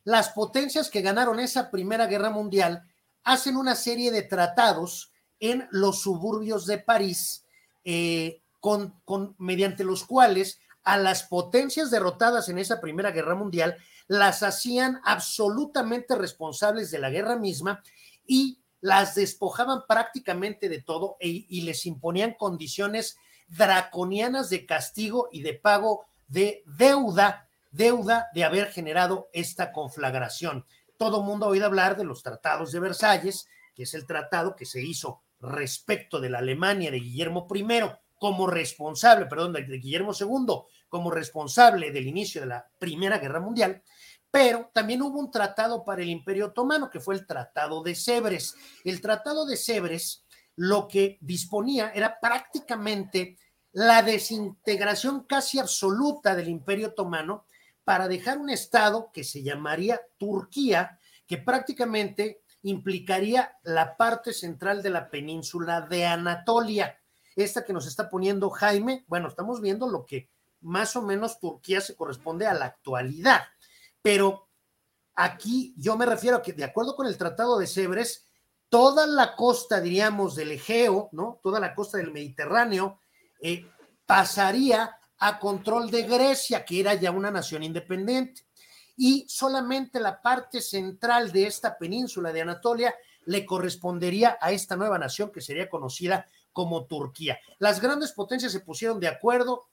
las 0.04 0.30
potencias 0.30 0.90
que 0.90 1.02
ganaron 1.02 1.38
esa 1.38 1.70
Primera 1.70 2.06
Guerra 2.06 2.30
Mundial 2.30 2.82
hacen 3.24 3.56
una 3.56 3.74
serie 3.74 4.10
de 4.10 4.22
tratados 4.22 5.12
en 5.38 5.68
los 5.70 6.00
suburbios 6.00 6.66
de 6.66 6.78
París, 6.78 7.44
eh, 7.84 8.42
con, 8.58 8.94
mediante 9.38 9.84
los 9.84 10.04
cuales 10.04 10.58
a 10.88 10.96
las 10.96 11.24
potencias 11.24 11.90
derrotadas 11.90 12.48
en 12.48 12.58
esa 12.58 12.80
Primera 12.80 13.10
Guerra 13.10 13.34
Mundial 13.34 13.76
las 14.06 14.42
hacían 14.42 15.02
absolutamente 15.04 16.14
responsables 16.14 16.90
de 16.90 16.98
la 16.98 17.10
guerra 17.10 17.36
misma 17.36 17.82
y 18.26 18.62
las 18.80 19.14
despojaban 19.14 19.82
prácticamente 19.86 20.70
de 20.70 20.80
todo 20.80 21.18
e, 21.20 21.44
y 21.46 21.60
les 21.60 21.84
imponían 21.84 22.32
condiciones 22.38 23.18
draconianas 23.48 24.48
de 24.48 24.64
castigo 24.64 25.28
y 25.30 25.42
de 25.42 25.52
pago 25.52 26.06
de 26.26 26.62
deuda, 26.64 27.50
deuda 27.70 28.28
de 28.32 28.44
haber 28.44 28.68
generado 28.68 29.28
esta 29.34 29.72
conflagración. 29.72 30.64
Todo 30.96 31.22
mundo 31.22 31.44
ha 31.44 31.50
oído 31.50 31.66
hablar 31.66 31.98
de 31.98 32.04
los 32.04 32.22
tratados 32.22 32.72
de 32.72 32.80
Versalles, 32.80 33.46
que 33.74 33.82
es 33.82 33.92
el 33.92 34.06
tratado 34.06 34.56
que 34.56 34.64
se 34.64 34.80
hizo 34.80 35.20
respecto 35.38 36.18
de 36.18 36.30
la 36.30 36.38
Alemania 36.38 36.90
de 36.90 37.00
Guillermo 37.00 37.46
I 37.54 37.62
como 38.16 38.46
responsable, 38.46 39.26
perdón, 39.26 39.52
de 39.52 39.62
Guillermo 39.62 40.12
II 40.18 40.64
como 40.88 41.10
responsable 41.10 41.90
del 41.90 42.06
inicio 42.06 42.40
de 42.40 42.48
la 42.48 42.70
Primera 42.78 43.18
Guerra 43.18 43.40
Mundial, 43.40 43.82
pero 44.30 44.70
también 44.74 45.02
hubo 45.02 45.18
un 45.18 45.30
tratado 45.30 45.84
para 45.84 46.02
el 46.02 46.08
Imperio 46.08 46.46
Otomano, 46.46 46.90
que 46.90 47.00
fue 47.00 47.14
el 47.14 47.26
Tratado 47.26 47.82
de 47.82 47.94
Sebres. 47.94 48.54
El 48.84 49.00
Tratado 49.00 49.46
de 49.46 49.56
Sebres 49.56 50.24
lo 50.56 50.88
que 50.88 51.18
disponía 51.20 51.92
era 51.94 52.18
prácticamente 52.20 53.38
la 53.72 54.02
desintegración 54.02 55.24
casi 55.24 55.58
absoluta 55.58 56.34
del 56.34 56.48
Imperio 56.48 56.88
Otomano 56.88 57.44
para 57.84 58.08
dejar 58.08 58.38
un 58.38 58.50
Estado 58.50 59.10
que 59.12 59.24
se 59.24 59.42
llamaría 59.42 60.00
Turquía, 60.18 60.98
que 61.26 61.38
prácticamente 61.38 62.42
implicaría 62.62 63.56
la 63.62 63.96
parte 63.96 64.32
central 64.32 64.82
de 64.82 64.90
la 64.90 65.08
península 65.10 65.82
de 65.82 66.06
Anatolia. 66.06 66.98
Esta 67.36 67.64
que 67.64 67.72
nos 67.72 67.86
está 67.86 68.10
poniendo 68.10 68.50
Jaime, 68.50 69.04
bueno, 69.06 69.28
estamos 69.28 69.60
viendo 69.60 69.88
lo 69.88 70.04
que 70.04 70.28
más 70.60 70.96
o 70.96 71.02
menos 71.02 71.38
Turquía 71.38 71.80
se 71.80 71.96
corresponde 71.96 72.46
a 72.46 72.54
la 72.54 72.66
actualidad, 72.66 73.42
pero 74.02 74.48
aquí 75.14 75.74
yo 75.76 75.96
me 75.96 76.06
refiero 76.06 76.36
a 76.36 76.42
que 76.42 76.52
de 76.52 76.64
acuerdo 76.64 76.96
con 76.96 77.06
el 77.06 77.18
Tratado 77.18 77.58
de 77.58 77.66
Sebres, 77.66 78.28
toda 78.68 79.06
la 79.06 79.34
costa, 79.34 79.80
diríamos, 79.80 80.34
del 80.34 80.52
Egeo, 80.52 81.08
¿no? 81.12 81.40
Toda 81.42 81.60
la 81.60 81.74
costa 81.74 81.98
del 81.98 82.12
Mediterráneo 82.12 83.00
eh, 83.40 83.66
pasaría 84.06 84.96
a 85.18 85.38
control 85.38 85.90
de 85.90 86.02
Grecia, 86.02 86.64
que 86.64 86.80
era 86.80 86.94
ya 86.94 87.10
una 87.10 87.30
nación 87.30 87.62
independiente. 87.62 88.42
Y 88.96 89.26
solamente 89.28 90.00
la 90.00 90.20
parte 90.20 90.60
central 90.60 91.32
de 91.32 91.46
esta 91.46 91.78
península 91.78 92.32
de 92.32 92.42
Anatolia 92.42 92.94
le 93.26 93.44
correspondería 93.44 94.38
a 94.40 94.52
esta 94.52 94.76
nueva 94.76 94.98
nación 94.98 95.30
que 95.30 95.40
sería 95.40 95.68
conocida 95.68 96.26
como 96.52 96.86
Turquía. 96.86 97.38
Las 97.58 97.80
grandes 97.80 98.12
potencias 98.12 98.52
se 98.52 98.60
pusieron 98.60 98.98
de 99.00 99.08
acuerdo, 99.08 99.68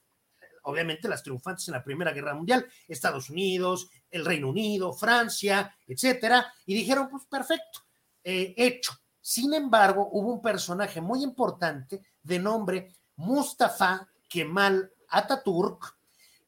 obviamente 0.66 1.08
las 1.08 1.22
triunfantes 1.22 1.68
en 1.68 1.74
la 1.74 1.84
Primera 1.84 2.12
Guerra 2.12 2.34
Mundial, 2.34 2.66
Estados 2.88 3.30
Unidos, 3.30 3.88
el 4.10 4.24
Reino 4.24 4.48
Unido, 4.48 4.92
Francia, 4.92 5.74
etcétera, 5.86 6.52
y 6.66 6.74
dijeron, 6.74 7.08
pues 7.08 7.24
perfecto, 7.24 7.80
eh, 8.22 8.54
hecho. 8.56 8.92
Sin 9.20 9.54
embargo, 9.54 10.08
hubo 10.12 10.32
un 10.32 10.42
personaje 10.42 11.00
muy 11.00 11.22
importante 11.22 12.02
de 12.22 12.38
nombre 12.38 12.92
Mustafa 13.16 14.08
Kemal 14.28 14.92
Ataturk, 15.08 15.96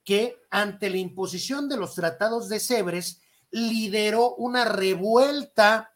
que 0.05 0.37
ante 0.51 0.91
la 0.91 0.99
imposición 0.99 1.69
de 1.69 1.77
los 1.77 1.95
tratados 1.95 2.49
de 2.49 2.61
Sebres 2.61 3.21
lideró 3.51 4.35
una 4.35 4.64
revuelta 4.64 5.93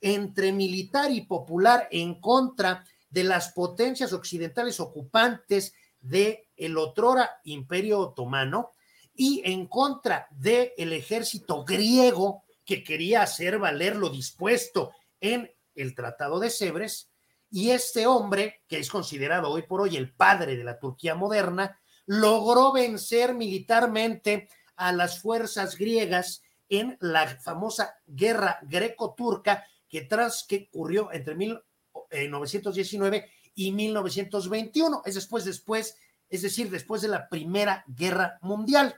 entre 0.00 0.52
militar 0.52 1.10
y 1.10 1.22
popular 1.22 1.88
en 1.90 2.20
contra 2.20 2.84
de 3.10 3.24
las 3.24 3.52
potencias 3.52 4.12
occidentales 4.12 4.80
ocupantes 4.80 5.74
de 6.00 6.49
el 6.60 6.76
otrora 6.78 7.40
Imperio 7.44 7.98
Otomano 7.98 8.72
y 9.14 9.42
en 9.44 9.66
contra 9.66 10.28
del 10.30 10.72
el 10.76 10.92
ejército 10.92 11.64
griego 11.64 12.44
que 12.64 12.84
quería 12.84 13.22
hacer 13.22 13.58
valer 13.58 13.96
lo 13.96 14.10
dispuesto 14.10 14.92
en 15.20 15.52
el 15.74 15.94
Tratado 15.94 16.38
de 16.38 16.50
Sebres, 16.50 17.10
y 17.50 17.70
este 17.70 18.06
hombre, 18.06 18.62
que 18.68 18.78
es 18.78 18.88
considerado 18.88 19.50
hoy 19.50 19.62
por 19.62 19.80
hoy 19.80 19.96
el 19.96 20.12
padre 20.12 20.56
de 20.56 20.62
la 20.62 20.78
Turquía 20.78 21.16
moderna, 21.16 21.80
logró 22.06 22.72
vencer 22.72 23.34
militarmente 23.34 24.48
a 24.76 24.92
las 24.92 25.20
fuerzas 25.20 25.76
griegas 25.76 26.42
en 26.68 26.96
la 27.00 27.26
famosa 27.26 27.96
guerra 28.06 28.60
greco-turca 28.62 29.66
que, 29.88 30.06
que 30.48 30.68
ocurrió 30.72 31.12
entre 31.12 31.34
1919 31.34 33.16
eh, 33.16 33.30
y 33.56 33.72
1921, 33.72 35.02
es 35.04 35.16
después, 35.16 35.44
después, 35.44 35.96
es 36.30 36.42
decir, 36.42 36.70
después 36.70 37.02
de 37.02 37.08
la 37.08 37.28
Primera 37.28 37.84
Guerra 37.88 38.38
Mundial. 38.40 38.94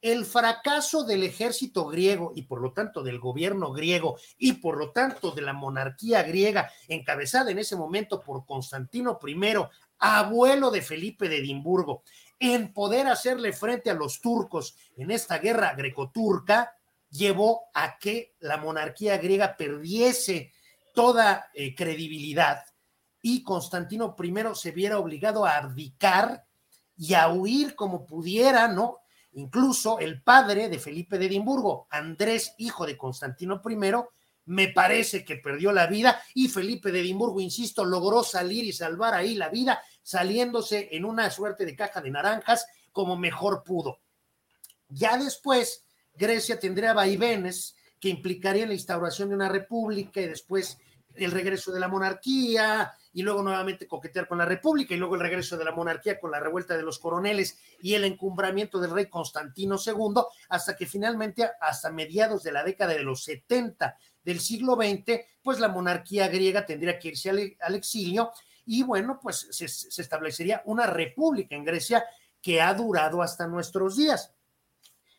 El 0.00 0.24
fracaso 0.24 1.04
del 1.04 1.22
ejército 1.22 1.86
griego 1.86 2.32
y 2.34 2.42
por 2.42 2.60
lo 2.60 2.72
tanto 2.72 3.02
del 3.02 3.20
gobierno 3.20 3.72
griego 3.72 4.18
y 4.38 4.54
por 4.54 4.76
lo 4.76 4.90
tanto 4.90 5.30
de 5.30 5.42
la 5.42 5.52
monarquía 5.52 6.22
griega 6.22 6.70
encabezada 6.88 7.50
en 7.50 7.58
ese 7.58 7.76
momento 7.76 8.20
por 8.20 8.44
Constantino 8.44 9.18
I, 9.24 9.56
abuelo 9.98 10.70
de 10.72 10.82
Felipe 10.82 11.28
de 11.28 11.38
Edimburgo, 11.38 12.02
en 12.40 12.72
poder 12.72 13.06
hacerle 13.06 13.52
frente 13.52 13.90
a 13.90 13.94
los 13.94 14.20
turcos 14.20 14.76
en 14.96 15.12
esta 15.12 15.38
guerra 15.38 15.74
grecoturca, 15.74 16.74
llevó 17.08 17.66
a 17.72 17.98
que 17.98 18.34
la 18.40 18.56
monarquía 18.56 19.18
griega 19.18 19.56
perdiese 19.56 20.52
toda 20.94 21.50
eh, 21.54 21.76
credibilidad 21.76 22.64
y 23.22 23.44
Constantino 23.44 24.16
I 24.20 24.34
se 24.54 24.72
viera 24.72 24.98
obligado 24.98 25.46
a 25.46 25.56
abdicar 25.56 26.44
y 26.96 27.14
a 27.14 27.28
huir 27.28 27.74
como 27.74 28.06
pudiera, 28.06 28.68
¿no? 28.68 28.98
Incluso 29.32 29.98
el 29.98 30.22
padre 30.22 30.68
de 30.68 30.78
Felipe 30.78 31.18
de 31.18 31.26
Edimburgo, 31.26 31.86
Andrés, 31.90 32.54
hijo 32.58 32.86
de 32.86 32.98
Constantino 32.98 33.62
I, 33.64 33.76
me 34.44 34.68
parece 34.68 35.24
que 35.24 35.36
perdió 35.36 35.72
la 35.72 35.86
vida 35.86 36.20
y 36.34 36.48
Felipe 36.48 36.90
de 36.90 37.00
Edimburgo, 37.00 37.40
insisto, 37.40 37.84
logró 37.84 38.24
salir 38.24 38.64
y 38.64 38.72
salvar 38.72 39.14
ahí 39.14 39.34
la 39.34 39.48
vida, 39.48 39.82
saliéndose 40.02 40.88
en 40.92 41.04
una 41.04 41.30
suerte 41.30 41.64
de 41.64 41.76
caja 41.76 42.00
de 42.00 42.10
naranjas 42.10 42.66
como 42.90 43.16
mejor 43.16 43.62
pudo. 43.64 44.00
Ya 44.88 45.16
después, 45.16 45.86
Grecia 46.14 46.58
tendría 46.58 46.92
vaivenes 46.92 47.76
que 47.98 48.08
implicarían 48.08 48.68
la 48.68 48.74
instauración 48.74 49.28
de 49.28 49.36
una 49.36 49.48
república 49.48 50.20
y 50.20 50.26
después 50.26 50.78
el 51.14 51.30
regreso 51.30 51.72
de 51.72 51.80
la 51.80 51.88
monarquía, 51.88 52.92
y 53.12 53.22
luego 53.22 53.42
nuevamente 53.42 53.86
coquetear 53.86 54.26
con 54.26 54.38
la 54.38 54.44
República 54.44 54.94
y 54.94 54.96
luego 54.96 55.14
el 55.14 55.20
regreso 55.20 55.56
de 55.56 55.64
la 55.64 55.72
monarquía 55.72 56.18
con 56.18 56.30
la 56.30 56.40
revuelta 56.40 56.76
de 56.76 56.82
los 56.82 56.98
coroneles 56.98 57.58
y 57.80 57.94
el 57.94 58.04
encumbramiento 58.04 58.80
del 58.80 58.90
rey 58.90 59.06
Constantino 59.06 59.76
II, 59.84 60.22
hasta 60.48 60.76
que 60.76 60.86
finalmente, 60.86 61.48
hasta 61.60 61.90
mediados 61.90 62.42
de 62.42 62.52
la 62.52 62.64
década 62.64 62.94
de 62.94 63.02
los 63.02 63.24
70 63.24 63.96
del 64.24 64.40
siglo 64.40 64.76
XX, 64.76 65.20
pues 65.42 65.60
la 65.60 65.68
monarquía 65.68 66.28
griega 66.28 66.64
tendría 66.64 66.98
que 66.98 67.08
irse 67.08 67.30
al, 67.30 67.74
exilio 67.74 68.32
y 68.64 68.82
bueno, 68.82 69.18
pues 69.20 69.48
se, 69.50 69.66
establecería 69.66 70.62
una 70.66 70.86
república 70.86 71.56
en 71.56 71.64
Grecia 71.64 72.04
que 72.40 72.60
ha 72.60 72.72
durado 72.72 73.20
hasta 73.20 73.46
nuestros 73.46 73.96
días. 73.96 74.32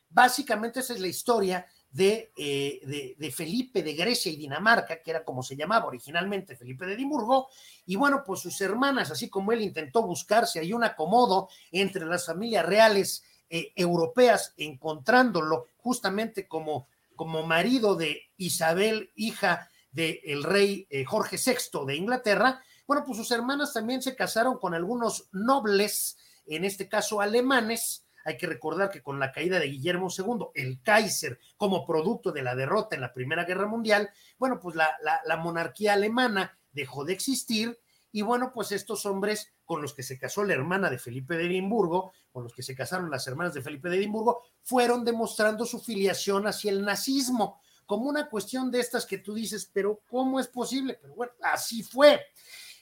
Básicamente 0.10 0.80
esa 0.80 0.94
es 0.94 1.00
la 1.00 1.08
historia 1.08 1.66
eh, 1.96 2.82
de, 2.86 3.16
de, 3.18 3.32
Felipe 3.32 3.84
de 3.84 3.94
Grecia 3.94 4.32
y 4.32 4.36
Dinamarca, 4.36 5.02
que 5.02 5.12
era 5.12 5.24
como 5.24 5.44
se 5.44 5.56
llamaba 5.56 5.86
originalmente 5.86 6.56
Felipe 6.56 6.86
de 6.86 6.94
Edimburgo, 6.94 7.50
y 7.86 7.96
bueno, 7.96 8.24
pues 8.26 8.40
sus 8.40 8.60
hermanas, 8.62 9.12
así 9.12 9.30
como 9.30 9.52
él 9.52 9.62
intentó 9.62 10.02
buscarse 10.02 10.60
ahí 10.60 10.74
un 10.74 10.84
acomodo 10.84 11.50
entre 11.72 12.06
las 12.06 12.26
familias 12.26 12.66
reales 12.66 13.24
eh, 13.50 13.72
europeas, 13.76 14.54
encontrándolo 14.58 15.68
justamente 15.78 16.48
como, 16.48 16.88
como 17.16 17.44
marido 17.44 17.96
de 17.96 18.24
Isabel, 18.38 19.12
hija 19.16 19.70
del 19.92 20.44
rey 20.44 20.88
eh, 20.90 21.06
Jorge 21.06 21.38
VI 21.38 21.86
de 21.86 21.96
Inglaterra, 21.96 22.64
bueno, 22.88 23.04
pues 23.06 23.18
sus 23.18 23.30
hermanas 23.30 23.72
también 23.72 24.02
se 24.02 24.16
casaron 24.16 24.58
con 24.58 24.74
algunos 24.74 25.30
nobles, 25.32 26.18
en 26.48 26.66
este 26.66 26.90
caso 26.90 27.22
alemanes, 27.22 28.03
hay 28.24 28.38
que 28.38 28.48
recordar 28.48 28.90
que 28.90 29.02
con 29.02 29.20
la 29.20 29.32
caída 29.32 29.60
de 29.60 29.68
Guillermo 29.68 30.10
II, 30.16 30.48
el 30.54 30.82
Kaiser, 30.82 31.40
como 31.58 31.86
producto 31.86 32.32
de 32.32 32.42
la 32.42 32.56
derrota 32.56 32.96
en 32.96 33.02
la 33.02 33.14
Primera 33.14 33.46
Guerra 33.46 33.68
Mundial, 33.68 34.10
bueno, 34.38 34.60
pues 34.60 34.76
la, 34.76 35.38
monarquía 35.38 35.94
alemana 35.94 36.58
dejó 36.72 37.06
de 37.06 37.14
existir 37.14 37.80
y 38.12 38.22
bueno, 38.22 38.52
pues 38.54 38.72
estos 38.72 39.06
hombres 39.06 39.54
con 39.66 39.82
los 39.82 39.94
que 39.94 40.04
se 40.04 40.20
casó 40.20 40.44
la 40.44 40.54
hermana 40.54 40.90
de 40.90 41.00
Felipe 41.00 41.36
de 41.36 41.46
Edimburgo, 41.46 42.14
con 42.32 42.44
los 42.44 42.54
que 42.54 42.64
se 42.64 42.76
casaron 42.76 43.10
las 43.10 43.28
hermanas 43.28 43.54
de 43.54 43.62
Felipe 43.62 43.90
de 43.90 43.98
Edimburgo, 43.98 44.44
fueron 44.62 45.04
demostrando 45.04 45.66
su 45.66 45.80
filiación 45.80 46.48
hacia 46.48 46.72
el 46.72 46.86
nazismo, 46.86 47.60
como 47.86 48.08
una 48.08 48.30
cuestión 48.30 48.72
de 48.72 48.80
estas 48.80 49.06
que 49.06 49.18
tú 49.18 49.34
dices, 49.34 49.70
pero 49.74 50.02
¿cómo 50.08 50.40
es 50.40 50.48
posible? 50.48 50.98
Pero 51.02 51.16
bueno, 51.16 51.34
así 51.42 51.84
fue. 51.84 52.22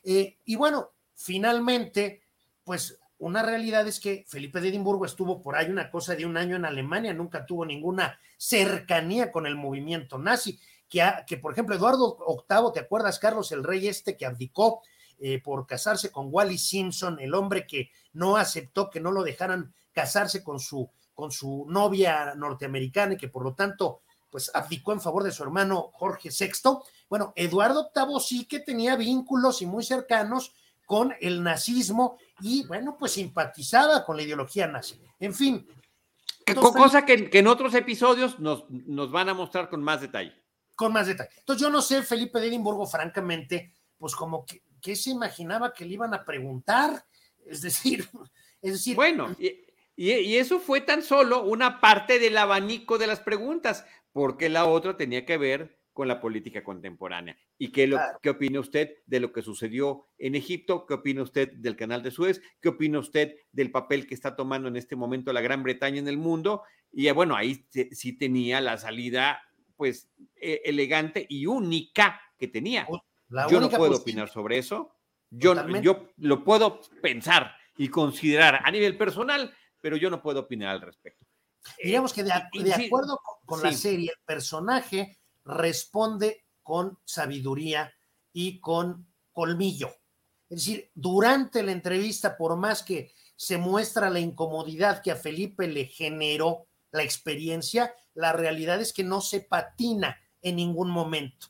Eh, 0.04 0.38
y 0.46 0.56
bueno, 0.56 0.92
finalmente, 1.16 2.22
pues 2.64 3.00
una 3.22 3.44
realidad 3.44 3.88
es 3.88 4.00
que 4.00 4.26
Felipe 4.28 4.60
de 4.60 4.70
Edimburgo 4.70 5.06
estuvo 5.06 5.42
por 5.42 5.56
ahí 5.56 5.70
una 5.70 5.92
cosa 5.92 6.16
de 6.16 6.26
un 6.26 6.38
año 6.38 6.56
en 6.56 6.66
Alemania, 6.66 7.14
nunca 7.14 7.46
tuvo 7.46 7.66
ninguna 7.66 8.20
cercanía 8.36 9.32
con 9.32 9.46
el 9.46 9.56
movimiento 9.56 10.18
nazi, 10.18 10.60
que, 10.90 11.08
que 11.28 11.38
por 11.38 11.52
ejemplo 11.54 11.76
Eduardo 11.76 12.18
VIII, 12.28 12.74
¿te 12.74 12.80
acuerdas, 12.80 13.20
Carlos, 13.20 13.52
el 13.52 13.64
rey 13.64 13.88
este 13.88 14.18
que 14.18 14.26
abdicó 14.26 14.82
eh, 15.20 15.40
por 15.40 15.68
casarse 15.68 16.12
con 16.12 16.30
Wally 16.32 16.58
Simpson, 16.58 17.20
el 17.20 17.36
hombre 17.36 17.68
que 17.68 17.92
no 18.14 18.38
aceptó 18.38 18.90
que 18.90 19.00
no 19.00 19.12
lo 19.12 19.22
dejaran 19.22 19.72
casarse 19.92 20.44
con 20.44 20.60
su, 20.60 20.90
con 21.14 21.32
su 21.32 21.68
novia 21.70 22.34
norteamericana 22.36 23.14
y 23.14 23.18
que 23.18 23.28
por 23.28 23.44
lo 23.44 23.54
tanto 23.54 24.02
pues 24.32 24.50
abdicó 24.56 24.94
en 24.94 25.02
favor 25.02 25.24
de 25.24 25.32
su 25.32 25.44
hermano 25.44 25.92
Jorge 25.94 26.30
VI. 26.30 26.80
Bueno, 27.08 27.34
Eduardo 27.36 27.92
VIII 27.94 28.20
sí 28.20 28.46
que 28.46 28.62
tenía 28.62 28.96
vínculos 28.96 29.62
y 29.62 29.68
muy 29.68 29.84
cercanos 29.84 30.54
con 30.88 31.14
el 31.22 31.44
nazismo 31.44 32.18
y 32.42 32.66
bueno, 32.66 32.98
pues 32.98 33.14
simpatizaba 33.14 34.06
con 34.06 34.18
la 34.18 34.24
ideología 34.24 34.68
nazi. 34.68 35.00
En 35.20 35.34
fin. 35.34 35.68
cosa 36.56 37.06
que, 37.06 37.30
en 37.32 37.48
otros 37.48 37.74
episodios 37.74 38.40
nos, 38.40 38.70
nos 38.70 39.12
van 39.12 39.30
a 39.30 39.34
mostrar 39.34 39.70
con 39.70 39.82
más 39.82 40.02
detalle. 40.02 40.34
Con 40.76 40.94
más 40.94 41.08
detalle. 41.08 41.30
Entonces 41.38 41.62
yo 41.62 41.70
no 41.70 41.82
sé, 41.82 42.04
Felipe 42.04 42.40
de 42.40 42.48
Edimburgo, 42.48 42.86
francamente, 42.88 43.74
pues 43.98 44.16
como 44.16 44.46
que, 44.46 44.64
¿qué 44.82 44.96
se 44.96 45.12
imaginaba 45.12 45.74
que 45.74 45.86
le 45.86 45.94
iban 45.94 46.14
a 46.14 46.26
preguntar? 46.26 47.06
Es 47.46 47.62
decir, 47.62 48.10
es 48.62 48.74
decir. 48.74 48.96
Bueno, 48.96 49.36
y, 49.38 49.54
y, 49.96 50.38
eso 50.38 50.60
fue 50.60 50.82
tan 50.82 51.04
solo 51.04 51.44
una 51.44 51.80
parte 51.80 52.18
del 52.18 52.38
abanico 52.38 52.98
de 52.98 53.08
las 53.08 53.20
preguntas, 53.20 53.86
porque 54.12 54.50
la 54.50 54.66
otra 54.66 54.98
tenía 54.98 55.26
que 55.26 55.38
ver 55.38 55.81
con 55.94 56.08
la 56.08 56.22
política 56.22 56.64
contemporánea. 56.64 57.38
¿Y 57.58 57.72
qué, 57.72 57.88
lo, 57.88 58.00
qué 58.22 58.30
opina 58.30 58.60
usted 58.60 58.98
de 59.06 59.20
lo 59.20 59.32
que 59.34 59.42
sucedió 59.42 60.06
en 60.18 60.36
Egipto? 60.36 60.86
¿Qué 60.86 60.94
opina 60.94 61.22
usted 61.22 61.52
del 61.54 61.76
canal 61.76 62.02
de 62.02 62.12
Suez? 62.12 62.42
¿Qué 62.62 62.70
opina 62.70 63.00
usted 63.00 63.36
del 63.52 63.72
papel 63.72 64.08
que 64.08 64.14
está 64.14 64.36
tomando 64.36 64.68
en 64.68 64.78
este 64.78 64.96
momento 64.96 65.34
la 65.34 65.42
Gran 65.42 65.64
Bretaña 65.64 66.00
en 66.00 66.08
el 66.08 66.18
mundo? 66.18 66.64
Y 66.92 67.08
eh, 67.08 67.12
bueno, 67.12 67.36
ahí 67.36 67.66
sí 67.92 68.18
tenía 68.18 68.62
la 68.62 68.78
salida, 68.78 69.42
pues, 69.76 70.10
e, 70.36 70.62
elegante 70.66 71.26
y 71.30 71.46
única 71.46 72.22
que 72.38 72.48
tenía. 72.48 72.88
yo 73.50 73.60
no 73.60 73.70
puedo 73.70 73.98
opinar 73.98 74.30
sobre 74.30 74.58
eso. 74.58 74.96
Yo, 75.30 75.56
yo 75.80 76.10
lo 76.18 76.44
puedo 76.44 76.82
pensar 77.02 77.56
y 77.78 77.88
considerar 77.88 78.62
a 78.66 78.72
nivel 78.72 78.98
personal, 78.98 79.54
pero 79.80 79.96
yo 79.96 80.10
no 80.10 80.22
puedo 80.22 80.42
opinar 80.42 80.70
al 80.70 80.82
respecto. 80.82 81.26
Digamos 81.82 82.14
que 82.14 82.24
de, 82.24 82.32
acuerdo 82.32 83.20
con, 83.46 83.62
la 83.62 83.72
serie, 83.72 84.10
el 84.10 84.24
personaje 84.26 85.21
responde 85.46 86.46
con 86.64 87.00
sabiduría 87.06 87.94
y 88.34 88.60
con 88.60 89.08
colmillo. 89.32 89.90
Es 90.50 90.66
decir, 90.66 90.92
durante 90.94 91.64
la 91.64 91.72
entrevista, 91.72 92.38
por 92.38 92.58
más 92.58 92.84
que 92.84 93.14
se 93.36 93.58
muestra 93.58 94.10
la 94.10 94.20
incomodidad 94.20 95.02
que 95.02 95.12
a 95.12 95.16
Felipe 95.16 95.68
le 95.68 95.86
generó 95.86 96.68
la 96.92 97.04
experiencia, 97.04 97.96
la 98.14 98.34
realidad 98.34 98.82
es 98.82 98.94
que 98.94 99.04
no 99.04 99.22
se 99.22 99.42
patina 99.42 100.18
en 100.42 100.58
ningún 100.58 100.90
momento. 100.90 101.48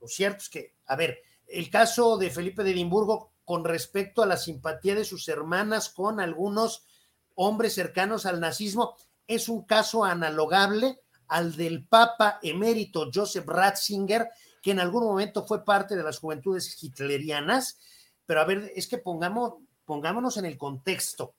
Lo 0.00 0.08
cierto 0.08 0.38
es 0.38 0.48
que, 0.48 0.74
a 0.86 0.96
ver, 0.96 1.18
el 1.46 1.68
caso 1.68 2.16
de 2.16 2.30
Felipe 2.30 2.64
de 2.64 2.70
Edimburgo 2.70 3.32
con 3.44 3.64
respecto 3.64 4.22
a 4.22 4.26
la 4.26 4.36
simpatía 4.36 4.94
de 4.94 5.04
sus 5.04 5.28
hermanas 5.28 5.90
con 5.90 6.20
algunos 6.20 6.86
hombres 7.34 7.74
cercanos 7.74 8.24
al 8.24 8.40
nazismo 8.40 8.96
es 9.26 9.48
un 9.48 9.64
caso 9.64 10.04
analogable 10.04 11.00
al 11.30 11.56
del 11.56 11.86
Papa 11.86 12.38
emérito 12.42 13.10
Joseph 13.12 13.46
Ratzinger, 13.46 14.28
que 14.60 14.72
en 14.72 14.80
algún 14.80 15.04
momento 15.04 15.46
fue 15.46 15.64
parte 15.64 15.96
de 15.96 16.02
las 16.02 16.18
juventudes 16.18 16.82
hitlerianas. 16.82 17.78
Pero 18.26 18.40
a 18.40 18.44
ver, 18.44 18.72
es 18.74 18.86
que 18.88 18.98
pongamos, 18.98 19.54
pongámonos 19.84 20.36
en 20.36 20.44
el 20.44 20.58
contexto. 20.58 21.34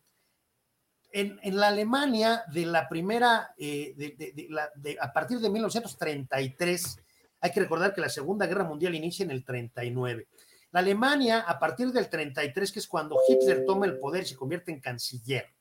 En, 1.13 1.39
la 1.43 1.67
Alemania 1.67 2.43
de 2.53 2.65
la 2.65 2.87
primera, 2.87 3.53
eh, 3.57 3.93
de, 3.97 4.97
a 4.99 5.11
partir 5.11 5.39
de 5.39 5.49
1933, 5.49 6.97
hay 7.41 7.51
que 7.51 7.59
recordar 7.59 7.93
que 7.93 7.99
la 7.99 8.07
Segunda 8.07 8.47
Guerra 8.47 8.63
Mundial 8.63 8.95
inicia 8.95 9.25
en 9.25 9.31
el 9.31 9.43
39. 9.43 10.27
La 10.71 10.79
Alemania, 10.79 11.41
a 11.41 11.59
partir 11.59 11.91
del 11.91 12.09
33, 12.09 12.71
que 12.71 12.79
es 12.79 12.87
cuando 12.87 13.17
Hitler 13.27 13.65
toma 13.65 13.85
el 13.87 13.99
poder 13.99 14.25
se 14.25 14.37
convierte 14.37 14.71
en 14.71 14.79
canciller, 14.79 15.53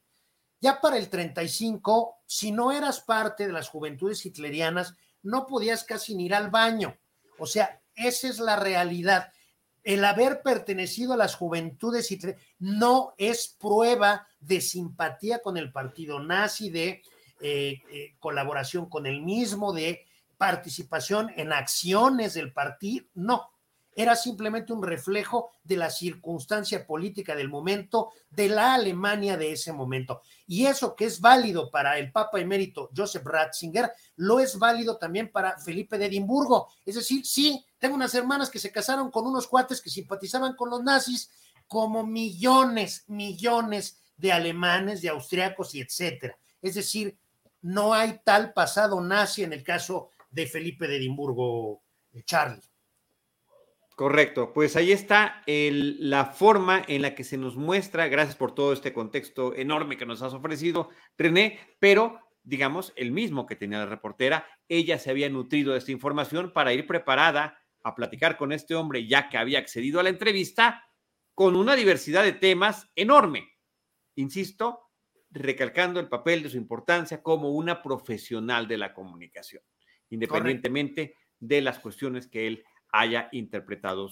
ya 0.61 0.80
para 0.80 0.98
el 0.98 1.08
35, 1.08 2.18
si 2.26 2.52
no 2.52 2.72
eras 2.72 3.00
parte 3.00 3.46
de 3.46 3.52
las 3.52 3.68
juventudes 3.68 4.24
hitlerianas, 4.24 4.94
no 5.22 5.46
podías 5.46 5.84
casi 5.84 6.14
ni 6.14 6.26
ir 6.26 6.34
al 6.34 6.50
baño. 6.50 6.96
O 7.38 7.46
sea, 7.46 7.80
esa 7.94 8.28
es 8.28 8.38
la 8.38 8.56
realidad. 8.56 9.32
El 9.82 10.04
haber 10.04 10.42
pertenecido 10.42 11.14
a 11.14 11.16
las 11.16 11.34
juventudes 11.34 12.11
hitlerianas 12.11 12.46
no 12.58 13.14
es 13.16 13.56
prueba 13.58 14.26
de 14.38 14.61
simpatía 14.61 15.40
con 15.40 15.56
el 15.56 15.72
partido 15.72 16.20
nazi, 16.20 16.68
de 16.68 17.02
eh, 17.40 17.80
eh, 17.90 18.14
colaboración 18.18 18.88
con 18.90 19.06
el 19.06 19.22
mismo, 19.22 19.72
de 19.72 20.04
participación 20.36 21.32
en 21.36 21.52
acciones 21.52 22.34
del 22.34 22.52
partido. 22.52 23.06
No, 23.14 23.50
era 23.95 24.16
simplemente 24.16 24.72
un 24.72 24.82
reflejo 24.82 25.51
de 25.64 25.76
la 25.76 25.91
circunstancia 25.91 26.86
política 26.86 27.34
del 27.34 27.49
momento, 27.49 28.11
de 28.30 28.49
la 28.49 28.74
Alemania 28.74 29.36
de 29.36 29.53
ese 29.53 29.72
momento. 29.72 30.22
Y 30.47 30.66
eso 30.66 30.95
que 30.95 31.07
es 31.07 31.20
válido 31.20 31.70
para 31.70 31.99
el 31.99 32.12
Papa 32.12 32.41
emérito 32.41 32.91
Joseph 32.97 33.24
Ratzinger, 33.24 33.93
lo 34.16 34.41
es 34.41 34.59
válido 34.59 34.97
también 34.97 35.30
para 35.30 35.59
Felipe 35.59 35.99
de 35.99 36.07
Edimburgo. 36.07 36.68
Es 36.86 36.95
decir, 36.95 37.26
sí, 37.26 37.64
tengo 37.78 37.95
unas 37.95 38.14
hermanas 38.14 38.51
que 38.51 38.59
se 38.59 38.72
casaron 38.72 39.11
con 39.11 39.26
unos 39.26 39.47
cuates 39.47 39.80
que 39.80 39.91
simpatizaban 39.91 40.55
con 40.55 40.70
los 40.70 40.82
nazis, 40.82 41.30
como 41.66 42.05
millones, 42.05 43.05
millones 43.07 44.03
de 44.16 44.32
alemanes, 44.32 45.03
de 45.03 45.09
austriacos 45.09 45.74
y 45.74 45.80
etcétera. 45.80 46.36
Es 46.61 46.74
decir, 46.74 47.16
no 47.62 47.95
hay 47.95 48.20
tal 48.24 48.53
pasado 48.53 49.01
nazi 49.01 49.45
en 49.45 49.53
el 49.53 49.62
caso 49.62 50.11
de 50.30 50.47
Felipe 50.47 50.86
de 50.88 50.97
Edimburgo, 50.97 51.82
eh, 52.12 52.22
Charlie. 52.24 52.69
Correcto, 54.01 54.55
pues 54.55 54.76
ahí 54.76 54.92
está 54.92 55.42
la 55.46 56.24
forma 56.24 56.82
en 56.88 57.03
la 57.03 57.14
que 57.14 57.22
se 57.22 57.36
nos 57.36 57.57
muestra, 57.57 58.09
gracias 58.09 58.34
por 58.34 58.55
todo 58.55 58.72
este 58.72 58.94
contexto 58.94 59.55
enorme 59.55 59.98
que 59.98 60.07
nos 60.07 60.22
has 60.22 60.32
ofrecido, 60.32 60.88
René, 61.18 61.61
pero 61.78 62.18
digamos, 62.42 62.94
el 62.96 63.12
mismo 63.12 63.44
que 63.44 63.57
tenía 63.57 63.76
la 63.80 63.84
reportera, 63.84 64.46
ella 64.70 64.98
se 64.98 65.11
había 65.11 65.28
nutrido 65.28 65.72
de 65.72 65.78
esta 65.80 65.92
información 65.92 66.55
para 66.55 66.72
ir 66.72 66.86
preparada 66.86 67.62
a 67.82 67.94
platicar 67.94 68.38
con 68.38 68.53
este 68.53 68.74
hombre, 68.74 69.07
ya 69.07 69.28
que 69.28 69.36
había 69.36 69.59
accedido 69.59 70.01
a 70.01 70.03
la 70.03 70.09
entrevista, 70.09 70.82
con 71.34 71.55
una 71.55 71.76
diversidad 71.76 72.24
de 72.24 72.32
temas 72.32 72.90
enorme. 72.96 73.51
Insisto, 74.14 74.80
recalcando 75.28 76.01
el 76.01 76.09
papel 76.09 76.42
de 76.42 76.48
su 76.48 76.57
importancia 76.57 77.22
como 77.22 77.51
una 77.51 77.82
profesional 77.82 78.66
de 78.66 78.78
la 78.78 78.94
comunicación, 78.94 79.62
independientemente 80.09 81.16
de 81.38 81.61
las 81.61 81.80
cuestiones 81.80 82.28
que 82.28 82.46
él 82.46 82.64
haya 82.93 83.28
interpretado 83.32 84.09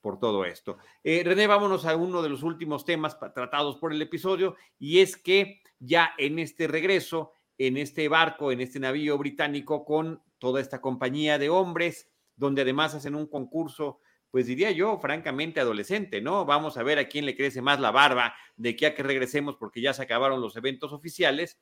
por 0.00 0.18
todo 0.18 0.44
esto. 0.44 0.78
Eh, 1.04 1.22
René, 1.24 1.46
vámonos 1.46 1.86
a 1.86 1.96
uno 1.96 2.22
de 2.22 2.28
los 2.28 2.42
últimos 2.42 2.84
temas 2.84 3.18
tratados 3.34 3.76
por 3.76 3.92
el 3.92 4.02
episodio 4.02 4.56
y 4.78 4.98
es 4.98 5.16
que 5.16 5.62
ya 5.78 6.12
en 6.18 6.38
este 6.38 6.66
regreso, 6.66 7.32
en 7.56 7.76
este 7.76 8.08
barco, 8.08 8.52
en 8.52 8.60
este 8.60 8.80
navío 8.80 9.16
británico 9.16 9.84
con 9.84 10.22
toda 10.38 10.60
esta 10.60 10.80
compañía 10.80 11.38
de 11.38 11.48
hombres, 11.48 12.10
donde 12.36 12.62
además 12.62 12.94
hacen 12.94 13.14
un 13.14 13.26
concurso, 13.26 14.00
pues 14.30 14.46
diría 14.46 14.70
yo, 14.72 14.98
francamente 14.98 15.60
adolescente, 15.60 16.20
¿no? 16.20 16.44
Vamos 16.44 16.76
a 16.76 16.82
ver 16.82 16.98
a 16.98 17.06
quién 17.06 17.26
le 17.26 17.36
crece 17.36 17.62
más 17.62 17.78
la 17.78 17.90
barba 17.90 18.34
de 18.56 18.74
que 18.74 18.86
a 18.86 18.94
que 18.94 19.02
regresemos 19.02 19.56
porque 19.56 19.80
ya 19.80 19.92
se 19.92 20.02
acabaron 20.02 20.40
los 20.40 20.56
eventos 20.56 20.92
oficiales. 20.92 21.60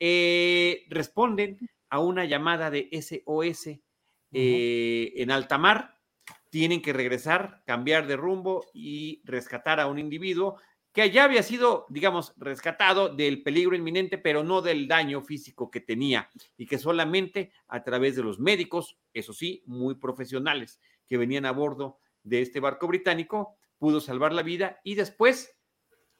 Eh, 0.00 0.86
responden 0.88 1.58
a 1.90 1.98
una 1.98 2.24
llamada 2.24 2.70
de 2.70 2.88
SOS 2.92 3.78
eh, 4.32 5.12
en 5.16 5.30
alta 5.30 5.58
mar, 5.58 5.93
tienen 6.54 6.82
que 6.82 6.92
regresar, 6.92 7.64
cambiar 7.66 8.06
de 8.06 8.16
rumbo 8.16 8.64
y 8.72 9.20
rescatar 9.24 9.80
a 9.80 9.88
un 9.88 9.98
individuo 9.98 10.60
que 10.92 11.10
ya 11.10 11.24
había 11.24 11.42
sido, 11.42 11.84
digamos, 11.88 12.32
rescatado 12.36 13.08
del 13.08 13.42
peligro 13.42 13.74
inminente, 13.74 14.18
pero 14.18 14.44
no 14.44 14.62
del 14.62 14.86
daño 14.86 15.20
físico 15.20 15.68
que 15.68 15.80
tenía 15.80 16.30
y 16.56 16.66
que 16.66 16.78
solamente 16.78 17.50
a 17.66 17.82
través 17.82 18.14
de 18.14 18.22
los 18.22 18.38
médicos, 18.38 19.00
eso 19.12 19.32
sí, 19.32 19.64
muy 19.66 19.96
profesionales, 19.96 20.78
que 21.08 21.16
venían 21.16 21.44
a 21.44 21.50
bordo 21.50 21.98
de 22.22 22.42
este 22.42 22.60
barco 22.60 22.86
británico, 22.86 23.56
pudo 23.76 24.00
salvar 24.00 24.32
la 24.32 24.44
vida 24.44 24.78
y 24.84 24.94
después, 24.94 25.58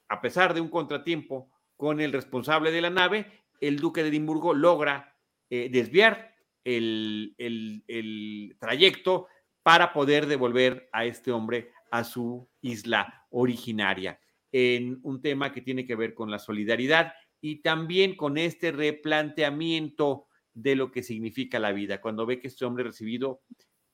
a 0.09 0.21
pesar 0.21 0.53
de 0.53 0.61
un 0.61 0.69
contratiempo 0.69 1.49
con 1.77 2.01
el 2.01 2.13
responsable 2.13 2.73
de 2.73 2.81
la 2.81 2.91
nave, 2.91 3.45
el 3.61 3.77
duque 3.77 4.03
de 4.03 4.09
Edimburgo 4.09 4.53
logra 4.53 5.17
eh, 5.49 5.69
desviar 5.71 6.35
el, 6.65 7.37
el 7.39 8.57
trayecto 8.59 9.29
para 9.65 9.93
poder 9.93 10.27
devolver 10.27 10.89
a 10.93 11.07
este 11.07 11.33
hombre 11.33 11.73
a 11.91 12.05
su 12.05 12.47
isla 12.61 13.27
originaria, 13.31 14.21
en 14.53 15.01
un 15.03 15.21
tema 15.21 15.53
que 15.53 15.63
tiene 15.63 15.85
que 15.85 15.97
ver 15.97 16.15
con 16.15 16.31
la 16.31 16.39
solidaridad 16.39 17.15
y 17.41 17.63
también 17.63 18.15
con 18.15 18.39
este 18.39 18.71
replanteamiento 18.71 20.27
de 20.53 20.77
lo 20.77 20.93
que 20.93 21.03
significa 21.03 21.59
la 21.59 21.73
vida, 21.73 22.01
cuando 22.01 22.27
ve 22.27 22.39
que 22.39 22.49
este 22.49 22.65
hombre 22.65 22.85
recibido 22.85 23.41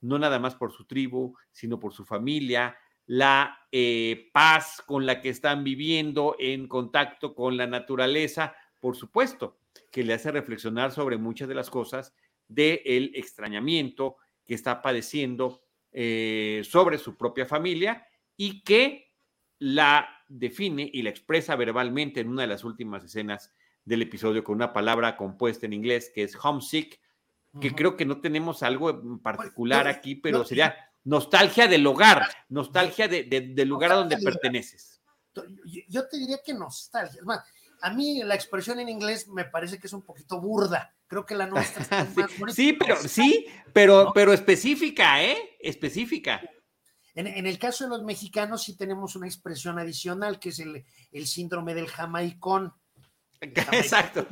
no 0.00 0.18
nada 0.18 0.38
más 0.40 0.56
por 0.56 0.72
su 0.72 0.86
tribu, 0.86 1.36
sino 1.52 1.78
por 1.78 1.92
su 1.92 2.04
familia, 2.04 2.76
la 3.06 3.58
eh, 3.70 4.30
paz 4.32 4.82
con 4.84 5.06
la 5.06 5.20
que 5.20 5.28
están 5.28 5.62
viviendo 5.62 6.36
en 6.38 6.68
contacto 6.68 7.34
con 7.34 7.56
la 7.56 7.66
naturaleza, 7.66 8.54
por 8.80 8.96
supuesto, 8.96 9.58
que 9.92 10.02
le 10.02 10.14
hace 10.14 10.32
reflexionar 10.32 10.90
sobre 10.90 11.16
muchas 11.16 11.48
de 11.48 11.54
las 11.54 11.70
cosas 11.70 12.14
del 12.48 13.12
extrañamiento, 13.14 14.16
que 14.51 14.57
está 14.57 14.82
padeciendo 14.82 15.62
eh, 15.92 16.62
sobre 16.68 16.98
su 16.98 17.16
propia 17.16 17.46
familia 17.46 18.05
y 18.36 18.64
que 18.64 19.14
la 19.61 20.09
define 20.26 20.90
y 20.92 21.03
la 21.03 21.11
expresa 21.11 21.55
verbalmente 21.55 22.18
en 22.18 22.30
una 22.30 22.42
de 22.42 22.48
las 22.48 22.64
últimas 22.64 23.05
escenas 23.05 23.53
del 23.84 24.03
episodio 24.03 24.42
con 24.42 24.57
una 24.57 24.72
palabra 24.72 25.16
compuesta 25.16 25.66
en 25.66 25.72
inglés 25.72 26.11
que 26.12 26.24
es 26.24 26.34
homesick, 26.34 27.01
que 27.61 27.72
creo 27.76 27.96
que 27.96 28.05
no 28.05 28.20
tenemos 28.20 28.64
algo 28.64 28.90
en 28.90 29.20
pues, 29.20 29.36
particular 29.36 29.86
aquí, 29.86 30.16
pero 30.16 30.44
sería 30.44 30.74
nostalgia 31.05 31.68
del 31.68 31.86
hogar, 31.86 32.26
nostalgia 32.48 33.07
del 33.07 33.68
lugar 33.68 33.92
a 33.92 33.94
donde 33.94 34.18
perteneces. 34.18 35.01
Yo 35.88 36.09
te 36.09 36.18
diría 36.18 36.38
que 36.44 36.55
nostalgia. 36.55 37.22
a 37.82 37.90
mí 37.90 38.24
la 38.24 38.34
expresión 38.34 38.80
en 38.80 38.88
inglés 38.88 39.28
me 39.28 39.44
parece 39.44 39.78
que 39.78 39.86
es 39.86 39.92
un 39.92 40.03
poquito 40.03 40.40
burda. 40.40 40.92
Creo 41.11 41.26
que 41.26 41.34
la 41.34 41.46
nuestra 41.48 41.82
está 41.82 42.06
más 42.16 42.54
Sí, 42.54 42.72
pero 42.72 42.96
sí, 42.96 43.46
pero, 43.72 44.12
pero 44.14 44.32
específica, 44.32 45.22
¿eh? 45.22 45.56
Específica. 45.58 46.40
En, 47.16 47.46
el 47.46 47.58
caso 47.58 47.84
de 47.84 47.90
los 47.90 48.04
mexicanos 48.04 48.62
sí 48.62 48.76
tenemos 48.76 49.16
una 49.16 49.26
expresión 49.26 49.80
adicional 49.80 50.38
que 50.38 50.50
es 50.50 50.61
el, 50.61 50.84
el 51.11 51.26
síndrome 51.26 51.74
del 51.74 51.88
jamaicón. 51.88 52.72
Exacto. 53.40 54.24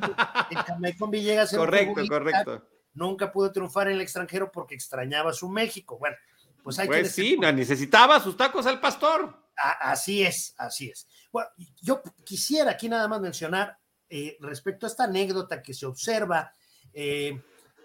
El 0.51 0.57
jamaicón 0.59 1.11
Villegas. 1.11 1.53
Correcto, 1.53 2.01
correcto. 2.09 2.69
Nunca 2.95 3.33
pudo 3.33 3.51
triunfar 3.51 3.89
en 3.89 3.95
el 3.95 4.01
extranjero 4.01 4.53
porque 4.53 4.77
extrañaba 4.77 5.33
su 5.33 5.49
México. 5.49 5.99
Bueno, 5.99 6.17
pues 6.63 6.79
hay 6.79 6.87
pues 6.87 7.13
sí, 7.13 7.37
necesitaba 7.37 8.21
sus 8.21 8.37
tacos 8.37 8.67
al 8.67 8.81
pastor. 8.81 9.51
así 9.81 10.23
es, 10.23 10.55
así 10.57 10.91
es. 10.91 11.09
Bueno, 11.33 11.51
yo 11.83 12.01
quisiera 12.25 12.71
aquí 12.71 12.89
nada 12.89 13.09
más 13.09 13.21
mencionar 13.21 13.77
eh, 14.09 14.37
respecto 14.41 14.87
a 14.87 14.89
esta 14.89 15.05
anécdota 15.05 15.61
que 15.61 15.75
se 15.75 15.85
observa. 15.85 16.53
Eh, 16.93 17.41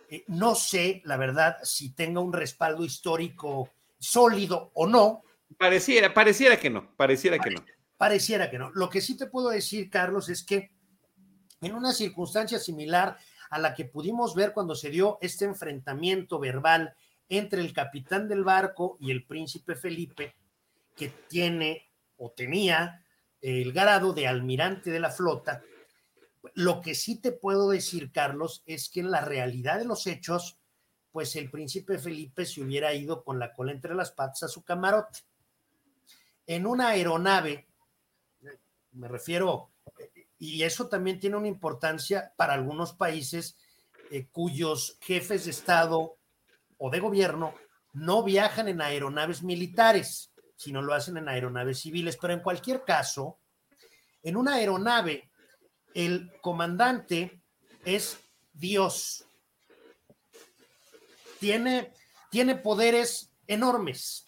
eh, 0.10 0.24
no 0.28 0.56
sé, 0.56 1.01
la 1.06 1.18
verdad, 1.18 1.58
si 1.64 1.93
tenga 1.93 2.20
un 2.20 2.34
respaldo 2.34 2.84
histórico 2.84 3.72
sólido 3.99 4.72
o 4.74 4.86
no. 4.88 5.24
Pareciera, 5.58 6.14
pareciera 6.14 6.58
que 6.58 6.70
no, 6.70 6.95
pareciera 6.95 7.39
que 7.39 7.51
no. 7.51 7.66
Pareciera 7.97 8.49
que 8.49 8.58
no. 8.58 8.72
Lo 8.72 8.89
que 8.89 9.01
sí 9.01 9.18
te 9.18 9.28
puedo 9.28 9.49
decir, 9.49 9.89
Carlos, 9.89 10.30
es 10.30 10.43
que 10.43 10.72
en 11.62 11.74
una 11.74 11.93
circunstancia 11.93 12.60
similar 12.60 13.18
a 13.49 13.60
la 13.60 13.74
que 13.74 13.86
pudimos 13.86 14.36
ver 14.36 14.51
cuando 14.51 14.76
se 14.76 14.89
dio 14.89 15.18
este 15.22 15.45
enfrentamiento 15.45 16.39
verbal 16.39 16.95
entre 17.30 17.62
el 17.62 17.72
capitán 17.74 18.28
del 18.28 18.43
barco 18.43 18.97
y 18.99 19.12
el 19.12 19.26
príncipe 19.26 19.76
Felipe, 19.76 20.36
que 20.95 21.10
tiene 21.28 21.89
o 22.18 22.32
tenía 22.32 23.04
el 23.41 23.74
grado 23.74 24.14
de 24.14 24.28
almirante 24.28 24.89
de 24.89 24.99
la 24.99 25.12
flota, 25.12 25.62
lo 26.54 26.82
que 26.82 26.96
sí 26.96 27.20
te 27.20 27.32
puedo 27.32 27.70
decir, 27.70 28.12
Carlos, 28.12 28.64
es 28.66 28.89
que 28.89 29.00
en 29.00 29.12
la 29.12 29.22
realidad 29.22 29.80
de 29.80 29.86
los 29.86 30.08
hechos, 30.08 30.60
pues 31.12 31.36
el 31.36 31.50
príncipe 31.50 31.98
Felipe 31.98 32.46
se 32.46 32.62
hubiera 32.62 32.94
ido 32.94 33.24
con 33.24 33.39
la 33.39 33.54
cola 33.54 33.72
entre 33.72 33.96
las 33.96 34.12
patas 34.12 34.44
a 34.44 34.48
su 34.48 34.64
camarote. 34.64 35.20
En 36.46 36.66
una 36.66 36.89
aeronave, 36.89 37.68
me 38.91 39.08
refiero, 39.08 39.72
y 40.38 40.64
eso 40.64 40.88
también 40.88 41.20
tiene 41.20 41.38
una 41.38 41.48
importancia 41.48 42.34
para 42.36 42.54
algunos 42.54 42.94
países 42.94 43.56
eh, 44.12 44.28
cuyos 44.32 44.98
jefes 45.02 45.46
de 45.46 45.52
Estado 45.52 46.18
o 46.78 46.89
de 46.89 47.00
gobierno 47.00 47.54
no 47.94 48.24
viajan 48.24 48.68
en 48.68 48.82
aeronaves 48.82 49.44
militares, 49.44 50.34
sino 50.56 50.82
lo 50.82 50.94
hacen 50.94 51.18
en 51.18 51.30
aeronaves 51.30 51.80
civiles. 51.80 52.18
Pero 52.20 52.34
en 52.34 52.41
cualquier 52.41 52.84
caso, 52.84 53.39
en 54.22 54.36
una 54.36 54.56
aeronave, 54.56 55.30
el 55.94 56.32
comandante 56.41 57.41
es 57.86 58.18
Dios 58.54 59.26
tiene, 61.44 61.91
tiene 62.30 62.56
poderes 62.56 63.30
enormes. 63.48 64.26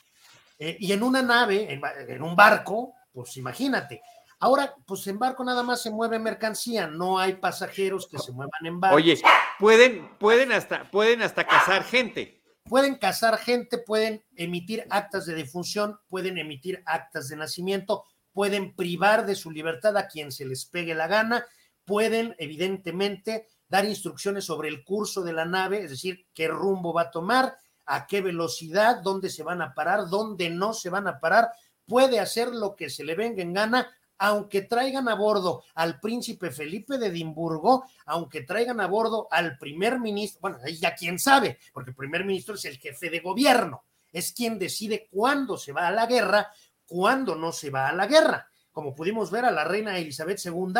Eh, 0.59 0.75
y 0.81 0.91
en 0.91 1.01
una 1.01 1.21
nave, 1.21 1.79
en, 2.07 2.21
un 2.21 2.35
barco, 2.35 2.93
pues 3.13 3.37
imagínate. 3.37 4.01
Ahora, 4.39 4.75
pues 4.85 5.07
en 5.07 5.17
barco 5.17 5.41
nada 5.45 5.63
más 5.63 5.81
se 5.81 5.91
mueve 5.91 6.19
mercancía, 6.19 6.87
no 6.87 7.17
hay 7.17 7.35
pasajeros 7.35 8.09
que 8.09 8.19
se 8.19 8.33
muevan 8.33 8.65
en 8.65 8.81
barco. 8.81 8.97
Oye, 8.97 9.17
pueden, 9.59 10.09
pueden 10.17 10.51
hasta, 10.51 10.91
pueden 10.91 11.21
hasta 11.21 11.47
cazar 11.47 11.85
gente. 11.85 12.41
Pueden 12.65 12.95
cazar 12.95 13.37
gente, 13.37 13.77
pueden 13.77 14.25
emitir 14.35 14.85
actas 14.89 15.25
de 15.25 15.35
defunción, 15.35 15.97
pueden 16.09 16.37
emitir 16.37 16.83
actas 16.85 17.29
de 17.29 17.37
nacimiento, 17.37 18.03
pueden 18.33 18.75
privar 18.75 19.25
de 19.25 19.35
su 19.35 19.51
libertad 19.51 19.95
a 19.95 20.07
quien 20.09 20.33
se 20.33 20.45
les 20.45 20.65
pegue 20.65 20.95
la 20.95 21.07
gana, 21.07 21.45
pueden 21.85 22.35
evidentemente 22.39 23.47
dar 23.67 23.85
instrucciones 23.85 24.45
sobre 24.45 24.69
el 24.69 24.83
curso 24.83 25.23
de 25.23 25.33
la 25.33 25.45
nave, 25.45 25.83
es 25.83 25.91
decir, 25.91 26.27
qué 26.33 26.47
rumbo 26.47 26.93
va 26.93 27.03
a 27.03 27.11
tomar, 27.11 27.57
a 27.85 28.07
qué 28.07 28.21
velocidad, 28.21 29.01
dónde 29.01 29.29
se 29.29 29.43
van 29.43 29.61
a 29.61 29.73
parar, 29.73 30.09
dónde 30.09 30.49
no 30.49 30.73
se 30.73 30.89
van 30.89 31.07
a 31.07 31.19
parar, 31.19 31.51
puede 31.85 32.19
hacer 32.19 32.49
lo 32.49 32.75
que 32.75 32.89
se 32.89 33.03
le 33.03 33.15
venga 33.15 33.41
en 33.41 33.53
gana, 33.53 33.87
aunque 34.17 34.61
traigan 34.61 35.09
a 35.09 35.15
bordo 35.15 35.63
al 35.75 35.99
príncipe 35.99 36.51
Felipe 36.51 36.97
de 36.97 37.07
Edimburgo, 37.07 37.85
aunque 38.05 38.41
traigan 38.41 38.79
a 38.79 38.87
bordo 38.87 39.27
al 39.29 39.57
primer 39.57 39.99
ministro, 39.99 40.41
bueno, 40.41 40.57
ya 40.67 40.95
quién 40.95 41.19
sabe, 41.19 41.59
porque 41.73 41.91
el 41.91 41.95
primer 41.95 42.23
ministro 42.23 42.55
es 42.55 42.65
el 42.65 42.77
jefe 42.77 43.09
de 43.09 43.19
gobierno, 43.19 43.83
es 44.11 44.31
quien 44.31 44.57
decide 44.57 45.07
cuándo 45.11 45.57
se 45.57 45.73
va 45.73 45.87
a 45.87 45.91
la 45.91 46.05
guerra, 46.05 46.49
cuándo 46.85 47.35
no 47.35 47.51
se 47.51 47.69
va 47.69 47.89
a 47.89 47.93
la 47.93 48.07
guerra. 48.07 48.47
Como 48.71 48.95
pudimos 48.95 49.31
ver 49.31 49.45
a 49.45 49.51
la 49.51 49.63
reina 49.63 49.97
Elizabeth 49.97 50.39
II, 50.45 50.73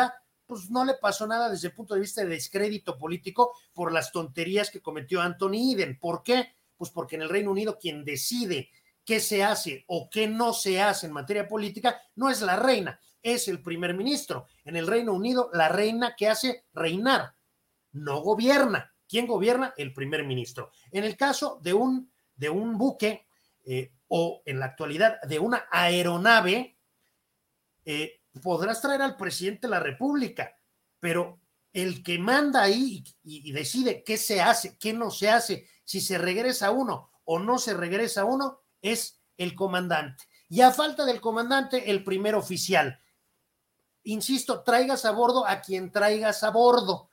pues 0.46 0.70
no 0.70 0.84
le 0.84 0.94
pasó 0.94 1.26
nada 1.26 1.50
desde 1.50 1.68
el 1.68 1.74
punto 1.74 1.94
de 1.94 2.00
vista 2.00 2.22
de 2.22 2.28
descrédito 2.28 2.96
político 2.96 3.52
por 3.72 3.92
las 3.92 4.12
tonterías 4.12 4.70
que 4.70 4.80
cometió 4.80 5.20
Anthony 5.20 5.72
Eden. 5.74 5.98
¿Por 5.98 6.22
qué? 6.22 6.54
Pues 6.76 6.90
porque 6.90 7.16
en 7.16 7.22
el 7.22 7.28
Reino 7.28 7.50
Unido 7.50 7.78
quien 7.78 8.04
decide 8.04 8.70
qué 9.04 9.20
se 9.20 9.44
hace 9.44 9.84
o 9.86 10.10
qué 10.10 10.26
no 10.26 10.52
se 10.52 10.80
hace 10.80 11.06
en 11.06 11.12
materia 11.12 11.48
política 11.48 12.00
no 12.16 12.28
es 12.28 12.42
la 12.42 12.56
reina, 12.56 13.00
es 13.22 13.48
el 13.48 13.62
primer 13.62 13.94
ministro. 13.94 14.46
En 14.64 14.76
el 14.76 14.86
Reino 14.86 15.12
Unido, 15.12 15.50
la 15.52 15.68
reina 15.68 16.14
que 16.16 16.28
hace 16.28 16.64
reinar, 16.74 17.34
no 17.92 18.20
gobierna. 18.20 18.92
¿Quién 19.08 19.26
gobierna? 19.26 19.72
El 19.76 19.92
primer 19.92 20.24
ministro. 20.24 20.70
En 20.90 21.04
el 21.04 21.16
caso 21.16 21.60
de 21.62 21.72
un, 21.72 22.10
de 22.34 22.50
un 22.50 22.76
buque 22.76 23.26
eh, 23.64 23.92
o 24.08 24.42
en 24.44 24.58
la 24.58 24.66
actualidad 24.66 25.20
de 25.22 25.38
una 25.38 25.66
aeronave, 25.70 26.76
eh, 27.84 28.20
podrás 28.42 28.80
traer 28.80 29.02
al 29.02 29.16
presidente 29.16 29.66
de 29.66 29.70
la 29.70 29.80
República, 29.80 30.56
pero 31.00 31.40
el 31.72 32.02
que 32.02 32.18
manda 32.18 32.62
ahí 32.62 33.04
y, 33.22 33.52
decide 33.52 34.02
qué 34.02 34.16
se 34.16 34.40
hace, 34.40 34.78
qué 34.78 34.92
no 34.92 35.10
se 35.10 35.28
hace, 35.28 35.68
si 35.84 36.00
se 36.00 36.16
regresa 36.16 36.70
uno 36.70 37.10
o 37.24 37.38
no 37.38 37.58
se 37.58 37.74
regresa 37.74 38.24
uno, 38.24 38.62
es 38.80 39.20
el 39.36 39.54
comandante. 39.54 40.24
Y 40.48 40.62
a 40.62 40.70
falta 40.70 41.04
del 41.04 41.20
comandante, 41.20 41.90
el 41.90 42.02
primer 42.02 42.34
oficial. 42.34 42.98
Insisto, 44.04 44.62
traigas 44.62 45.04
a 45.04 45.10
bordo 45.10 45.46
a 45.46 45.60
quien 45.60 45.90
traigas 45.90 46.44
a 46.44 46.50
bordo. 46.50 47.10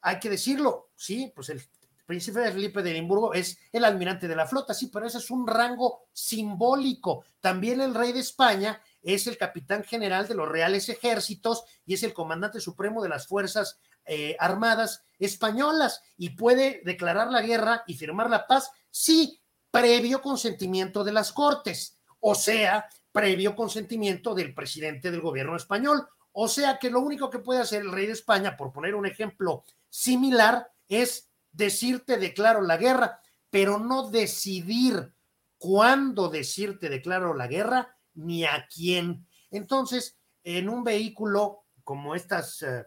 Hay 0.00 0.18
que 0.18 0.30
decirlo, 0.30 0.90
sí, 0.94 1.32
pues 1.34 1.48
el 1.48 1.60
príncipe 2.06 2.50
Felipe 2.52 2.82
de 2.82 2.92
Edimburgo 2.92 3.34
es 3.34 3.58
el 3.72 3.84
almirante 3.84 4.28
de 4.28 4.36
la 4.36 4.46
flota, 4.46 4.72
sí, 4.72 4.86
pero 4.86 5.06
ese 5.06 5.18
es 5.18 5.30
un 5.30 5.46
rango 5.46 6.06
simbólico. 6.12 7.24
También 7.40 7.80
el 7.80 7.94
rey 7.94 8.12
de 8.12 8.20
España 8.20 8.80
es 9.04 9.26
el 9.26 9.36
capitán 9.36 9.84
general 9.84 10.26
de 10.26 10.34
los 10.34 10.48
reales 10.48 10.88
ejércitos 10.88 11.64
y 11.84 11.94
es 11.94 12.02
el 12.02 12.14
comandante 12.14 12.60
supremo 12.60 13.02
de 13.02 13.10
las 13.10 13.26
Fuerzas 13.26 13.78
eh, 14.06 14.36
Armadas 14.40 15.04
españolas 15.18 16.02
y 16.16 16.30
puede 16.30 16.80
declarar 16.84 17.30
la 17.30 17.42
guerra 17.42 17.84
y 17.86 17.94
firmar 17.94 18.30
la 18.30 18.46
paz, 18.46 18.70
sí, 18.90 19.40
previo 19.70 20.22
consentimiento 20.22 21.04
de 21.04 21.12
las 21.12 21.32
Cortes, 21.32 21.98
o 22.20 22.34
sea, 22.34 22.88
previo 23.12 23.54
consentimiento 23.54 24.34
del 24.34 24.54
presidente 24.54 25.10
del 25.10 25.20
gobierno 25.20 25.56
español. 25.56 26.08
O 26.32 26.48
sea 26.48 26.78
que 26.78 26.90
lo 26.90 27.00
único 27.00 27.30
que 27.30 27.38
puede 27.38 27.60
hacer 27.60 27.82
el 27.82 27.92
rey 27.92 28.06
de 28.06 28.12
España, 28.12 28.56
por 28.56 28.72
poner 28.72 28.94
un 28.94 29.06
ejemplo 29.06 29.64
similar, 29.88 30.68
es 30.88 31.30
decirte 31.52 32.16
declaro 32.16 32.60
la 32.62 32.76
guerra, 32.76 33.20
pero 33.50 33.78
no 33.78 34.10
decidir 34.10 35.12
cuándo 35.58 36.28
decirte 36.28 36.88
declaro 36.88 37.34
la 37.34 37.46
guerra 37.46 37.96
ni 38.14 38.44
a 38.44 38.66
quién. 38.72 39.26
Entonces, 39.50 40.18
en 40.42 40.68
un 40.68 40.84
vehículo 40.84 41.64
como 41.82 42.14
estas, 42.14 42.62
eh, 42.62 42.84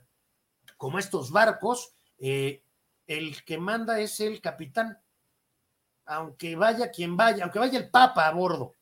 como 0.77 0.99
estos 0.99 1.31
barcos, 1.31 1.93
eh, 2.19 2.63
el 3.05 3.43
que 3.43 3.57
manda 3.57 3.99
es 3.99 4.19
el 4.19 4.41
capitán, 4.41 4.97
aunque 6.05 6.55
vaya 6.55 6.91
quien 6.91 7.15
vaya, 7.15 7.43
aunque 7.43 7.59
vaya 7.59 7.79
el 7.79 7.89
Papa 7.89 8.27
a 8.27 8.31
bordo. 8.31 8.73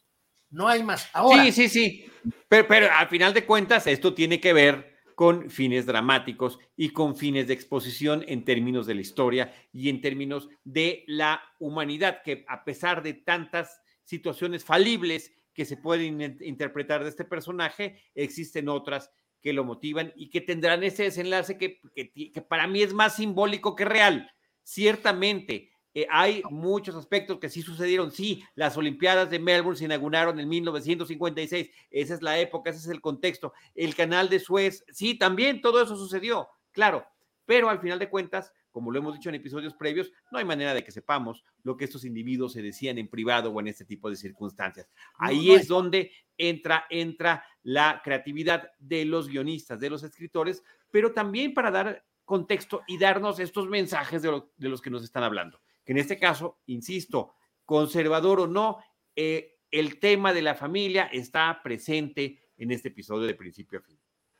No 0.49 0.67
hay 0.67 0.83
más. 0.83 1.09
Ahora, 1.13 1.43
sí, 1.45 1.51
sí, 1.51 1.69
sí. 1.69 2.11
Pero, 2.47 2.67
pero 2.67 2.91
al 2.91 3.09
final 3.09 3.33
de 3.33 3.45
cuentas, 3.45 3.87
esto 3.87 4.13
tiene 4.13 4.39
que 4.39 4.53
ver 4.53 4.95
con 5.15 5.49
fines 5.49 5.85
dramáticos 5.85 6.59
y 6.75 6.89
con 6.89 7.15
fines 7.15 7.47
de 7.47 7.53
exposición 7.53 8.23
en 8.27 8.43
términos 8.43 8.85
de 8.85 8.95
la 8.95 9.01
historia 9.01 9.53
y 9.71 9.89
en 9.89 10.01
términos 10.01 10.49
de 10.63 11.03
la 11.07 11.41
humanidad, 11.59 12.21
que 12.23 12.45
a 12.47 12.63
pesar 12.63 13.01
de 13.01 13.13
tantas 13.13 13.81
situaciones 14.03 14.63
falibles 14.63 15.33
que 15.56 15.66
se 15.66 15.78
pueden 15.78 16.22
interpretar 16.41 17.03
de 17.03 17.10
este 17.10 17.24
personaje, 17.24 17.99
existen 18.14 18.70
otras 18.70 19.10
que 19.41 19.53
lo 19.53 19.64
motivan 19.64 20.12
y 20.16 20.30
que 20.30 20.41
tendrán 20.41 20.84
ese 20.84 21.03
desenlace 21.03 21.58
que, 21.58 21.80
que, 21.95 22.41
para 22.41 22.68
mí 22.68 22.84
es 22.84 22.93
más 22.93 23.16
simbólico 23.16 23.76
que 23.76 23.86
real. 23.86 24.30
Ciertamente, 24.64 25.72
eh, 25.93 26.08
hay 26.12 26.43
muchos 26.49 26.95
aspectos 26.95 27.39
que 27.39 27.49
sí 27.49 27.62
sucedieron. 27.62 28.12
Sí, 28.12 28.43
las 28.56 28.76
Olimpiadas 28.76 29.30
de 29.30 29.39
Melbourne 29.39 29.78
se 29.78 29.86
inauguraron 29.86 30.39
en 30.39 30.49
1956. 30.49 31.70
Esa 31.89 32.14
es 32.16 32.22
la 32.22 32.38
época, 32.38 32.72
ese 32.72 32.80
es 32.80 32.88
el 32.88 33.01
contexto. 33.01 33.53
El 33.76 33.95
canal 33.95 34.28
de 34.28 34.39
Suez, 34.39 34.84
sí, 34.89 35.18
también 35.18 35.62
todo 35.62 35.82
eso 35.82 35.95
sucedió, 35.95 36.49
claro. 36.72 37.06
Pero 37.45 37.70
al 37.70 37.80
final 37.80 37.99
de 37.99 38.10
cuentas, 38.10 38.51
como 38.76 38.91
lo 38.91 38.99
hemos 38.99 39.13
dicho 39.13 39.30
en 39.30 39.36
episodios 39.36 39.73
previos, 39.73 40.11
no 40.32 40.38
hay 40.38 40.43
manera 40.43 40.73
de 40.73 40.84
que 40.84 40.91
sepamos 40.91 41.45
lo 41.63 41.78
que 41.78 41.86
estos 41.86 42.03
individuos 42.03 42.51
se 42.51 42.61
decían 42.61 42.97
en 42.97 43.07
privado 43.07 43.49
o 43.49 43.61
en 43.61 43.69
este 43.69 43.86
tipo 43.86 44.09
de 44.09 44.17
circunstancias. 44.17 44.89
Ahí 45.17 45.51
es 45.51 45.69
donde 45.69 46.11
entra, 46.38 46.86
entra 46.89 47.45
la 47.63 48.01
creatividad 48.03 48.71
de 48.78 49.05
los 49.05 49.30
guionistas, 49.30 49.80
de 49.80 49.89
los 49.89 50.03
escritores, 50.03 50.61
pero 50.91 51.13
también 51.13 51.53
para 51.53 51.71
dar 51.71 52.05
contexto 52.26 52.82
y 52.86 52.97
darnos 52.97 53.39
estos 53.39 53.69
mensajes 53.69 54.21
de, 54.21 54.43
de 54.57 54.67
los 54.67 54.82
que 54.82 54.89
nos 54.89 55.05
están 55.05 55.23
hablando 55.23 55.61
que 55.86 55.93
en 55.93 55.99
este 55.99 56.19
caso, 56.19 56.59
insisto, 56.65 57.36
conservador 57.63 58.41
o 58.41 58.47
no, 58.47 58.80
eh, 59.15 59.59
el 59.71 59.99
tema 59.99 60.34
de 60.34 60.41
la 60.41 60.55
familia 60.55 61.05
está 61.05 61.61
presente 61.63 62.51
en 62.57 62.71
este 62.71 62.89
episodio 62.89 63.28
de 63.28 63.36
principio 63.36 63.80
a 63.80 63.82
fin. 63.82 63.97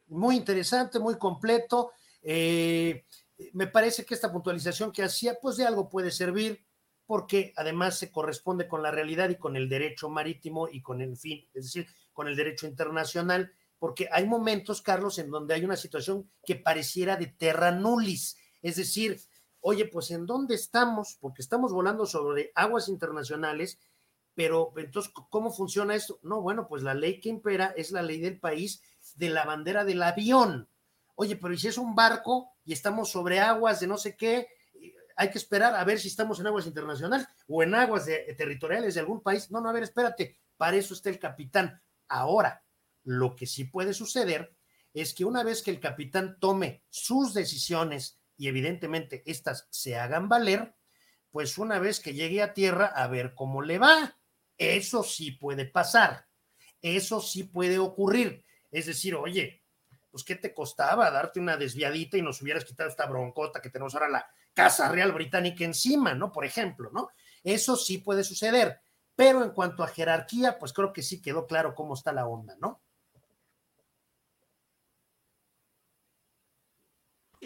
Muy 0.07 0.36
interesante, 0.36 0.99
muy 0.99 1.17
completo. 1.17 1.91
Eh, 2.21 3.05
me 3.53 3.67
parece 3.67 4.05
que 4.05 4.13
esta 4.13 4.31
puntualización 4.31 4.91
que 4.91 5.03
hacía, 5.03 5.39
pues 5.41 5.57
de 5.57 5.65
algo 5.65 5.89
puede 5.89 6.11
servir, 6.11 6.65
porque 7.05 7.53
además 7.55 7.97
se 7.97 8.11
corresponde 8.11 8.67
con 8.67 8.81
la 8.81 8.91
realidad 8.91 9.29
y 9.29 9.36
con 9.36 9.55
el 9.55 9.69
derecho 9.69 10.09
marítimo 10.09 10.67
y 10.67 10.81
con 10.81 11.01
el 11.01 11.15
fin, 11.17 11.47
es 11.53 11.65
decir, 11.65 11.88
con 12.13 12.27
el 12.27 12.36
derecho 12.36 12.65
internacional, 12.65 13.53
porque 13.77 14.07
hay 14.11 14.25
momentos, 14.25 14.81
Carlos, 14.81 15.19
en 15.19 15.29
donde 15.29 15.53
hay 15.53 15.63
una 15.63 15.75
situación 15.75 16.29
que 16.43 16.55
pareciera 16.55 17.17
de 17.17 17.27
terra 17.27 17.71
nullis, 17.71 18.38
es 18.61 18.77
decir, 18.77 19.19
oye, 19.59 19.86
pues 19.86 20.11
¿en 20.11 20.25
dónde 20.25 20.55
estamos? 20.55 21.17
Porque 21.19 21.41
estamos 21.41 21.71
volando 21.73 22.05
sobre 22.05 22.51
aguas 22.55 22.88
internacionales, 22.88 23.79
pero 24.33 24.73
entonces, 24.77 25.11
¿cómo 25.29 25.51
funciona 25.51 25.95
esto? 25.95 26.19
No, 26.23 26.41
bueno, 26.41 26.67
pues 26.67 26.83
la 26.83 26.93
ley 26.93 27.19
que 27.19 27.29
impera 27.29 27.73
es 27.77 27.91
la 27.91 28.01
ley 28.01 28.19
del 28.19 28.39
país 28.39 28.81
de 29.15 29.29
la 29.29 29.45
bandera 29.45 29.86
del 29.86 30.03
avión. 30.03 30.67
Oye, 31.15 31.38
pero 31.38 31.53
¿y 31.53 31.57
si 31.57 31.67
es 31.67 31.77
un 31.77 31.95
barco 31.95 32.54
y 32.66 32.74
estamos 32.74 33.09
sobre 33.11 33.39
aguas 33.39 33.80
de 33.80 33.88
no 33.88 33.97
sé 33.97 34.18
qué? 34.18 34.49
Hay 35.16 35.30
que 35.30 35.38
esperar 35.38 35.76
a 35.76 35.84
ver 35.86 35.99
si 35.99 36.09
estamos 36.09 36.39
en 36.39 36.47
aguas 36.47 36.66
internacionales 36.66 37.28
o 37.47 37.63
en 37.63 37.74
aguas 37.74 38.05
territoriales 38.38 38.95
de 38.95 38.99
algún 38.99 39.22
país. 39.22 39.49
No, 39.49 39.61
no, 39.61 39.70
a 39.70 39.74
ver, 39.74 39.84
espérate, 39.84 40.39
para 40.57 40.76
eso 40.76 40.93
está 40.93 41.09
el 41.09 41.20
capitán. 41.20 41.82
Ahora, 42.09 42.66
lo 43.03 43.36
que 43.36 43.45
sí 43.45 43.66
puede 43.66 43.93
suceder 43.93 44.53
es 44.93 45.13
que 45.13 45.26
una 45.26 45.43
vez 45.43 45.61
que 45.61 45.72
el 45.72 45.80
capitán 45.80 46.38
tome 46.39 46.84
sus 46.89 47.34
decisiones 47.34 48.20
y 48.38 48.47
evidentemente 48.47 49.24
estas 49.26 49.68
se 49.70 49.95
hagan 49.97 50.28
valer, 50.28 50.76
pues 51.32 51.57
una 51.57 51.80
vez 51.80 51.99
que 51.99 52.13
llegue 52.13 52.41
a 52.41 52.53
tierra 52.53 52.88
a 52.88 53.07
ver 53.07 53.36
cómo 53.36 53.61
le 53.61 53.78
va. 53.78 54.18
Eso 54.57 55.03
sí 55.03 55.32
puede 55.32 55.66
pasar, 55.66 56.28
eso 56.82 57.22
sí 57.22 57.43
puede 57.43 57.78
ocurrir. 57.78 58.43
Es 58.72 58.86
decir, 58.86 59.16
oye, 59.16 59.64
pues 60.16 60.24
¿qué 60.24 60.36
te 60.36 60.53
costaba 60.53 61.11
darte 61.11 61.41
una 61.41 61.57
desviadita 61.57 62.16
y 62.16 62.22
nos 62.22 62.41
hubieras 62.41 62.63
quitado 62.63 62.88
esta 62.88 63.05
broncota 63.05 63.61
que 63.61 63.70
tenemos 63.70 63.93
ahora 63.95 64.07
la 64.07 64.26
Casa 64.53 64.88
Real 64.88 65.11
Británica 65.11 65.66
encima, 65.66 66.13
¿no? 66.13 66.32
Por 66.32 66.45
ejemplo, 66.45 66.89
¿no? 66.93 67.09
Eso 67.43 67.76
sí 67.76 67.97
puede 67.97 68.24
suceder. 68.24 68.80
Pero 69.13 69.43
en 69.43 69.49
cuanto 69.49 69.84
a 69.84 69.88
jerarquía, 69.88 70.57
pues 70.57 70.72
creo 70.72 70.93
que 70.93 71.01
sí 71.03 71.22
quedó 71.22 71.45
claro 71.45 71.76
cómo 71.76 71.95
está 71.95 72.13
la 72.13 72.28
onda, 72.28 72.55
¿no? 72.61 72.82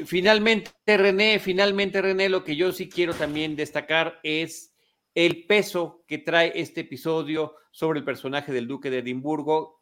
Finalmente, 0.06 0.70
René, 0.86 1.40
finalmente, 1.40 2.04
René, 2.04 2.30
lo 2.30 2.44
que 2.44 2.56
yo 2.56 2.72
sí 2.72 2.88
quiero 2.88 3.16
también 3.16 3.56
destacar 3.56 4.20
es 4.22 4.76
el 5.16 5.48
peso 5.48 6.04
que 6.08 6.20
trae 6.20 6.52
este 6.54 6.82
episodio 6.82 7.56
sobre 7.72 7.98
el 7.98 8.06
personaje 8.06 8.54
del 8.54 8.68
Duque 8.68 8.92
de 8.92 9.00
Edimburgo. 9.00 9.79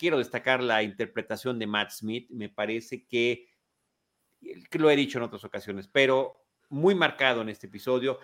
Quiero 0.00 0.16
destacar 0.16 0.62
la 0.62 0.82
interpretación 0.82 1.58
de 1.58 1.66
Matt 1.66 1.90
Smith. 1.90 2.30
Me 2.30 2.48
parece 2.48 3.06
que, 3.06 3.50
que 4.40 4.78
lo 4.78 4.88
he 4.88 4.96
dicho 4.96 5.18
en 5.18 5.24
otras 5.24 5.44
ocasiones, 5.44 5.88
pero 5.88 6.46
muy 6.70 6.94
marcado 6.94 7.42
en 7.42 7.50
este 7.50 7.66
episodio, 7.66 8.18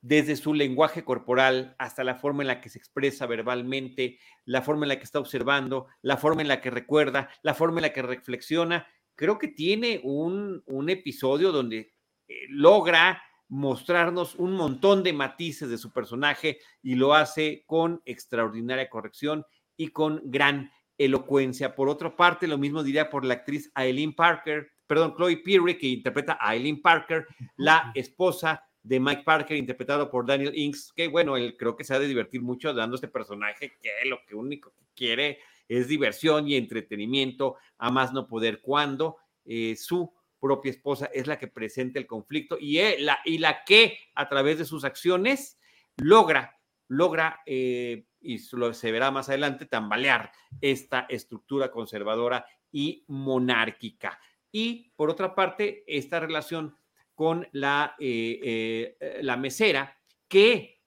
desde 0.00 0.36
su 0.36 0.54
lenguaje 0.54 1.04
corporal 1.04 1.76
hasta 1.78 2.02
la 2.02 2.14
forma 2.14 2.42
en 2.42 2.46
la 2.46 2.62
que 2.62 2.70
se 2.70 2.78
expresa 2.78 3.26
verbalmente, 3.26 4.18
la 4.46 4.62
forma 4.62 4.86
en 4.86 4.88
la 4.88 4.96
que 4.96 5.04
está 5.04 5.18
observando, 5.18 5.88
la 6.00 6.16
forma 6.16 6.40
en 6.40 6.48
la 6.48 6.62
que 6.62 6.70
recuerda, 6.70 7.28
la 7.42 7.52
forma 7.52 7.80
en 7.80 7.82
la 7.82 7.92
que 7.92 8.00
reflexiona 8.00 8.86
creo 9.14 9.38
que 9.38 9.48
tiene 9.48 10.00
un, 10.02 10.64
episodio 10.88 11.52
donde 11.52 11.92
eh, 12.26 12.34
logra 12.48 13.22
mostrarnos 13.48 14.34
un 14.36 14.54
montón 14.54 15.02
de 15.02 15.12
matices 15.12 15.68
de 15.68 15.76
su 15.76 15.92
personaje 15.92 16.58
y 16.82 16.94
lo 16.94 17.12
hace 17.12 17.64
con 17.66 18.00
extraordinaria 18.06 18.88
corrección 18.88 19.44
y 19.76 19.88
con 19.88 20.22
gran 20.24 20.70
elocuencia. 21.04 21.74
Por 21.74 21.88
otra 21.88 22.14
parte, 22.14 22.46
lo 22.46 22.58
mismo 22.58 22.82
diría 22.82 23.10
por 23.10 23.24
la 23.24 23.34
actriz 23.34 23.70
Aileen 23.74 24.14
Parker, 24.14 24.70
perdón, 24.86 25.14
Chloe 25.16 25.38
Peary, 25.38 25.78
que 25.78 25.86
interpreta 25.86 26.38
a 26.40 26.50
Aileen 26.50 26.80
Parker, 26.82 27.26
la 27.56 27.92
esposa 27.94 28.64
de 28.82 29.00
Mike 29.00 29.22
Parker, 29.24 29.56
interpretado 29.56 30.10
por 30.10 30.26
Daniel 30.26 30.52
Inks, 30.56 30.92
que 30.94 31.08
bueno, 31.08 31.36
él 31.36 31.56
creo 31.56 31.76
que 31.76 31.84
se 31.84 31.94
ha 31.94 31.98
de 31.98 32.08
divertir 32.08 32.42
mucho 32.42 32.74
dando 32.74 32.96
este 32.96 33.08
personaje 33.08 33.72
que 33.80 33.90
lo 34.08 34.18
que 34.26 34.34
único 34.34 34.72
que 34.72 34.84
quiere 34.94 35.38
es 35.68 35.88
diversión 35.88 36.48
y 36.48 36.56
entretenimiento, 36.56 37.56
a 37.78 37.90
más 37.90 38.12
no 38.12 38.26
poder 38.26 38.60
cuando 38.60 39.16
eh, 39.44 39.76
su 39.76 40.12
propia 40.40 40.72
esposa 40.72 41.08
es 41.14 41.26
la 41.26 41.38
que 41.38 41.46
presenta 41.46 41.98
el 41.98 42.06
conflicto 42.06 42.58
y, 42.60 42.78
la, 42.98 43.20
y 43.24 43.38
la 43.38 43.64
que 43.64 43.96
a 44.14 44.28
través 44.28 44.58
de 44.58 44.64
sus 44.64 44.84
acciones 44.84 45.58
logra, 45.96 46.58
logra, 46.88 47.40
eh, 47.46 48.04
y 48.22 48.38
se 48.38 48.92
verá 48.92 49.10
más 49.10 49.28
adelante, 49.28 49.66
tambalear 49.66 50.32
esta 50.60 51.06
estructura 51.08 51.70
conservadora 51.70 52.46
y 52.70 53.04
monárquica. 53.08 54.18
Y 54.50 54.90
por 54.96 55.10
otra 55.10 55.34
parte, 55.34 55.84
esta 55.86 56.20
relación 56.20 56.76
con 57.14 57.46
la, 57.52 57.94
eh, 57.98 58.96
la 59.22 59.36
mesera, 59.36 59.98
que 60.28 60.82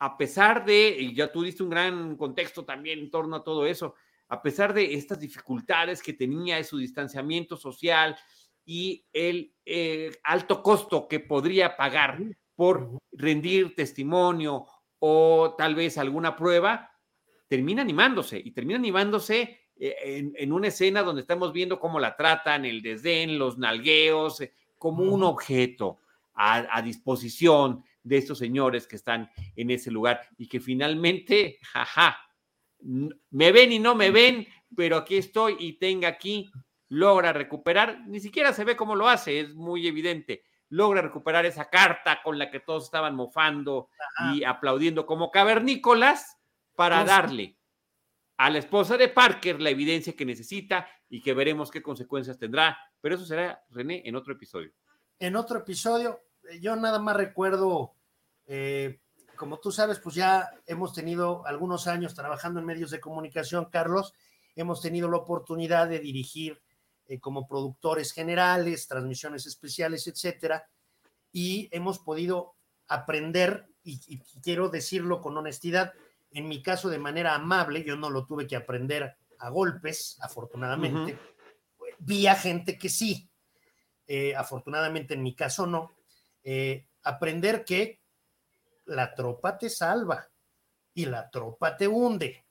a 0.00 0.16
pesar 0.16 0.64
de, 0.64 0.96
y 0.98 1.14
ya 1.14 1.30
tú 1.30 1.42
diste 1.42 1.62
un 1.62 1.70
gran 1.70 2.16
contexto 2.16 2.64
también 2.64 2.98
en 2.98 3.10
torno 3.10 3.36
a 3.36 3.44
todo 3.44 3.66
eso, 3.66 3.94
a 4.28 4.40
pesar 4.42 4.72
de 4.72 4.94
estas 4.94 5.20
dificultades 5.20 6.02
que 6.02 6.14
tenía 6.14 6.56
de 6.56 6.64
su 6.64 6.78
distanciamiento 6.78 7.56
social 7.56 8.16
y 8.64 9.04
el 9.12 9.52
eh, 9.66 10.10
alto 10.22 10.62
costo 10.62 11.06
que 11.06 11.20
podría 11.20 11.76
pagar 11.76 12.18
por 12.54 12.98
rendir 13.12 13.74
testimonio 13.74 14.66
o 15.00 15.54
tal 15.58 15.74
vez 15.74 15.98
alguna 15.98 16.36
prueba, 16.36 16.92
termina 17.48 17.82
animándose 17.82 18.40
y 18.42 18.52
termina 18.52 18.78
animándose 18.78 19.58
eh, 19.76 20.30
en, 20.36 20.52
una 20.52 20.68
escena 20.68 21.02
donde 21.02 21.22
estamos 21.22 21.52
viendo 21.52 21.80
cómo 21.80 21.98
la 21.98 22.16
tratan, 22.16 22.64
el 22.64 22.82
desdén, 22.82 23.38
los 23.38 23.58
nalgueos, 23.58 24.42
eh, 24.42 24.52
como 24.78 25.02
un 25.02 25.24
objeto 25.24 25.98
a, 26.34 26.76
a 26.76 26.82
disposición 26.82 27.82
de 28.02 28.18
estos 28.18 28.38
señores 28.38 28.86
que 28.86 28.96
están 28.96 29.30
en 29.56 29.70
ese 29.70 29.90
lugar 29.90 30.20
y 30.38 30.48
que 30.48 30.60
finalmente, 30.60 31.58
jaja, 31.62 32.18
me 32.82 33.52
ven 33.52 33.72
y 33.72 33.78
no 33.78 33.94
me 33.94 34.10
ven, 34.10 34.46
pero 34.76 34.96
aquí 34.96 35.16
estoy 35.16 35.56
y 35.58 35.74
tenga 35.74 36.08
aquí, 36.08 36.50
logra 36.88 37.32
recuperar, 37.32 38.06
ni 38.06 38.20
siquiera 38.20 38.52
se 38.52 38.64
ve 38.64 38.76
cómo 38.76 38.94
lo 38.94 39.08
hace, 39.08 39.40
es 39.40 39.54
muy 39.54 39.86
evidente, 39.86 40.44
logra 40.70 41.02
recuperar 41.02 41.44
esa 41.46 41.68
carta 41.68 42.22
con 42.22 42.38
la 42.38 42.50
que 42.50 42.60
todos 42.60 42.84
estaban 42.84 43.14
mofando 43.14 43.88
y 44.32 44.44
aplaudiendo 44.44 45.04
como 45.04 45.30
cavernícolas 45.30 46.38
para 46.74 47.04
darle 47.04 47.58
a 48.38 48.48
la 48.48 48.58
esposa 48.58 48.96
de 48.96 49.08
Parker 49.08 49.60
la 49.60 49.70
evidencia 49.70 50.16
que 50.16 50.24
necesita 50.24 50.88
y 51.08 51.20
que 51.20 51.34
veremos 51.34 51.70
qué 51.70 51.82
consecuencias 51.82 52.38
tendrá, 52.38 52.78
pero 53.00 53.16
eso 53.16 53.26
será, 53.26 53.62
René, 53.68 54.02
en 54.06 54.16
otro 54.16 54.32
episodio. 54.32 54.72
En 55.18 55.36
otro 55.36 55.58
episodio, 55.58 56.20
eh, 56.48 56.58
yo 56.60 56.74
nada 56.76 56.98
más 56.98 57.16
recuerdo 57.16 57.94
eh, 58.46 59.00
como 59.40 59.58
tú 59.58 59.72
sabes, 59.72 59.98
pues 60.00 60.14
ya 60.14 60.50
hemos 60.66 60.92
tenido 60.92 61.46
algunos 61.46 61.86
años 61.86 62.14
trabajando 62.14 62.60
en 62.60 62.66
medios 62.66 62.90
de 62.90 63.00
comunicación, 63.00 63.70
Carlos, 63.70 64.12
hemos 64.54 64.82
tenido 64.82 65.08
la 65.08 65.16
oportunidad 65.16 65.88
de 65.88 65.98
dirigir 65.98 66.60
eh, 67.10 67.18
como 67.18 67.48
productores 67.48 68.12
generales, 68.12 68.86
transmisiones 68.86 69.44
especiales, 69.44 70.06
etcétera, 70.06 70.70
y 71.32 71.68
hemos 71.72 71.98
podido 71.98 72.54
aprender, 72.86 73.66
y, 73.82 74.20
quiero 74.40 74.68
decirlo 74.68 75.20
con 75.20 75.36
honestidad, 75.36 75.92
en 76.30 76.46
mi 76.46 76.62
caso 76.62 76.88
de 76.88 77.00
manera 77.00 77.34
amable, 77.34 77.82
yo 77.82 77.96
no 77.96 78.10
lo 78.10 78.26
tuve 78.26 78.46
que 78.46 78.54
aprender 78.54 79.16
a 79.40 79.48
golpes, 79.48 80.18
afortunadamente, 80.20 81.18
vi 81.98 82.28
a 82.28 82.36
gente 82.36 82.78
que 82.78 82.88
sí, 82.88 83.28
eh, 84.06 84.36
afortunadamente 84.36 85.14
en 85.14 85.24
mi 85.24 85.34
caso 85.34 85.66
no, 85.66 85.96
eh, 86.44 86.86
aprender 87.02 87.64
que 87.64 88.00
la 88.84 89.16
tropa 89.16 89.58
te 89.58 89.68
salva 89.68 90.30
y 90.94 91.06
la 91.06 91.28
tropa 91.28 91.76
te 91.76 91.88
hunde. 91.88 92.46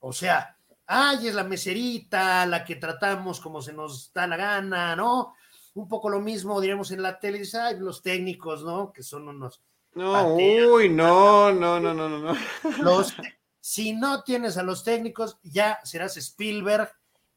O 0.00 0.12
sea, 0.12 0.59
ay, 0.92 1.28
es 1.28 1.34
la 1.34 1.44
meserita, 1.44 2.44
la 2.46 2.64
que 2.64 2.74
tratamos 2.74 3.38
como 3.38 3.62
se 3.62 3.72
nos 3.72 4.12
da 4.12 4.26
la 4.26 4.36
gana, 4.36 4.96
¿no? 4.96 5.34
Un 5.74 5.86
poco 5.86 6.10
lo 6.10 6.20
mismo, 6.20 6.60
diremos 6.60 6.90
en 6.90 7.00
la 7.00 7.20
tele, 7.20 7.42
ay, 7.62 7.78
los 7.78 8.02
técnicos, 8.02 8.64
¿no? 8.64 8.92
Que 8.92 9.04
son 9.04 9.28
unos 9.28 9.62
No, 9.94 10.34
uy, 10.34 10.88
no, 10.88 11.52
no, 11.52 11.78
no, 11.78 11.94
no, 11.94 12.08
no. 12.08 12.34
Los, 12.82 13.14
si 13.60 13.92
no 13.92 14.24
tienes 14.24 14.56
a 14.56 14.64
los 14.64 14.82
técnicos, 14.82 15.38
ya 15.44 15.78
serás 15.84 16.16
Spielberg, 16.16 16.90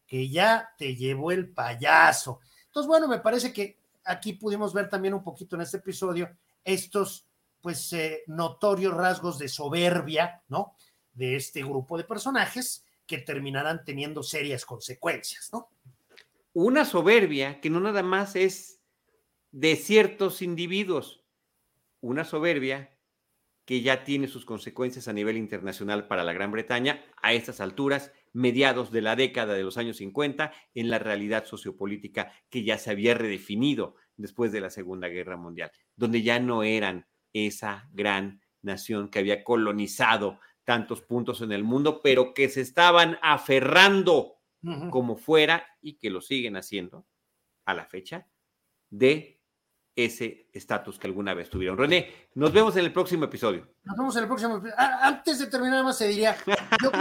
que 0.08 0.30
ya 0.30 0.74
te 0.76 0.95
llevó 0.95 1.32
el 1.32 1.47
payaso. 1.47 2.39
Entonces, 2.66 2.88
bueno, 2.88 3.08
me 3.08 3.20
parece 3.20 3.54
que 3.54 3.78
aquí 4.04 4.34
pudimos 4.34 4.74
ver 4.74 4.89
también 4.89 5.14
un 5.14 5.24
poquito 5.24 5.56
en 5.56 5.62
este 5.62 5.78
episodio 5.78 6.28
estos, 6.64 7.28
pues, 7.62 7.93
eh, 7.93 8.24
notorios 8.26 8.95
rasgos 8.95 9.38
de 9.38 9.47
soberbia, 9.47 10.41
¿no? 10.47 10.74
De 11.14 11.36
este 11.36 11.62
grupo 11.62 11.99
de 11.99 12.04
personajes 12.04 12.84
que 13.06 13.18
terminarán 13.20 13.84
teniendo 13.84 14.24
serias 14.24 14.66
consecuencias, 14.66 15.49
¿no? 15.51 15.70
Una 16.54 16.86
soberbia 16.86 17.60
que 17.60 17.70
no 17.70 17.80
nada 17.80 18.04
más 18.04 18.36
es 18.36 18.80
de 19.51 19.76
ciertos 19.76 20.41
individuos, 20.41 21.24
una 22.01 22.26
soberbia 22.26 22.97
que 23.66 23.82
ya 23.82 24.04
tiene 24.04 24.28
sus 24.28 24.45
consecuencias 24.45 25.08
a 25.08 25.14
nivel 25.14 25.38
internacional 25.38 26.08
para 26.08 26.24
la 26.24 26.34
Gran 26.34 26.51
Bretaña 26.51 27.04
a 27.22 27.34
estas 27.34 27.62
alturas, 27.62 28.12
mediados 28.34 28.91
de 28.91 29.01
la 29.01 29.16
década 29.16 29.54
de 29.54 29.64
los 29.64 29.78
años 29.78 29.97
50, 29.97 30.51
en 30.74 30.89
la 30.89 30.99
realidad 30.99 31.45
sociopolítica 31.45 32.34
que 32.49 32.64
ya 32.64 32.78
se 32.78 32.91
había 32.91 33.14
redefinido 33.14 33.95
después 34.18 34.51
de 34.51 34.62
la 34.62 34.70
Segunda 34.70 35.08
Guerra 35.08 35.38
Mundial, 35.38 35.72
donde 35.95 36.24
ya 36.24 36.39
no 36.39 36.64
eran 36.64 37.08
esa 37.32 37.89
gran 37.93 38.41
nación 38.62 39.10
que 39.10 39.20
había 39.20 39.43
colonizado 39.43 40.39
tantos 40.66 41.01
puntos 41.01 41.41
en 41.41 41.51
el 41.51 41.64
mundo, 41.64 42.01
pero 42.01 42.34
que 42.34 42.49
se 42.49 42.61
estaban 42.61 43.18
aferrando 43.22 44.39
como 44.91 45.18
fuera 45.18 45.66
y 45.82 45.97
que 45.97 46.09
lo 46.09 46.22
siguen 46.22 46.55
haciendo 46.55 47.05
a 47.66 47.74
la 47.74 47.86
fecha 47.86 48.28
de 48.89 49.41
ese 49.95 50.49
estatus 50.53 50.97
que 50.97 51.07
alguna 51.07 51.34
vez 51.34 51.49
tuvieron. 51.49 51.78
René, 51.78 52.30
nos 52.36 52.51
vemos 52.51 52.76
en 52.78 52.86
el 52.86 52.93
próximo 52.93 53.26
episodio. 53.26 53.68
Nos 53.84 53.97
vemos 53.97 54.16
en 54.16 54.22
el 54.24 54.28
próximo 54.28 54.57
episodio. 54.57 54.76
Antes 54.78 55.39
de 55.39 55.47
terminar, 55.47 55.84
más 55.84 55.97
se 55.97 56.07
diría, 56.07 56.36
yo, 56.82 56.91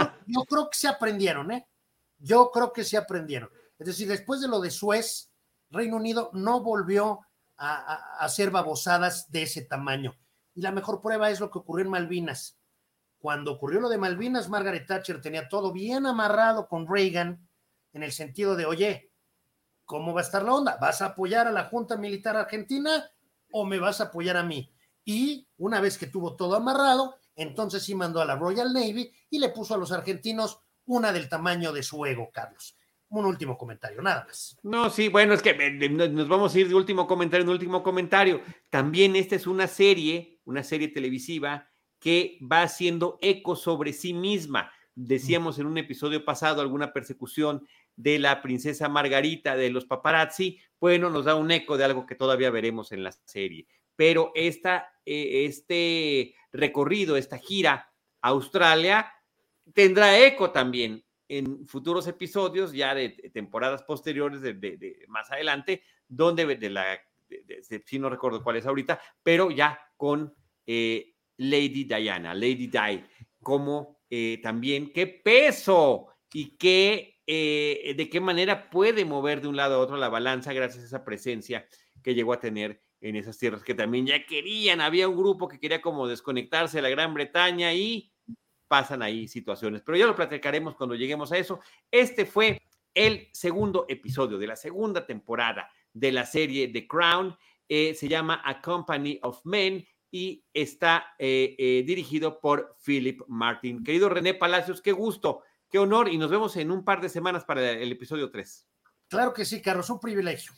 creo 0.45 0.69
que 0.71 0.77
se 0.77 0.87
aprendieron, 0.87 1.51
¿eh? 1.51 1.67
Yo 2.19 2.51
creo 2.51 2.71
que 2.71 2.83
se 2.83 2.97
aprendieron. 2.97 3.49
Es 3.79 3.87
decir, 3.87 4.07
después 4.07 4.41
de 4.41 4.47
lo 4.47 4.59
de 4.59 4.71
Suez, 4.71 5.31
Reino 5.69 5.97
Unido 5.97 6.29
no 6.33 6.61
volvió 6.61 7.21
a, 7.57 8.19
hacer 8.19 8.51
babosadas 8.51 9.31
de 9.31 9.43
ese 9.43 9.63
tamaño. 9.63 10.15
Y 10.53 10.61
la 10.61 10.71
mejor 10.71 11.01
prueba 11.01 11.29
es 11.29 11.39
lo 11.39 11.49
que 11.49 11.59
ocurrió 11.59 11.85
en 11.85 11.91
Malvinas. 11.91 12.59
Cuando 13.23 13.53
ocurrió 13.53 13.79
lo 13.79 13.87
de 13.87 13.97
Malvinas, 13.97 14.49
Margaret 14.49 14.85
Thatcher 14.85 15.21
tenía 15.21 15.47
todo 15.47 15.71
bien 15.71 16.05
amarrado 16.05 16.67
con 16.67 16.85
Reagan 16.85 17.47
en 17.93 18.03
el 18.03 18.11
sentido 18.11 18.57
de, 18.57 18.65
oye, 18.65 19.13
¿cómo 19.85 20.13
va 20.13 20.19
a 20.19 20.25
estar 20.25 20.43
la 20.43 20.53
onda? 20.53 20.77
¿Vas 20.81 21.01
a 21.01 21.05
apoyar 21.05 21.47
a 21.47 21.53
la 21.53 21.63
Junta 21.63 21.95
Militar 21.95 22.35
Argentina 22.35 23.09
o 23.53 23.63
me 23.63 23.79
vas 23.79 24.01
a 24.01 24.05
apoyar 24.05 24.35
a 24.35 24.43
mí? 24.43 24.69
Y 25.05 25.47
una 25.55 25.79
vez 25.79 25.97
que 25.97 26.07
tuvo 26.07 26.35
todo 26.35 26.57
amarrado, 26.57 27.15
entonces 27.37 27.83
sí 27.83 27.95
mandó 27.95 28.19
a 28.19 28.25
la 28.25 28.35
Royal 28.35 28.73
Navy 28.73 29.09
y 29.29 29.39
le 29.39 29.47
puso 29.47 29.73
a 29.73 29.77
los 29.77 29.93
argentinos 29.93 30.59
una 30.83 31.13
del 31.13 31.29
tamaño 31.29 31.71
de 31.71 31.81
su 31.81 32.05
ego, 32.05 32.29
Carlos. 32.29 32.77
Un 33.07 33.25
último 33.25 33.57
comentario, 33.57 34.01
nada 34.01 34.25
más. 34.27 34.57
No, 34.63 34.89
sí, 34.89 35.07
bueno, 35.07 35.33
es 35.33 35.41
que 35.41 35.51
eh, 35.51 35.89
nos 35.89 36.27
vamos 36.27 36.53
a 36.53 36.59
ir 36.59 36.67
de 36.67 36.75
último 36.75 37.07
comentario 37.07 37.45
en 37.45 37.49
último 37.51 37.83
comentario. 37.83 38.41
También 38.69 39.15
esta 39.15 39.37
es 39.37 39.47
una 39.47 39.67
serie, 39.67 40.41
una 40.43 40.61
serie 40.61 40.89
televisiva 40.89 41.69
que 42.03 42.37
va 42.41 42.63
haciendo 42.63 43.17
eco 43.21 43.55
sobre 43.55 43.93
sí 43.93 44.13
misma. 44.13 44.73
Decíamos 44.93 45.57
en 45.57 45.67
un 45.67 45.77
episodio 45.77 46.25
pasado 46.25 46.61
alguna 46.61 46.91
persecución 46.91 47.65
de 47.95 48.19
la 48.19 48.41
princesa 48.41 48.89
Margarita 48.89 49.55
de 49.55 49.69
los 49.69 49.85
paparazzi, 49.85 50.59
bueno, 50.81 51.09
nos 51.09 51.23
da 51.23 51.35
un 51.35 51.49
eco 51.49 51.77
de 51.77 51.85
algo 51.85 52.05
que 52.05 52.15
todavía 52.15 52.49
veremos 52.49 52.91
en 52.91 53.03
la 53.03 53.13
serie. 53.23 53.67
Pero 53.95 54.33
esta, 54.35 54.91
eh, 55.05 55.45
este 55.45 56.35
recorrido, 56.51 57.15
esta 57.15 57.37
gira 57.37 57.89
a 58.21 58.29
Australia, 58.29 59.09
tendrá 59.73 60.19
eco 60.19 60.51
también 60.51 61.05
en 61.29 61.65
futuros 61.65 62.05
episodios, 62.07 62.73
ya 62.73 62.93
de 62.93 63.09
temporadas 63.33 63.83
posteriores, 63.83 64.41
de, 64.41 65.05
más 65.07 65.31
adelante, 65.31 65.83
donde 66.09 66.45
de 66.57 66.69
la, 66.69 66.99
si 67.85 67.97
no 67.97 68.09
recuerdo 68.09 68.43
cuál 68.43 68.57
es 68.57 68.65
ahorita, 68.65 68.99
pero 69.23 69.51
ya 69.51 69.79
con 69.95 70.35
eh, 70.67 71.12
Lady 71.37 71.85
Diana, 71.85 72.33
Lady 72.33 72.67
Di, 72.67 73.03
como 73.41 74.01
eh, 74.09 74.39
también 74.41 74.91
qué 74.91 75.07
peso 75.07 76.07
y 76.31 76.57
qué 76.57 77.13
eh, 77.25 77.93
de 77.95 78.09
qué 78.09 78.19
manera 78.19 78.69
puede 78.69 79.05
mover 79.05 79.39
de 79.41 79.47
un 79.47 79.55
lado 79.55 79.75
a 79.75 79.79
otro 79.79 79.95
la 79.95 80.09
balanza 80.09 80.51
gracias 80.51 80.83
a 80.83 80.87
esa 80.87 81.05
presencia 81.05 81.65
que 82.03 82.13
llegó 82.13 82.33
a 82.33 82.39
tener 82.39 82.81
en 82.99 83.15
esas 83.15 83.37
tierras 83.37 83.63
que 83.63 83.73
también 83.73 84.05
ya 84.05 84.25
querían. 84.25 84.81
Había 84.81 85.07
un 85.07 85.17
grupo 85.17 85.47
que 85.47 85.59
quería 85.59 85.81
como 85.81 86.07
desconectarse 86.07 86.77
de 86.77 86.81
la 86.81 86.89
Gran 86.89 87.13
Bretaña 87.13 87.73
y 87.73 88.13
pasan 88.67 89.01
ahí 89.01 89.27
situaciones. 89.27 89.81
Pero 89.85 89.97
ya 89.97 90.05
lo 90.05 90.15
platicaremos 90.15 90.75
cuando 90.75 90.95
lleguemos 90.95 91.31
a 91.31 91.37
eso. 91.37 91.59
Este 91.91 92.25
fue 92.25 92.61
el 92.93 93.29
segundo 93.33 93.85
episodio 93.87 94.37
de 94.37 94.47
la 94.47 94.55
segunda 94.55 95.05
temporada 95.05 95.69
de 95.93 96.11
la 96.11 96.25
serie 96.25 96.69
The 96.69 96.87
Crown. 96.87 97.37
Eh, 97.67 97.93
se 97.93 98.07
llama 98.07 98.41
A 98.43 98.61
Company 98.61 99.19
of 99.21 99.45
Men 99.45 99.85
y 100.13 100.45
está 100.53 101.15
eh, 101.17 101.83
dirigido 101.85 102.39
por 102.39 102.77
Philip 102.85 103.23
Martin. 103.27 103.83
Querido 103.83 104.07
René 104.07 104.35
Palacios, 104.35 104.81
qué 104.81 104.93
gusto 104.93 105.41
Qué 105.73 105.79
honor 105.79 106.07
y 106.07 106.19
nos 106.19 106.29
vemos 106.29 106.55
en 106.57 106.69
un 106.69 106.85
par 106.85 107.01
de 107.01 107.09
semanas 107.09 107.45
para 107.45 107.71
el 107.71 107.91
episodio 107.91 108.29
3. 108.29 108.69
Claro 109.07 109.33
que 109.33 109.43
sí, 109.43 109.59
Carlos, 109.59 109.89
un 109.89 109.99
privilegio. 109.99 110.53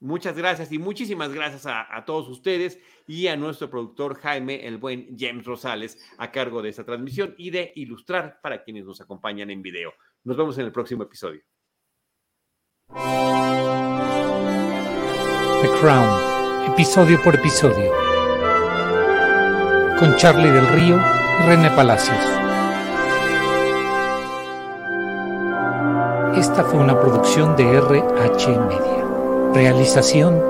Muchas 0.00 0.34
gracias 0.38 0.72
y 0.72 0.78
muchísimas 0.78 1.34
gracias 1.34 1.66
a, 1.66 2.02
todos 2.06 2.26
ustedes 2.30 2.80
y 3.06 3.26
a 3.26 3.36
nuestro 3.36 3.68
productor 3.68 4.18
Jaime, 4.18 4.66
el 4.66 4.78
buen 4.78 5.18
James 5.18 5.44
Rosales, 5.44 5.98
a 6.16 6.32
cargo 6.32 6.62
de 6.62 6.70
esta 6.70 6.86
transmisión 6.86 7.34
y 7.36 7.50
de 7.50 7.74
ilustrar 7.76 8.40
para 8.42 8.64
quienes 8.64 8.86
nos 8.86 9.02
acompañan 9.02 9.50
en 9.50 9.60
video. 9.60 9.92
Nos 10.24 10.38
vemos 10.38 10.56
en 10.56 10.64
el 10.64 10.72
próximo 10.72 11.02
episodio. 11.02 11.42
The 15.60 15.68
Crown, 15.78 16.72
episodio 16.72 17.22
por 17.22 17.34
episodio. 17.34 18.05
Con 19.98 20.14
Charlie 20.16 20.50
del 20.50 20.68
Río 20.68 20.98
y 20.98 21.46
René 21.46 21.70
Palacios. 21.70 22.18
Esta 26.36 26.64
fue 26.64 26.80
una 26.80 27.00
producción 27.00 27.56
de 27.56 27.64
RH 27.64 28.58
Media. 28.58 29.52
Realización 29.54 30.42